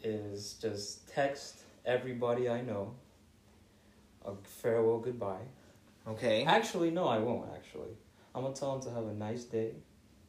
is 0.03 0.53
just 0.61 1.07
text 1.09 1.61
everybody 1.85 2.49
I 2.49 2.61
know 2.61 2.93
a 4.25 4.33
farewell 4.43 4.99
goodbye. 4.99 5.45
Okay 6.07 6.43
Actually, 6.45 6.91
no, 6.91 7.07
I 7.07 7.17
won't. 7.19 7.49
Actually, 7.55 7.91
I'm 8.33 8.43
gonna 8.43 8.55
tell 8.55 8.75
him 8.75 8.81
to 8.81 8.91
have 8.91 9.05
a 9.05 9.13
nice 9.13 9.43
day. 9.43 9.73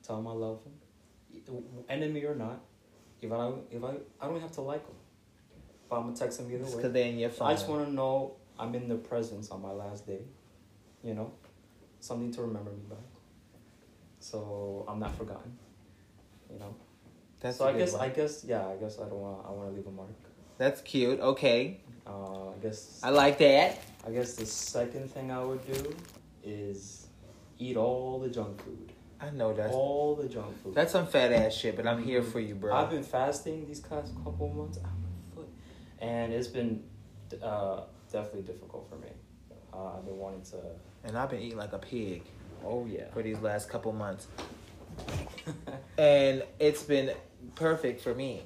Tell 0.02 0.18
him 0.18 0.26
I 0.26 0.32
love 0.32 0.60
him, 0.64 1.64
enemy 1.88 2.24
or 2.24 2.34
not. 2.34 2.60
If 3.20 3.32
I 3.32 3.50
if 3.70 3.82
I 3.82 3.94
I 4.20 4.28
don't 4.28 4.40
have 4.40 4.52
to 4.52 4.60
like 4.60 4.86
him, 4.86 4.94
but 5.88 5.96
I'm 5.96 6.04
gonna 6.04 6.16
text 6.16 6.40
him 6.40 6.50
either 6.52 6.92
way. 6.92 7.08
in 7.10 7.18
your 7.18 7.30
phone 7.30 7.48
I 7.48 7.52
just 7.54 7.68
want 7.68 7.86
to 7.86 7.92
know 7.92 8.36
I'm 8.58 8.74
in 8.74 8.88
their 8.88 8.98
presence 8.98 9.50
on 9.50 9.62
my 9.62 9.72
last 9.72 10.06
day. 10.06 10.20
You 11.02 11.14
know, 11.14 11.32
something 12.00 12.32
to 12.34 12.42
remember 12.42 12.70
me 12.70 12.82
by. 12.88 12.96
So 14.20 14.84
I'm 14.88 14.98
not 14.98 15.16
forgotten. 15.16 15.56
You 16.52 16.58
know. 16.58 16.74
that's 17.40 17.58
so 17.58 17.68
I 17.68 17.72
guess 17.72 17.92
one. 17.92 18.02
I 18.02 18.08
guess 18.10 18.44
yeah 18.44 18.66
I 18.66 18.76
guess 18.76 18.98
I 18.98 19.08
don't 19.08 19.20
want 19.20 19.46
I 19.46 19.50
want 19.50 19.70
to 19.70 19.74
leave 19.76 19.86
a 19.86 19.90
mark. 19.90 20.10
that's 20.58 20.80
cute 20.82 21.20
okay 21.20 21.80
Uh, 22.06 22.50
I 22.50 22.58
guess 22.62 23.00
i 23.02 23.10
like 23.10 23.36
that 23.38 23.78
I 24.06 24.10
guess 24.10 24.34
the 24.34 24.46
second 24.46 25.10
thing 25.10 25.30
I 25.32 25.42
would 25.42 25.66
do 25.66 25.94
is 26.44 27.08
eat 27.58 27.76
all 27.76 28.20
the 28.20 28.28
junk 28.28 28.62
food. 28.62 28.92
i 29.20 29.30
know 29.30 29.52
that's 29.52 29.72
all 29.72 30.14
the 30.14 30.28
junk 30.28 30.62
food. 30.62 30.74
That's 30.74 30.92
some 30.92 31.06
fat 31.06 31.32
ass 31.32 31.54
shit, 31.54 31.74
but 31.76 31.86
I'm 31.86 32.02
here 32.02 32.22
for 32.22 32.38
you, 32.38 32.54
bro. 32.54 32.74
I've 32.74 32.90
been 32.90 33.02
fasting 33.02 33.66
these 33.66 33.80
past 33.80 34.14
couple 34.22 34.48
months, 34.48 34.78
and 35.98 36.32
it's 36.32 36.46
been 36.46 36.84
uh, 37.42 37.80
definitely 38.12 38.42
difficult 38.42 38.88
for 38.88 38.96
me. 38.96 39.08
Uh, 39.72 39.96
I've 39.98 40.04
been 40.04 40.18
wanting 40.18 40.42
to. 40.42 40.56
and 41.04 41.18
I've 41.18 41.30
been 41.30 41.40
eating 41.40 41.58
like 41.58 41.72
a 41.72 41.78
pig 41.78 42.22
Oh 42.64 42.86
yeah. 42.86 43.10
for 43.12 43.22
these 43.22 43.40
last 43.40 43.68
couple 43.68 43.92
months. 43.92 44.28
And 45.98 46.42
it's 46.58 46.82
been 46.82 47.12
perfect 47.54 48.00
for 48.02 48.14
me. 48.14 48.42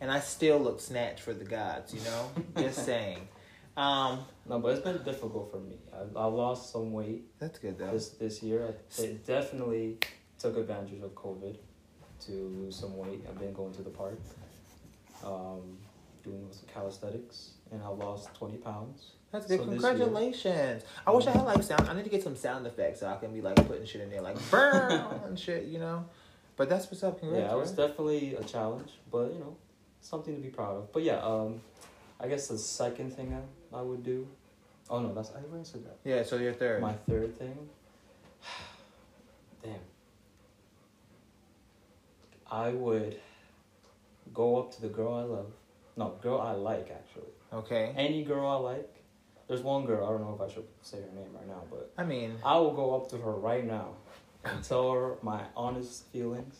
And 0.00 0.10
I 0.10 0.20
still 0.20 0.58
look 0.58 0.80
snatched 0.80 1.20
for 1.20 1.32
the 1.32 1.44
gods, 1.44 1.94
you 1.94 2.00
know? 2.02 2.30
Just 2.62 2.84
saying. 2.84 3.28
Um, 3.76 4.20
no, 4.48 4.58
but 4.58 4.68
it's 4.72 4.82
been 4.82 5.02
difficult 5.02 5.50
for 5.50 5.58
me. 5.58 5.76
I, 5.92 6.18
I 6.20 6.24
lost 6.26 6.72
some 6.72 6.92
weight 6.92 7.24
that's 7.38 7.58
good 7.58 7.78
though. 7.78 7.90
this 7.90 8.10
this 8.10 8.42
year. 8.42 8.74
I 8.98 9.02
it 9.02 9.26
definitely 9.26 9.98
took 10.38 10.56
advantage 10.56 11.02
of 11.02 11.14
COVID 11.14 11.56
to 12.26 12.32
lose 12.32 12.76
some 12.76 12.96
weight. 12.96 13.24
I've 13.28 13.38
been 13.38 13.54
going 13.54 13.72
to 13.74 13.82
the 13.82 13.90
park, 13.90 14.20
um, 15.24 15.78
doing 16.22 16.48
some 16.50 16.66
calisthenics, 16.72 17.52
and 17.70 17.82
I 17.82 17.88
lost 17.88 18.34
twenty 18.34 18.58
pounds. 18.58 19.12
That's 19.32 19.46
good. 19.46 19.60
So 19.60 19.64
this 19.64 19.80
Congratulations. 19.82 20.82
I 21.06 21.10
wish 21.10 21.26
I 21.26 21.30
had 21.30 21.44
like 21.44 21.62
sound. 21.62 21.88
I 21.88 21.94
need 21.94 22.04
to 22.04 22.10
get 22.10 22.22
some 22.22 22.36
sound 22.36 22.66
effects 22.66 23.00
so 23.00 23.06
I 23.06 23.16
can 23.16 23.32
be 23.32 23.40
like 23.40 23.56
putting 23.66 23.86
shit 23.86 24.02
in 24.02 24.10
there, 24.10 24.20
like 24.20 24.36
burn 24.50 24.92
and 25.26 25.38
shit, 25.38 25.64
you 25.64 25.78
know? 25.78 26.04
But 26.56 26.68
that's 26.68 26.90
what's 26.90 27.02
up. 27.02 27.20
Yeah, 27.22 27.28
it 27.28 27.32
was 27.56 27.70
Congratulations. 27.70 27.76
definitely 27.76 28.34
a 28.34 28.44
challenge, 28.44 28.90
but 29.10 29.32
you 29.32 29.38
know, 29.38 29.56
something 30.02 30.36
to 30.36 30.40
be 30.42 30.50
proud 30.50 30.76
of. 30.76 30.92
But 30.92 31.02
yeah, 31.02 31.20
um, 31.20 31.62
I 32.20 32.28
guess 32.28 32.48
the 32.48 32.58
second 32.58 33.14
thing 33.16 33.32
I, 33.32 33.40
I 33.74 33.80
would 33.82 34.02
do. 34.04 34.26
Oh 34.90 35.00
no, 35.00 35.14
that's 35.14 35.30
I 35.30 35.36
already 35.36 35.58
answered 35.58 35.84
that. 35.84 35.96
Yeah, 36.04 36.22
so 36.22 36.36
your 36.36 36.52
third. 36.52 36.80
My 36.80 36.94
third 37.08 37.38
thing. 37.38 37.56
Damn. 39.62 39.74
I 42.50 42.70
would 42.70 43.18
go 44.34 44.58
up 44.58 44.74
to 44.74 44.82
the 44.82 44.88
girl 44.88 45.14
I 45.14 45.22
love. 45.22 45.52
No, 45.96 46.18
girl 46.20 46.40
I 46.40 46.52
like 46.52 46.90
actually. 46.90 47.30
Okay. 47.52 47.94
Any 47.96 48.24
girl 48.24 48.46
I 48.46 48.56
like. 48.56 49.02
There's 49.48 49.62
one 49.62 49.84
girl, 49.84 50.06
I 50.06 50.10
don't 50.10 50.22
know 50.22 50.34
if 50.34 50.40
I 50.40 50.52
should 50.52 50.66
say 50.80 50.98
her 50.98 51.14
name 51.14 51.28
right 51.34 51.46
now, 51.46 51.62
but 51.70 51.92
I 51.98 52.04
mean, 52.04 52.36
I 52.44 52.56
will 52.56 52.72
go 52.72 52.94
up 52.94 53.10
to 53.10 53.18
her 53.18 53.32
right 53.32 53.66
now 53.66 53.88
and 54.44 54.62
tell 54.64 54.90
her 54.92 55.16
my 55.22 55.42
honest 55.54 56.06
feelings. 56.12 56.56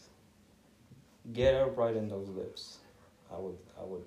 Get 1.32 1.54
her 1.54 1.66
right 1.66 1.96
in 1.96 2.08
those 2.08 2.28
lips. 2.28 2.78
I 3.32 3.38
would 3.38 3.56
I 3.80 3.84
would 3.84 4.02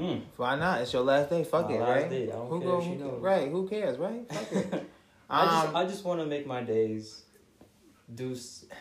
mm. 0.00 0.22
why 0.36 0.56
not? 0.56 0.80
It's 0.80 0.92
your 0.92 1.02
last 1.02 1.30
day. 1.30 1.44
Fuck 1.44 1.68
My 1.68 1.74
it, 1.76 1.80
right? 1.80 2.10
day. 2.10 2.30
Who 2.32 2.60
care 2.60 2.68
go? 2.70 2.80
she 2.80 2.88
who- 2.88 2.94
knows. 2.96 3.22
right? 3.22 3.48
Who 3.50 3.68
cares, 3.68 3.98
right? 3.98 4.32
Fuck 4.32 4.52
it. 4.52 4.90
I 5.28 5.44
just 5.44 5.66
Um, 5.68 5.76
I 5.76 5.84
just 5.84 6.04
want 6.04 6.20
to 6.20 6.26
make 6.26 6.46
my 6.46 6.62
days 6.62 7.22
do 8.14 8.36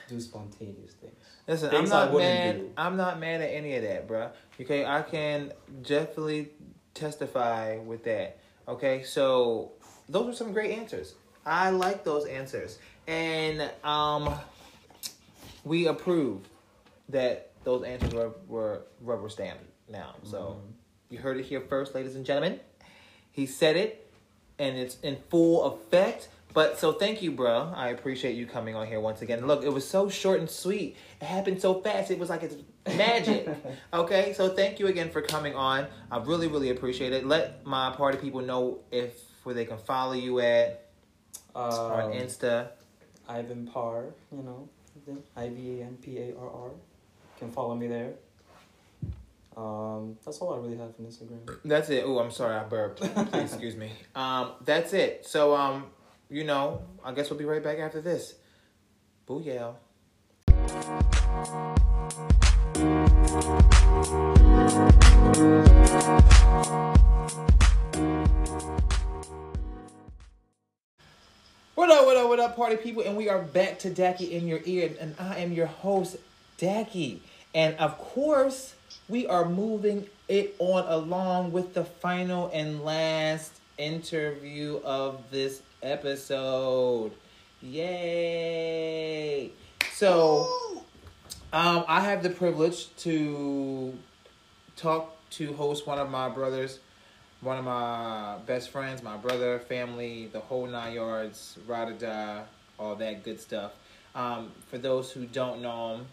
do 0.08 0.20
spontaneous 0.20 0.94
things. 0.94 1.14
Listen, 1.48 1.70
Things 1.70 1.92
I'm 1.92 2.12
not 2.12 2.18
mad. 2.18 2.58
do. 2.58 2.72
I'm 2.78 2.98
not 2.98 3.20
mad 3.20 3.42
at 3.42 3.50
any 3.50 3.76
of 3.76 3.84
that, 3.84 4.08
bruh. 4.08 4.32
Okay, 4.62 4.86
I 4.86 5.02
can 5.04 5.52
definitely 5.84 6.50
testify 6.94 7.78
with 7.78 8.04
that. 8.06 8.40
Okay, 8.68 9.04
so 9.04 9.72
those 10.08 10.26
were 10.28 10.34
some 10.34 10.54
great 10.54 10.72
answers. 10.78 11.16
I 11.46 11.70
like 11.72 12.04
those 12.04 12.26
answers, 12.26 12.78
and 13.08 13.70
um, 13.84 14.34
we 15.64 15.88
approve 15.88 16.42
that 17.10 17.52
those 17.64 17.84
answers 17.84 18.14
were 18.14 18.32
were 18.48 18.82
rubber 19.02 19.30
stamped. 19.30 19.64
Now, 19.90 20.16
so 20.24 20.38
Mhm. 20.62 20.74
You 21.10 21.18
heard 21.20 21.38
it 21.38 21.46
here 21.46 21.62
first, 21.62 21.96
ladies 21.96 22.16
and 22.16 22.26
gentlemen. 22.26 22.60
He 23.32 23.46
said 23.46 23.76
it, 23.76 24.12
and 24.58 24.78
it's 24.78 25.00
in 25.02 25.18
full 25.30 25.64
effect. 25.66 26.30
But 26.54 26.80
so 26.80 26.92
thank 26.94 27.22
you, 27.22 27.32
bro. 27.32 27.72
I 27.76 27.90
appreciate 27.90 28.36
you 28.36 28.48
coming 28.48 28.76
on 28.76 28.88
here 28.88 29.00
once 29.00 29.22
again. 29.22 29.46
Look, 29.46 29.64
it 29.64 29.72
was 29.72 29.88
so 29.88 30.10
short 30.10 30.40
and 30.40 30.50
sweet. 30.50 30.96
It 31.22 31.26
happened 31.26 31.62
so 31.62 31.80
fast. 31.82 32.10
It 32.10 32.18
was 32.18 32.30
like 32.30 32.42
it's 32.44 32.56
magic. 32.88 33.48
okay, 33.94 34.34
so 34.34 34.50
thank 34.50 34.80
you 34.80 34.88
again 34.88 35.12
for 35.12 35.22
coming 35.22 35.54
on. 35.56 35.86
I 36.12 36.18
really, 36.18 36.48
really 36.48 36.72
appreciate 36.72 37.14
it. 37.14 37.26
Let 37.26 37.66
my 37.66 37.92
party 37.92 38.18
people 38.18 38.42
know 38.42 38.80
if 38.92 39.14
where 39.44 39.54
they 39.56 39.66
can 39.66 39.78
follow 39.78 40.14
you 40.14 40.40
at 40.40 40.90
on 41.56 42.06
Um, 42.06 42.12
Insta. 42.14 42.70
Ivan 43.28 43.68
Parr, 43.68 44.06
you 44.32 44.42
know, 44.42 44.68
I 45.36 45.50
V 45.50 45.80
A 45.82 45.84
N 45.86 45.98
P 46.02 46.18
A 46.18 46.36
R 46.36 46.50
R. 46.50 46.72
Can 47.38 47.52
follow 47.52 47.76
me 47.76 47.88
there. 47.88 48.14
Um, 49.60 50.18
that's 50.24 50.38
all 50.38 50.54
I 50.54 50.58
really 50.58 50.78
have 50.78 50.94
on 50.98 51.06
Instagram. 51.06 51.60
That's 51.66 51.90
it. 51.90 52.06
Oh, 52.08 52.20
I'm 52.20 52.32
sorry, 52.32 52.56
I 52.56 52.64
burped. 52.64 53.02
Please 53.02 53.52
excuse 53.52 53.76
me. 53.76 53.92
Um, 54.16 54.54
that's 54.64 54.94
it. 54.94 55.26
So 55.28 55.54
um, 55.54 55.88
you 56.30 56.46
know, 56.46 56.82
I 57.04 57.12
guess 57.12 57.30
we'll 57.30 57.40
be 57.40 57.44
right 57.44 57.62
back 57.62 57.78
after 57.80 58.00
this. 58.00 58.36
Booyah. 59.28 59.76
What 71.76 71.90
up, 71.90 72.06
what 72.06 72.16
up, 72.16 72.30
what 72.30 72.40
up, 72.40 72.56
party 72.56 72.78
people? 72.78 73.04
And 73.04 73.18
we 73.18 73.28
are 73.28 73.42
back 73.42 73.80
to 73.80 73.90
Daki 73.90 74.34
in 74.34 74.48
your 74.48 74.62
ear, 74.64 74.92
and 75.02 75.16
I 75.20 75.40
am 75.40 75.52
your 75.52 75.68
host, 75.68 76.16
Daki. 76.58 77.22
And 77.54 77.76
of 77.76 77.98
course, 77.98 78.76
we 79.10 79.26
are 79.26 79.50
moving 79.50 80.08
it 80.28 80.56
on 80.60 80.86
along 80.88 81.52
with 81.52 81.74
the 81.74 81.84
final 81.84 82.50
and 82.54 82.84
last 82.84 83.52
interview 83.80 84.80
of 84.84 85.20
this 85.32 85.64
episode. 85.82 87.12
Yay! 87.62 89.50
So, 89.94 90.48
um, 91.52 91.84
I 91.88 92.02
have 92.02 92.22
the 92.22 92.30
privilege 92.30 92.96
to 92.98 93.98
talk 94.76 95.18
to 95.32 95.54
host 95.54 95.88
one 95.88 95.98
of 95.98 96.12
my 96.12 96.30
brothers, 96.30 96.80
one 97.42 97.58
of 97.58 97.66
my 97.66 98.38
best 98.46 98.70
friends, 98.70 99.02
my 99.02 99.18
brother, 99.18 99.58
family, 99.58 100.30
the 100.32 100.40
whole 100.40 100.68
nine 100.68 100.94
yards, 100.94 101.58
ride 101.66 101.90
or 101.90 101.94
die, 101.94 102.44
all 102.78 102.96
that 102.96 103.24
good 103.24 103.42
stuff. 103.42 103.72
Um, 104.14 104.52
for 104.70 104.78
those 104.78 105.12
who 105.12 105.26
don't 105.26 105.62
know 105.62 105.96
him, 105.96 106.06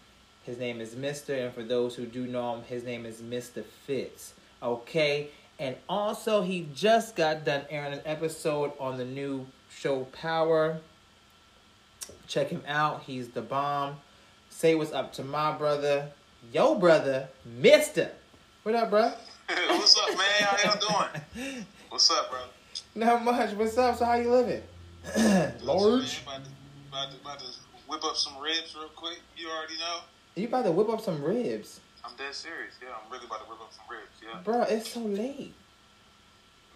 his 0.47 0.59
name 0.59 0.81
is 0.81 0.95
Mister, 0.95 1.35
and 1.35 1.53
for 1.53 1.65
those 1.65 1.97
who 1.97 2.07
do 2.07 2.25
know 2.25 2.55
him, 2.55 2.63
his 2.63 2.85
name 2.85 3.05
is 3.05 3.21
Mister 3.21 3.65
Fitz. 3.85 4.33
Okay, 4.63 5.29
and 5.59 5.75
also 5.89 6.43
he 6.43 6.69
just 6.73 7.17
got 7.17 7.45
done 7.45 7.63
airing 7.69 7.95
an 7.95 8.01
episode 8.07 8.73
on 8.79 8.97
the 8.97 9.05
new 9.05 9.45
show 9.69 10.05
Power. 10.13 10.79
Check 12.29 12.49
him 12.51 12.63
out. 12.69 13.03
He's 13.03 13.31
the 13.31 13.43
bomb. 13.43 13.97
Say 14.49 14.77
what's 14.77 14.93
up 14.93 15.13
to 15.15 15.25
my 15.25 15.51
brother, 15.51 16.11
yo 16.53 16.77
brother, 16.77 17.29
Mister. 17.45 18.13
What 18.63 18.77
up, 18.77 18.91
bro? 18.91 19.13
What's 19.49 19.99
up, 19.99 20.09
man? 20.11 20.27
How 20.41 20.71
y'all 20.71 21.11
doing? 21.35 21.67
What's 21.89 22.09
up, 22.11 22.31
bro? 22.31 22.39
Not 22.95 23.25
much. 23.25 23.51
What's 23.55 23.77
up? 23.77 23.97
So 23.99 24.05
how 24.05 24.15
you 24.15 24.31
living? 24.31 24.63
Large. 25.63 26.23
About 26.23 26.45
to, 26.45 26.51
about, 26.89 27.11
to, 27.11 27.21
about 27.21 27.39
to 27.41 27.47
whip 27.89 28.05
up 28.05 28.17
some 28.17 28.41
ribs 28.41 28.77
real 28.77 28.89
quick. 28.95 29.19
You 29.37 29.49
already 29.49 29.79
know. 29.79 29.99
You 30.37 30.49
about 30.49 30.65
to 30.65 30.71
whip 30.73 30.91
up 30.91 31.01
some 31.01 31.23
ribs, 31.23 31.81
I'm 32.05 32.15
dead 32.17 32.35
serious. 32.35 32.75
Yeah, 32.83 32.89
I'm 33.03 33.11
really 33.11 33.25
about 33.25 33.43
to 33.45 33.51
whip 33.51 33.61
up 33.61 33.73
some 33.73 33.85
ribs. 33.91 34.11
Yeah. 34.23 34.39
bro. 34.45 34.63
It's 34.63 34.91
so 34.91 35.01
late. 35.01 35.55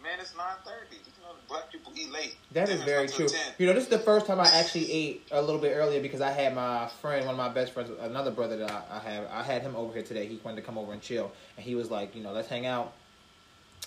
Man, 0.02 0.18
it's 0.18 0.32
9.30. 0.32 0.92
You 0.92 0.98
know, 1.22 1.34
black 1.46 1.70
people 1.70 1.92
eat 1.94 2.10
late. 2.10 2.36
That 2.52 2.70
is 2.70 2.82
very 2.84 3.06
true. 3.06 3.28
You 3.58 3.66
know, 3.66 3.74
this 3.74 3.84
is 3.84 3.90
the 3.90 3.98
first 3.98 4.24
time 4.24 4.40
I 4.40 4.48
actually 4.48 4.90
ate 4.90 5.28
a 5.30 5.42
little 5.42 5.60
bit 5.60 5.74
earlier 5.76 6.00
because 6.00 6.22
I 6.22 6.30
had 6.30 6.54
my 6.54 6.88
friend, 7.02 7.26
one 7.26 7.34
of 7.34 7.38
my 7.38 7.50
best 7.50 7.72
friends, 7.72 7.90
another 8.00 8.30
brother 8.30 8.56
that 8.56 8.70
I, 8.70 8.96
I 8.96 8.98
have. 9.00 9.26
I 9.30 9.42
had 9.42 9.60
him 9.60 9.76
over 9.76 9.92
here 9.92 10.02
today. 10.02 10.26
He 10.26 10.40
wanted 10.42 10.56
to 10.56 10.62
come 10.62 10.78
over 10.78 10.94
and 10.94 11.02
chill, 11.02 11.30
and 11.58 11.66
he 11.66 11.74
was 11.74 11.90
like, 11.90 12.16
you 12.16 12.22
know, 12.22 12.32
let's 12.32 12.48
hang 12.48 12.64
out. 12.64 12.94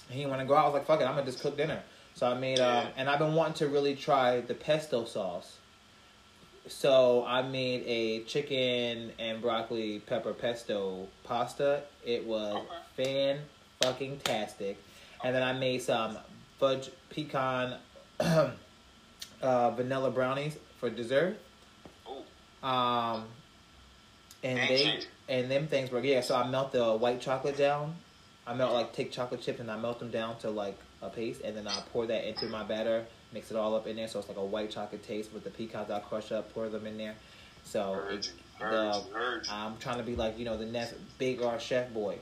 And 0.08 0.14
he 0.14 0.20
didn't 0.20 0.30
want 0.30 0.44
to 0.44 0.48
go 0.48 0.54
out. 0.56 0.66
I 0.66 0.68
was 0.68 0.74
like, 0.76 0.86
fuck 0.86 1.02
it, 1.02 1.06
I'm 1.06 1.16
gonna 1.16 1.26
just 1.26 1.42
cook 1.42 1.58
dinner. 1.58 1.82
So 2.14 2.28
I 2.28 2.36
made, 2.36 2.60
um, 2.60 2.90
and 2.96 3.10
I've 3.10 3.18
been 3.18 3.34
wanting 3.34 3.56
to 3.56 3.68
really 3.68 3.96
try 3.96 4.42
the 4.42 4.54
pesto 4.54 5.06
sauce. 5.06 5.58
So 6.68 7.26
I 7.28 7.42
made 7.42 7.84
a 7.86 8.24
chicken 8.24 9.12
and 9.20 9.42
broccoli 9.42 10.00
pepper 10.00 10.34
pesto 10.34 11.08
pasta. 11.24 11.84
It 12.06 12.26
was 12.26 12.64
fan 12.96 13.40
fucking 13.82 14.20
tastic. 14.20 14.78
And 15.24 15.36
then 15.36 15.44
I 15.44 15.54
made 15.54 15.82
some 15.82 16.18
fudge 16.60 16.90
pecan 17.10 17.76
uh, 18.20 18.52
vanilla 19.72 20.12
brownies 20.12 20.58
for 20.80 20.90
dessert. 20.90 21.38
Um, 22.62 23.26
and 24.44 24.58
they 24.70 25.00
and 25.28 25.52
them 25.52 25.68
things 25.68 25.92
were 25.92 26.00
yeah. 26.00 26.22
So 26.22 26.36
I 26.36 26.48
melt 26.48 26.72
the 26.72 26.94
white 26.94 27.22
chocolate 27.22 27.58
down. 27.58 27.96
I 28.46 28.54
melt 28.54 28.74
like 28.74 28.94
take 28.94 29.12
chocolate 29.12 29.42
chips 29.42 29.60
and 29.60 29.72
I 29.72 29.78
melt 29.78 30.00
them 30.00 30.12
down 30.12 30.38
to 30.40 30.50
like 30.50 30.78
a 31.02 31.10
paste, 31.10 31.42
and 31.42 31.56
then 31.56 31.68
I 31.68 31.82
pour 31.92 32.06
that 32.08 32.28
into 32.28 32.48
my 32.48 32.64
batter, 32.64 33.06
mix 33.34 33.52
it 33.52 33.58
all 33.58 33.76
up 33.76 33.88
in 33.88 33.96
there, 33.96 34.08
so 34.08 34.20
it's 34.20 34.28
like 34.28 34.38
a 34.38 34.46
white 34.46 34.72
chocolate 34.72 35.04
taste 35.04 35.34
with 35.34 35.44
the 35.44 35.50
pecans 35.50 35.90
I 35.90 36.00
crush 36.00 36.32
up, 36.32 36.54
pour 36.54 36.70
them 36.70 36.86
in 36.86 36.98
there. 36.98 37.16
So 37.64 38.02
you. 38.10 38.20
the-. 38.60 39.04
Heard 39.12 39.46
you. 39.46 39.52
I'm 39.52 39.78
trying 39.78 39.98
to 39.98 40.04
be 40.04 40.16
like 40.16 40.38
you 40.38 40.46
know 40.46 40.58
the 40.58 40.66
next 40.66 40.94
big 41.18 41.42
R 41.42 41.60
chef 41.60 41.94
boy. 41.94 42.18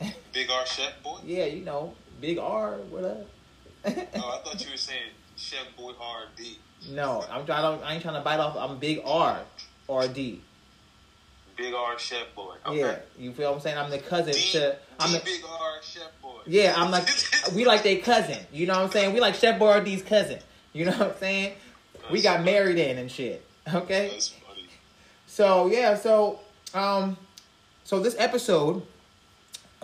Big 0.32 0.48
R 0.48 0.64
chef 0.64 1.02
boy? 1.02 1.18
Yeah, 1.24 1.46
you 1.46 1.64
know 1.64 1.94
big 2.20 2.38
R. 2.38 2.76
What 2.90 3.04
up? 3.04 3.26
Oh, 3.84 3.90
I 3.90 4.42
thought 4.44 4.64
you 4.64 4.70
were 4.70 4.76
saying 4.76 5.10
chef 5.36 5.66
boy 5.76 5.92
R&D. 6.00 6.58
no, 6.90 7.24
I'm 7.30 7.42
I 7.42 7.62
don't 7.62 7.82
I 7.82 7.94
ain't 7.94 8.02
trying 8.02 8.14
to 8.14 8.20
bite 8.20 8.40
off. 8.40 8.56
I'm 8.56 8.78
big 8.78 9.00
R 9.04 9.40
or 9.86 10.08
D. 10.08 10.42
Big 11.58 11.74
R 11.74 11.98
chef 11.98 12.32
boy. 12.36 12.54
Okay. 12.64 12.78
Yeah, 12.78 12.98
you 13.18 13.32
feel 13.32 13.50
what 13.50 13.56
I'm 13.56 13.60
saying? 13.60 13.78
I'm 13.78 13.90
the 13.90 13.98
cousin 13.98 14.32
D, 14.32 14.40
to. 14.52 14.76
I'm 15.00 15.12
the, 15.12 15.18
big 15.18 15.42
R 15.44 15.82
chef 15.82 16.22
boy. 16.22 16.38
yeah, 16.46 16.72
I'm 16.76 16.92
like 16.92 17.08
we 17.54 17.64
like 17.64 17.82
their 17.82 17.98
cousin. 17.98 18.38
You 18.52 18.66
know 18.66 18.74
what 18.74 18.84
I'm 18.84 18.90
saying? 18.92 19.12
We 19.12 19.18
like 19.18 19.34
Chef 19.34 19.58
Boyardee's 19.58 20.02
cousin. 20.02 20.38
You 20.72 20.84
know 20.84 20.92
what 20.92 21.08
I'm 21.08 21.16
saying? 21.18 21.54
We 22.12 22.22
got 22.22 22.44
married 22.44 22.78
in 22.78 22.96
and 22.96 23.10
shit. 23.10 23.44
Okay. 23.74 24.10
That's 24.12 24.28
funny. 24.28 24.66
So 25.26 25.66
yeah, 25.66 25.96
so 25.96 26.38
um, 26.74 27.16
so 27.82 27.98
this 27.98 28.14
episode, 28.18 28.82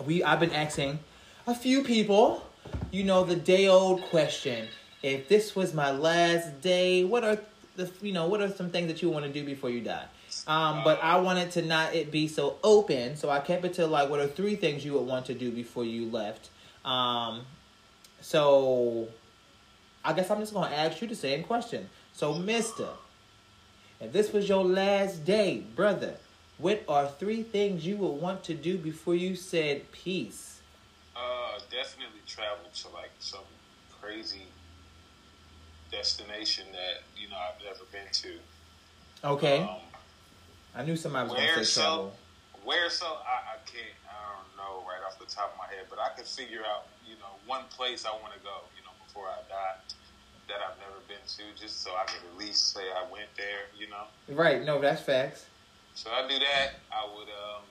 we 0.05 0.23
I've 0.23 0.39
been 0.39 0.53
asking 0.53 0.99
a 1.45 1.53
few 1.53 1.83
people, 1.83 2.45
you 2.89 3.03
know, 3.03 3.25
the 3.25 3.35
day 3.35 3.67
old 3.67 4.01
question: 4.03 4.69
If 5.03 5.27
this 5.27 5.57
was 5.57 5.73
my 5.73 5.91
last 5.91 6.61
day, 6.61 7.03
what 7.03 7.25
are 7.25 7.37
the 7.75 7.91
you 8.01 8.13
know 8.13 8.27
what 8.27 8.41
are 8.41 8.49
some 8.49 8.69
things 8.69 8.87
that 8.87 9.01
you 9.01 9.09
want 9.09 9.25
to 9.25 9.31
do 9.31 9.43
before 9.43 9.69
you 9.69 9.81
die? 9.81 10.05
Um, 10.47 10.83
but 10.83 11.01
I 11.03 11.17
wanted 11.17 11.51
to 11.51 11.61
not 11.61 11.95
it 11.95 12.11
be 12.11 12.27
so 12.27 12.57
open, 12.63 13.15
so 13.15 13.29
I 13.29 13.39
kept 13.39 13.65
it 13.65 13.73
to 13.75 13.87
like 13.87 14.09
what 14.09 14.19
are 14.19 14.27
three 14.27 14.55
things 14.55 14.85
you 14.85 14.93
would 14.93 15.07
want 15.07 15.25
to 15.27 15.33
do 15.33 15.51
before 15.51 15.85
you 15.85 16.09
left. 16.09 16.49
Um, 16.83 17.41
so 18.21 19.07
I 20.03 20.13
guess 20.13 20.29
I'm 20.29 20.39
just 20.39 20.53
gonna 20.53 20.75
ask 20.75 21.01
you 21.01 21.07
the 21.07 21.15
same 21.15 21.43
question. 21.43 21.89
So, 22.13 22.33
Mister. 22.33 22.87
If 23.99 24.11
this 24.11 24.33
was 24.33 24.49
your 24.49 24.63
last 24.63 25.23
day, 25.23 25.63
brother, 25.73 26.17
what 26.57 26.83
are 26.87 27.07
three 27.07 27.43
things 27.43 27.85
you 27.85 27.95
would 27.97 28.21
want 28.21 28.43
to 28.43 28.53
do 28.53 28.77
before 28.77 29.15
you 29.15 29.35
said 29.35 29.89
peace? 29.91 30.59
Uh, 31.15 31.59
definitely 31.71 32.19
traveled 32.27 32.73
to 32.73 32.89
like 32.89 33.11
some 33.19 33.39
crazy 34.01 34.47
destination 35.91 36.65
that 36.73 37.03
you 37.17 37.29
know 37.29 37.37
I've 37.37 37.63
never 37.63 37.85
been 37.91 38.11
to. 38.11 39.27
Okay. 39.27 39.61
Um, 39.61 39.77
I 40.75 40.83
knew 40.83 40.95
somebody 40.95 41.29
was 41.29 41.37
going 41.37 41.47
to 41.47 41.55
say 41.59 41.63
so? 41.63 41.81
travel. 41.81 42.15
Where 42.63 42.89
so? 42.89 43.05
I, 43.05 43.55
I 43.55 43.57
can't. 43.65 43.95
I 44.09 44.17
don't 44.35 44.51
know 44.57 44.83
right 44.87 44.99
off 45.07 45.17
the 45.19 45.25
top 45.25 45.53
of 45.53 45.57
my 45.57 45.67
head, 45.67 45.85
but 45.89 45.99
I 45.99 46.09
can 46.15 46.25
figure 46.25 46.61
out 46.65 46.87
you 47.07 47.15
know 47.15 47.37
one 47.45 47.63
place 47.69 48.05
I 48.05 48.11
want 48.21 48.33
to 48.33 48.39
go. 48.43 48.65
You 48.75 48.83
know 48.83 48.91
before 49.05 49.27
I 49.27 49.39
die 49.47 49.77
that 50.47 50.57
I've 50.61 50.77
never 50.79 50.99
been 51.07 51.21
to, 51.25 51.43
just 51.59 51.81
so 51.81 51.91
I 51.91 52.05
can 52.05 52.17
at 52.31 52.37
least 52.37 52.73
say 52.73 52.81
I 52.81 53.09
went 53.11 53.29
there. 53.37 53.69
You 53.77 53.87
know. 53.89 54.05
Right. 54.35 54.63
No, 54.65 54.81
that's 54.81 55.01
facts. 55.01 55.45
So 55.93 56.09
I 56.11 56.27
do 56.27 56.39
that. 56.39 56.71
I 56.91 57.05
would 57.05 57.29
um. 57.29 57.63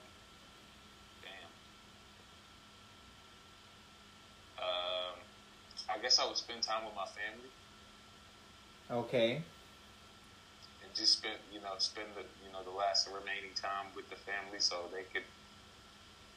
Damn. 1.21 1.51
Um, 4.63 5.15
I 5.93 6.01
guess 6.01 6.19
I 6.19 6.25
would 6.25 6.37
spend 6.37 6.63
time 6.63 6.85
with 6.85 6.95
my 6.95 7.05
family. 7.05 7.51
Okay. 8.89 9.43
and 10.83 10.93
just 10.95 11.13
spend 11.13 11.35
you 11.51 11.59
know 11.59 11.73
spend 11.79 12.07
the 12.15 12.21
know 12.55 12.63
the 12.63 12.75
last 12.77 13.07
remaining 13.07 13.53
time 13.59 13.87
with 13.95 14.09
the 14.09 14.15
family 14.15 14.59
so 14.59 14.75
they 14.91 15.03
could 15.13 15.27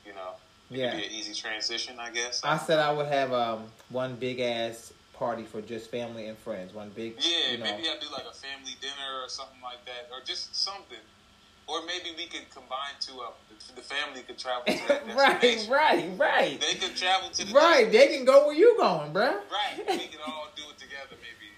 you 0.05 0.15
know 0.15 0.35
Yeah. 0.71 0.97
be 0.97 1.05
an 1.05 1.13
easy 1.13 1.35
transition 1.35 1.99
I 2.01 2.11
guess 2.11 2.41
I 2.45 2.59
said 2.59 2.79
I 2.79 2.93
would 2.93 3.07
have 3.07 3.33
um 3.33 3.71
one 3.91 4.17
big 4.17 4.41
ass 4.41 4.93
party 5.13 5.45
for 5.45 5.61
just 5.61 5.91
family 5.91 6.29
and 6.29 6.39
friends. 6.39 6.73
One 6.73 6.91
big. 6.91 7.15
yeah 7.19 7.53
You 7.53 7.59
know. 7.59 7.65
maybe 7.65 7.89
I 7.89 7.97
do 8.01 8.07
like 8.13 8.27
a 8.31 8.35
family 8.35 8.75
dinner 8.81 9.23
or 9.23 9.29
something 9.29 9.61
like 9.63 9.85
that 9.87 10.09
or 10.13 10.23
just 10.25 10.55
something 10.55 11.03
or 11.67 11.85
maybe 11.85 12.15
we 12.17 12.27
could 12.27 12.49
combine 12.51 12.97
to 13.01 13.13
a 13.27 13.29
the 13.75 13.83
family 13.83 14.23
could 14.23 14.39
travel 14.39 14.63
to 14.67 14.89
that 14.89 15.07
right. 15.17 15.41
destination. 15.41 15.71
Right. 15.73 16.11
Right. 16.17 16.61
they 16.61 16.75
could 16.79 16.97
travel 16.97 17.31
to 17.31 17.45
the 17.47 17.53
Right. 17.53 17.91
They 17.91 18.09
can 18.09 18.25
go 18.25 18.47
where 18.47 18.55
you 18.57 18.77
going, 18.79 19.13
bruh. 19.13 19.43
right 19.51 19.75
we 19.79 20.07
can 20.09 20.21
all 20.27 20.49
do 20.57 20.63
it 20.71 20.79
together 20.79 21.17
maybe 21.21 21.51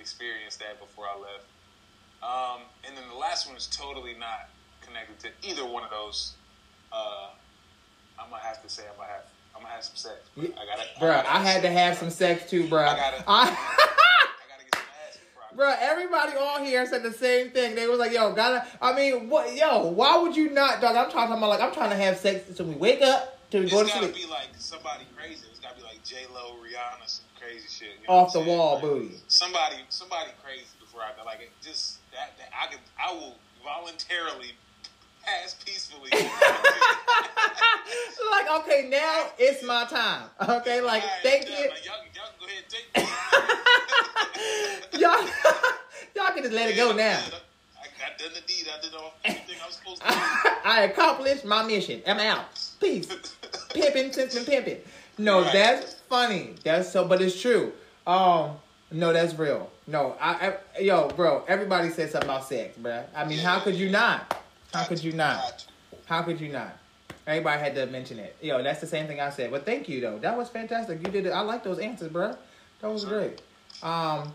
experience 0.00 0.56
that 0.56 0.80
before 0.80 1.04
I 1.06 1.16
left 1.18 1.46
um, 2.22 2.60
and 2.86 2.96
then 2.96 3.04
the 3.10 3.16
last 3.16 3.46
one 3.48 3.56
is 3.56 3.66
totally 3.66 4.14
not 4.18 4.48
connected 4.80 5.18
to 5.20 5.48
either 5.48 5.64
one 5.64 5.82
of 5.84 5.90
those 5.90 6.34
uh, 6.92 7.28
I'm 8.18 8.30
gonna 8.30 8.42
have 8.42 8.62
to 8.62 8.68
say 8.68 8.82
I'm 8.90 8.96
gonna 8.96 9.08
have 9.08 9.22
I'm 9.56 9.62
gonna 9.62 9.74
have 9.74 9.84
some 9.84 9.96
sex 9.96 10.16
bro. 10.36 10.44
I 10.44 10.66
gotta 10.66 10.88
Bruh, 10.98 11.22
gotta 11.24 11.34
I 11.36 11.38
had 11.40 11.62
to 11.62 11.70
have 11.70 11.96
some 11.96 12.10
sex 12.10 12.48
too, 12.50 12.68
bro. 12.68 12.82
I 12.82 12.96
gotta- 12.96 13.24
I- 13.26 13.48
I 13.48 14.46
gotta 14.48 14.64
get 14.64 14.74
some 14.74 14.82
ass 15.08 15.18
before 15.50 15.76
everybody 15.80 16.32
on 16.36 16.64
here 16.64 16.86
said 16.86 17.02
the 17.02 17.12
same 17.12 17.50
thing. 17.50 17.74
They 17.74 17.86
was 17.86 17.98
like, 17.98 18.12
"Yo, 18.12 18.32
gotta." 18.34 18.66
I 18.80 18.94
mean, 18.94 19.28
what? 19.28 19.54
Yo, 19.54 19.86
why 19.88 20.16
would 20.18 20.34
you 20.36 20.50
not, 20.50 20.80
dog? 20.80 20.96
I'm 20.96 21.10
talking 21.10 21.36
about 21.36 21.48
like 21.50 21.60
I'm 21.60 21.72
trying 21.74 21.90
to 21.90 21.96
have 21.96 22.16
sex 22.18 22.48
until 22.48 22.66
we 22.66 22.74
wake 22.74 23.02
up, 23.02 23.38
till 23.50 23.60
we 23.60 23.66
It's 23.66 23.74
go 23.74 23.82
to 23.82 23.88
gotta 23.88 24.04
sleep. 24.12 24.14
be 24.26 24.30
like 24.30 24.48
somebody 24.58 25.04
crazy. 25.16 25.46
It's 25.50 25.60
gotta 25.60 25.76
be 25.76 25.82
like 25.82 26.02
J 26.04 26.16
Lo, 26.34 26.56
Rihanna, 26.62 27.06
some 27.06 27.24
crazy 27.38 27.66
shit. 27.68 27.88
you 28.00 28.08
know 28.08 28.14
Off 28.14 28.32
the 28.32 28.38
saying? 28.42 28.48
wall 28.58 28.74
Like, 28.74 28.82
booty. 28.82 29.14
Somebody, 29.28 29.76
somebody 29.90 30.30
crazy 30.42 30.64
before 30.80 31.02
I 31.02 31.08
die. 31.16 31.24
Like 31.24 31.40
it 31.40 31.50
just 31.62 31.98
that, 32.12 32.36
that 32.38 32.50
I 32.52 32.66
can, 32.70 32.78
I 33.02 33.12
will 33.12 33.34
voluntarily 33.64 34.52
pass 35.24 35.54
peacefully. 35.64 36.10
like, 38.30 38.46
okay, 38.60 38.88
now 38.90 39.26
it's 39.38 39.62
my 39.64 39.84
time. 39.84 40.24
Okay, 40.40 40.80
like, 40.80 41.02
Alright, 41.02 41.22
thank 41.22 41.48
you. 41.48 41.68
Like, 41.70 41.84
y'all, 41.84 41.94
y'all 42.14 42.30
can 42.30 42.40
go 42.40 42.46
ahead 42.46 42.64
take. 42.68 42.86
y'all, 45.00 45.24
y'all 46.26 46.32
can 46.34 46.42
just 46.42 46.54
let 46.54 46.70
it 46.70 46.76
go 46.76 46.92
now. 46.92 47.18
I, 47.80 47.82
I 47.82 47.84
done 48.18 48.32
the 48.34 48.40
deed. 48.46 48.66
I 48.68 48.80
did 48.82 48.94
all 48.94 49.14
everything 49.24 49.56
I 49.62 49.66
was 49.66 49.76
supposed 49.76 50.02
to 50.02 50.08
do. 50.08 50.14
I 50.64 50.82
accomplished 50.90 51.44
my 51.44 51.62
mission. 51.64 52.02
I'm 52.06 52.18
out. 52.18 52.46
Peace. 52.80 53.06
pimping, 53.72 54.10
pimping, 54.10 54.44
pimping. 54.44 54.78
No, 55.18 55.42
Right. 55.42 55.52
that's 55.52 55.94
funny. 56.08 56.54
That's 56.64 56.90
so, 56.90 57.06
but 57.06 57.20
it's 57.22 57.40
true. 57.40 57.72
Um, 58.06 58.52
no, 58.90 59.12
that's 59.12 59.34
real. 59.38 59.70
No, 59.86 60.16
I, 60.20 60.54
I 60.76 60.80
yo, 60.80 61.08
bro. 61.08 61.44
Everybody 61.48 61.90
said 61.90 62.10
something 62.10 62.30
about 62.30 62.44
sex, 62.44 62.76
bro. 62.76 63.04
I 63.14 63.24
mean, 63.24 63.38
how 63.38 63.60
could 63.60 63.74
you 63.74 63.90
not? 63.90 64.38
How 64.72 64.84
could 64.84 65.02
you 65.02 65.12
not? 65.12 65.66
How 66.06 66.22
could 66.22 66.40
you 66.40 66.50
not? 66.50 66.76
Everybody 67.26 67.60
had 67.60 67.74
to 67.76 67.86
mention 67.86 68.18
it. 68.18 68.36
Yo, 68.40 68.62
that's 68.62 68.80
the 68.80 68.86
same 68.86 69.06
thing 69.06 69.20
I 69.20 69.30
said. 69.30 69.50
But 69.50 69.64
thank 69.64 69.88
you 69.88 70.00
though. 70.00 70.18
That 70.18 70.36
was 70.36 70.48
fantastic. 70.48 71.04
You 71.04 71.12
did 71.12 71.26
it. 71.26 71.30
I 71.30 71.40
like 71.40 71.62
those 71.62 71.78
answers, 71.78 72.08
bro. 72.08 72.36
That 72.80 72.90
was 72.90 73.04
great. 73.04 73.40
Um, 73.82 74.34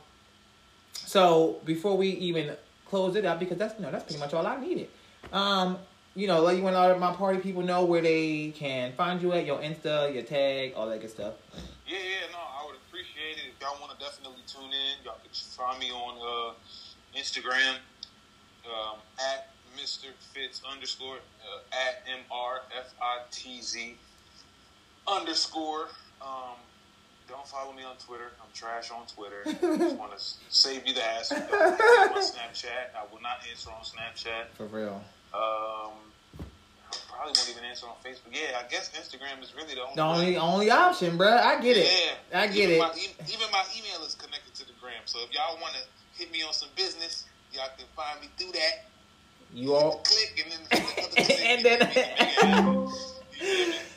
so 0.94 1.60
before 1.66 1.98
we 1.98 2.10
even 2.10 2.56
close 2.86 3.16
it 3.16 3.26
up, 3.26 3.40
because 3.40 3.58
that's 3.58 3.78
you 3.80 3.86
know 3.86 3.92
that's 3.92 4.04
pretty 4.04 4.20
much 4.20 4.34
all 4.34 4.46
I 4.46 4.60
needed. 4.60 4.90
Um, 5.32 5.78
you 6.16 6.28
know, 6.28 6.42
let 6.42 6.58
you 6.58 6.66
and 6.66 6.76
all 6.76 6.90
of 6.90 7.00
my 7.00 7.14
party 7.14 7.40
people 7.40 7.62
know 7.62 7.86
where 7.86 8.02
they 8.02 8.52
can 8.56 8.92
find 8.94 9.22
you 9.22 9.34
at 9.34 9.46
your 9.46 9.60
Insta, 9.60 10.14
your 10.14 10.24
tag, 10.24 10.74
all 10.76 10.90
that 10.90 11.00
good 11.00 11.12
stuff. 11.12 11.34
Yeah, 11.86 11.98
yeah, 11.98 12.32
no, 12.32 12.40
if 13.58 13.66
y'all 13.66 13.80
want 13.82 13.98
to 13.98 14.04
definitely 14.04 14.44
tune 14.46 14.70
in. 14.70 15.04
Y'all 15.04 15.18
can 15.24 15.34
find 15.34 15.80
me 15.80 15.92
on 15.92 16.54
uh, 16.54 17.18
Instagram 17.18 17.76
um, 18.66 18.98
at 19.20 19.50
Mr. 19.76 20.08
Fitz 20.34 20.62
underscore 20.70 21.16
uh, 21.16 21.76
at 21.76 22.04
M 22.08 22.20
R 22.32 22.62
F 22.78 22.94
I 23.02 23.20
T 23.32 23.62
Z 23.62 23.96
underscore. 25.08 25.90
Um, 26.22 26.58
don't 27.28 27.48
follow 27.48 27.74
me 27.74 27.84
on 27.84 27.96
Twitter. 27.98 28.32
I'm 28.42 28.48
trash 28.54 28.92
on 28.92 29.06
Twitter. 29.08 29.42
I 29.46 29.78
just 29.78 29.96
want 30.00 30.18
to 30.18 30.24
save 30.50 30.88
you 30.88 30.94
the 30.94 31.02
hassle. 31.02 31.38
Don't 31.50 31.82
answer 31.82 32.10
my 32.14 32.22
Snapchat. 32.22 32.96
I 32.96 33.12
will 33.12 33.22
not 33.22 33.40
answer 33.50 33.70
on 33.70 33.82
Snapchat. 33.84 34.56
For 34.56 34.66
real. 34.66 35.04
Um, 35.34 35.92
probably 37.18 37.34
won't 37.36 37.50
even 37.50 37.64
answer 37.66 37.88
on 37.88 37.96
Facebook. 38.06 38.32
Yeah, 38.32 38.62
I 38.64 38.70
guess 38.70 38.92
Instagram 38.94 39.42
is 39.44 39.54
really 39.56 39.74
the 39.74 39.82
only. 39.82 39.96
The 39.96 40.02
only 40.04 40.32
way. 40.34 40.38
only 40.38 40.70
option, 40.70 41.18
bruh. 41.18 41.42
I 41.42 41.60
get 41.60 41.78
it. 41.78 41.90
Yeah, 42.32 42.40
I 42.42 42.48
get 42.48 42.70
even 42.70 42.76
it. 42.76 42.80
My, 42.80 42.92
even 43.28 43.48
my 43.52 43.64
email 43.78 44.06
is 44.06 44.16
connected 44.16 44.54
to 44.56 44.66
the 44.68 44.74
gram. 44.80 45.02
So 45.06 45.20
if 45.24 45.34
y'all 45.34 45.60
want 45.60 45.74
to 45.74 45.82
hit 46.20 46.32
me 46.32 46.44
on 46.44 46.54
some 46.54 46.70
business, 46.76 47.26
y'all 47.52 47.70
can 47.76 47.88
find 47.96 48.22
me 48.22 48.28
through 48.38 48.52
that. 48.54 48.86
You 49.54 49.74
all 49.76 50.04
click 50.04 50.44
and 50.44 50.52
then 50.70 50.86
click 51.16 51.42
And 51.46 51.66
then- 51.66 51.82
and? 52.44 52.90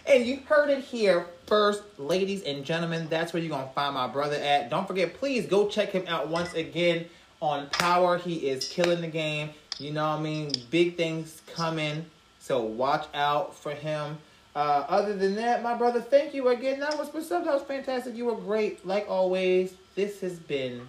And 0.07 0.27
you 0.27 0.41
heard 0.47 0.71
it 0.71 0.85
here 0.85 1.27
first, 1.47 1.83
ladies 1.99 2.43
and 2.43 2.65
gentlemen. 2.65 3.07
That's 3.09 3.33
where 3.33 3.43
you're 3.43 3.51
gonna 3.51 3.71
find 3.75 3.95
my 3.95 4.07
brother 4.07 4.37
at. 4.37 4.71
Don't 4.71 4.87
forget, 4.87 5.15
please 5.15 5.47
go 5.47 5.69
check 5.69 5.91
him 5.93 6.05
out 6.09 6.29
once 6.29 6.53
again 6.55 7.07
on 7.41 7.69
Power. 7.71 8.19
He 8.19 8.49
is 8.49 8.69
killing 8.69 9.01
the 9.01 9.07
game. 9.09 9.51
You 9.79 9.93
know 9.93 10.11
what 10.11 10.19
I 10.19 10.23
mean? 10.23 10.53
Big 10.71 10.97
things 10.97 11.41
coming. 11.55 12.05
So 12.51 12.61
watch 12.63 13.07
out 13.15 13.55
for 13.55 13.71
him. 13.71 14.19
Uh, 14.57 14.85
other 14.89 15.17
than 15.17 15.37
that, 15.37 15.63
my 15.63 15.77
brother, 15.77 16.01
thank 16.01 16.35
you 16.35 16.49
again. 16.49 16.81
That 16.81 16.99
was 16.99 17.07
what's 17.15 17.31
up. 17.31 17.45
That 17.45 17.55
was 17.55 17.63
fantastic. 17.63 18.17
You 18.17 18.25
were 18.25 18.35
great, 18.35 18.85
like 18.85 19.07
always. 19.09 19.75
This 19.95 20.21
has 20.23 20.41
been 20.41 20.89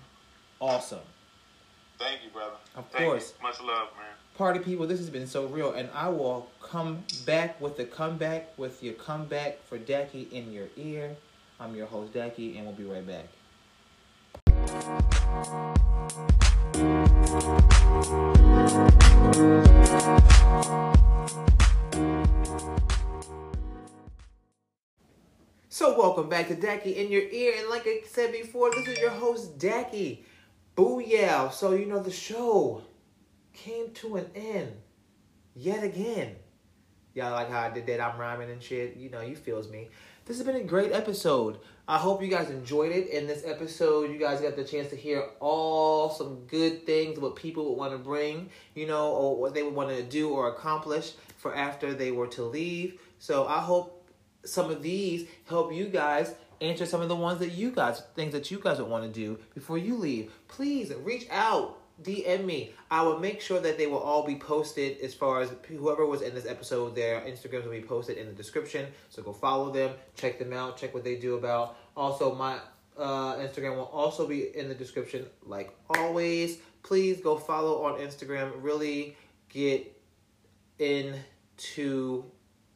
awesome. 0.59 1.01
Thank 1.99 2.23
you, 2.23 2.31
brother. 2.31 2.55
Of 2.75 2.87
Thank 2.89 3.05
course. 3.05 3.35
You. 3.37 3.43
Much 3.47 3.59
love, 3.61 3.89
man. 3.95 4.07
Party 4.39 4.59
people, 4.59 4.87
this 4.87 4.97
has 4.97 5.11
been 5.11 5.27
so 5.27 5.45
real, 5.45 5.73
and 5.73 5.87
I 5.93 6.09
will 6.09 6.49
come 6.63 7.03
back 7.27 7.61
with 7.61 7.77
the 7.77 7.85
comeback 7.85 8.57
with 8.57 8.81
your 8.81 8.95
comeback 8.95 9.63
for 9.67 9.77
Daki 9.77 10.29
in 10.31 10.51
your 10.51 10.65
ear. 10.77 11.15
I'm 11.59 11.75
your 11.75 11.85
host, 11.85 12.11
Daki, 12.11 12.57
and 12.57 12.65
we'll 12.65 12.73
be 12.75 12.85
right 12.85 13.05
back. 13.05 13.27
So 25.73 25.97
welcome 25.97 26.27
back 26.27 26.49
to 26.49 26.55
Daki 26.55 26.97
in 26.97 27.09
your 27.09 27.21
ear, 27.21 27.53
and 27.57 27.69
like 27.69 27.87
I 27.87 28.01
said 28.05 28.33
before, 28.33 28.71
this 28.71 28.89
is 28.89 28.99
your 28.99 29.09
host 29.09 29.57
Daki. 29.57 30.25
Booyah! 30.75 31.49
So 31.53 31.71
you 31.71 31.85
know 31.85 32.03
the 32.03 32.11
show 32.11 32.81
came 33.53 33.91
to 33.91 34.17
an 34.17 34.25
end 34.35 34.73
yet 35.55 35.81
again. 35.81 36.35
Y'all 37.13 37.31
like 37.31 37.49
how 37.49 37.61
I 37.61 37.69
did 37.69 37.87
that? 37.87 38.01
I'm 38.01 38.19
rhyming 38.19 38.51
and 38.51 38.61
shit. 38.61 38.97
You 38.97 39.11
know, 39.11 39.21
you 39.21 39.37
feels 39.37 39.69
me. 39.69 39.87
This 40.25 40.39
has 40.39 40.45
been 40.45 40.57
a 40.57 40.63
great 40.65 40.91
episode. 40.91 41.59
I 41.87 41.97
hope 41.97 42.21
you 42.21 42.27
guys 42.27 42.49
enjoyed 42.49 42.91
it. 42.91 43.07
In 43.07 43.25
this 43.25 43.45
episode, 43.45 44.11
you 44.11 44.19
guys 44.19 44.41
got 44.41 44.57
the 44.57 44.65
chance 44.65 44.89
to 44.89 44.97
hear 44.97 45.23
all 45.39 46.09
some 46.09 46.47
good 46.47 46.85
things 46.85 47.17
what 47.17 47.37
people 47.37 47.69
would 47.69 47.77
want 47.77 47.93
to 47.93 47.97
bring, 47.97 48.49
you 48.75 48.87
know, 48.87 49.13
or 49.13 49.37
what 49.37 49.53
they 49.53 49.63
would 49.63 49.73
want 49.73 49.95
to 49.95 50.03
do 50.03 50.31
or 50.31 50.49
accomplish 50.49 51.13
for 51.37 51.55
after 51.55 51.93
they 51.93 52.11
were 52.11 52.27
to 52.27 52.43
leave. 52.43 52.99
So 53.19 53.47
I 53.47 53.61
hope 53.61 54.00
some 54.43 54.69
of 54.69 54.81
these 54.81 55.27
help 55.47 55.73
you 55.73 55.85
guys 55.85 56.35
answer 56.61 56.85
some 56.85 57.01
of 57.01 57.09
the 57.09 57.15
ones 57.15 57.39
that 57.39 57.51
you 57.51 57.71
guys 57.71 58.03
things 58.15 58.33
that 58.33 58.51
you 58.51 58.59
guys 58.59 58.79
would 58.79 58.87
want 58.87 59.03
to 59.03 59.09
do 59.09 59.39
before 59.53 59.77
you 59.77 59.95
leave. 59.95 60.31
Please 60.47 60.93
reach 61.03 61.27
out, 61.31 61.79
DM 62.03 62.45
me. 62.45 62.71
I 62.89 63.01
will 63.03 63.19
make 63.19 63.41
sure 63.41 63.59
that 63.59 63.77
they 63.77 63.87
will 63.87 63.99
all 63.99 64.25
be 64.25 64.35
posted 64.35 64.99
as 65.01 65.13
far 65.13 65.41
as 65.41 65.51
whoever 65.67 66.05
was 66.05 66.21
in 66.21 66.35
this 66.35 66.45
episode. 66.45 66.95
Their 66.95 67.21
Instagrams 67.21 67.65
will 67.65 67.71
be 67.71 67.81
posted 67.81 68.17
in 68.17 68.27
the 68.27 68.33
description. 68.33 68.87
So 69.09 69.21
go 69.23 69.33
follow 69.33 69.71
them, 69.71 69.91
check 70.15 70.39
them 70.39 70.53
out, 70.53 70.77
check 70.77 70.93
what 70.93 71.03
they 71.03 71.15
do 71.15 71.35
about. 71.35 71.77
Also, 71.95 72.35
my 72.35 72.59
uh, 72.97 73.35
Instagram 73.35 73.75
will 73.75 73.85
also 73.85 74.27
be 74.27 74.55
in 74.55 74.67
the 74.67 74.75
description. 74.75 75.25
Like 75.45 75.75
always, 75.89 76.59
please 76.83 77.21
go 77.21 77.37
follow 77.37 77.83
on 77.83 77.99
Instagram. 77.99 78.51
Really 78.57 79.15
get 79.49 79.95
into 80.79 82.25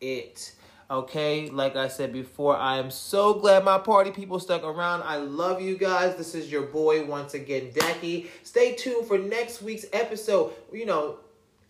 it. 0.02 0.54
Okay, 0.90 1.50
like 1.50 1.76
I 1.76 1.88
said 1.88 2.14
before, 2.14 2.56
I 2.56 2.78
am 2.78 2.92
so 2.92 3.34
glad 3.34 3.64
my 3.66 3.80
party 3.80 4.12
people 4.12 4.40
stuck 4.40 4.64
around. 4.64 5.02
I 5.02 5.16
love 5.18 5.60
you 5.60 5.78
guys. 5.78 6.16
This 6.16 6.36
is 6.36 6.52
your 6.52 6.62
boy 6.62 7.06
once 7.06 7.34
again, 7.34 7.72
Daki. 7.74 8.30
Stay 8.44 8.76
tuned 8.76 9.08
for 9.08 9.18
next 9.18 9.64
week's 9.64 9.88
episode. 9.92 10.54
You 10.72 10.86
know, 10.86 11.18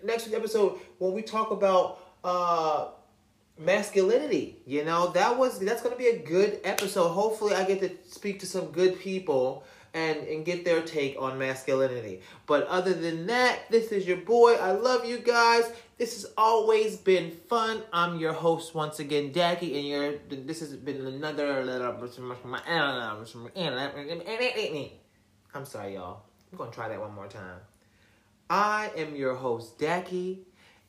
next 0.03 0.25
week's 0.25 0.35
episode 0.37 0.79
when 0.97 1.13
we 1.13 1.21
talk 1.21 1.51
about 1.51 1.99
uh 2.25 2.87
masculinity. 3.57 4.57
You 4.65 4.83
know, 4.83 5.07
that 5.11 5.37
was 5.37 5.59
that's 5.59 5.81
gonna 5.81 5.95
be 5.95 6.07
a 6.07 6.19
good 6.19 6.59
episode. 6.65 7.07
Hopefully 7.07 7.55
I 7.55 7.63
get 7.63 7.79
to 7.81 7.91
speak 8.11 8.41
to 8.41 8.45
some 8.45 8.65
good 8.65 8.99
people 8.99 9.63
and 9.95 10.27
and 10.27 10.45
get 10.45 10.65
their 10.65 10.81
take 10.81 11.15
on 11.19 11.39
masculinity. 11.39 12.21
But 12.45 12.67
other 12.67 12.93
than 12.93 13.25
that, 13.27 13.59
this 13.71 13.91
is 13.91 14.05
your 14.05 14.17
boy. 14.17 14.53
I 14.55 14.71
love 14.71 15.05
you 15.05 15.17
guys. 15.17 15.71
This 15.97 16.21
has 16.21 16.31
always 16.37 16.97
been 16.97 17.31
fun. 17.31 17.81
I'm 17.93 18.19
your 18.19 18.33
host 18.33 18.75
once 18.75 18.99
again, 18.99 19.31
Daki, 19.31 19.79
and 19.79 19.87
your 19.87 20.17
this 20.43 20.59
has 20.59 20.75
been 20.75 21.07
another. 21.07 21.47
I'm 25.53 25.65
sorry, 25.65 25.93
y'all. 25.93 26.23
I'm 26.51 26.57
gonna 26.57 26.71
try 26.71 26.89
that 26.89 26.99
one 26.99 27.13
more 27.13 27.27
time. 27.27 27.59
I 28.49 28.91
am 28.97 29.15
your 29.15 29.35
host, 29.35 29.79
Daki, 29.79 30.41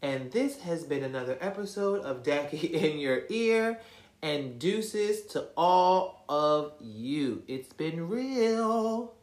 and 0.02 0.30
this 0.32 0.60
has 0.60 0.84
been 0.84 1.04
another 1.04 1.38
episode 1.40 2.02
of 2.02 2.22
Daki 2.24 2.66
in 2.74 2.98
Your 2.98 3.22
Ear. 3.30 3.80
And 4.26 4.58
deuces 4.58 5.22
to 5.34 5.50
all 5.56 6.24
of 6.28 6.72
you. 6.80 7.44
It's 7.46 7.72
been 7.72 8.08
real. 8.08 9.15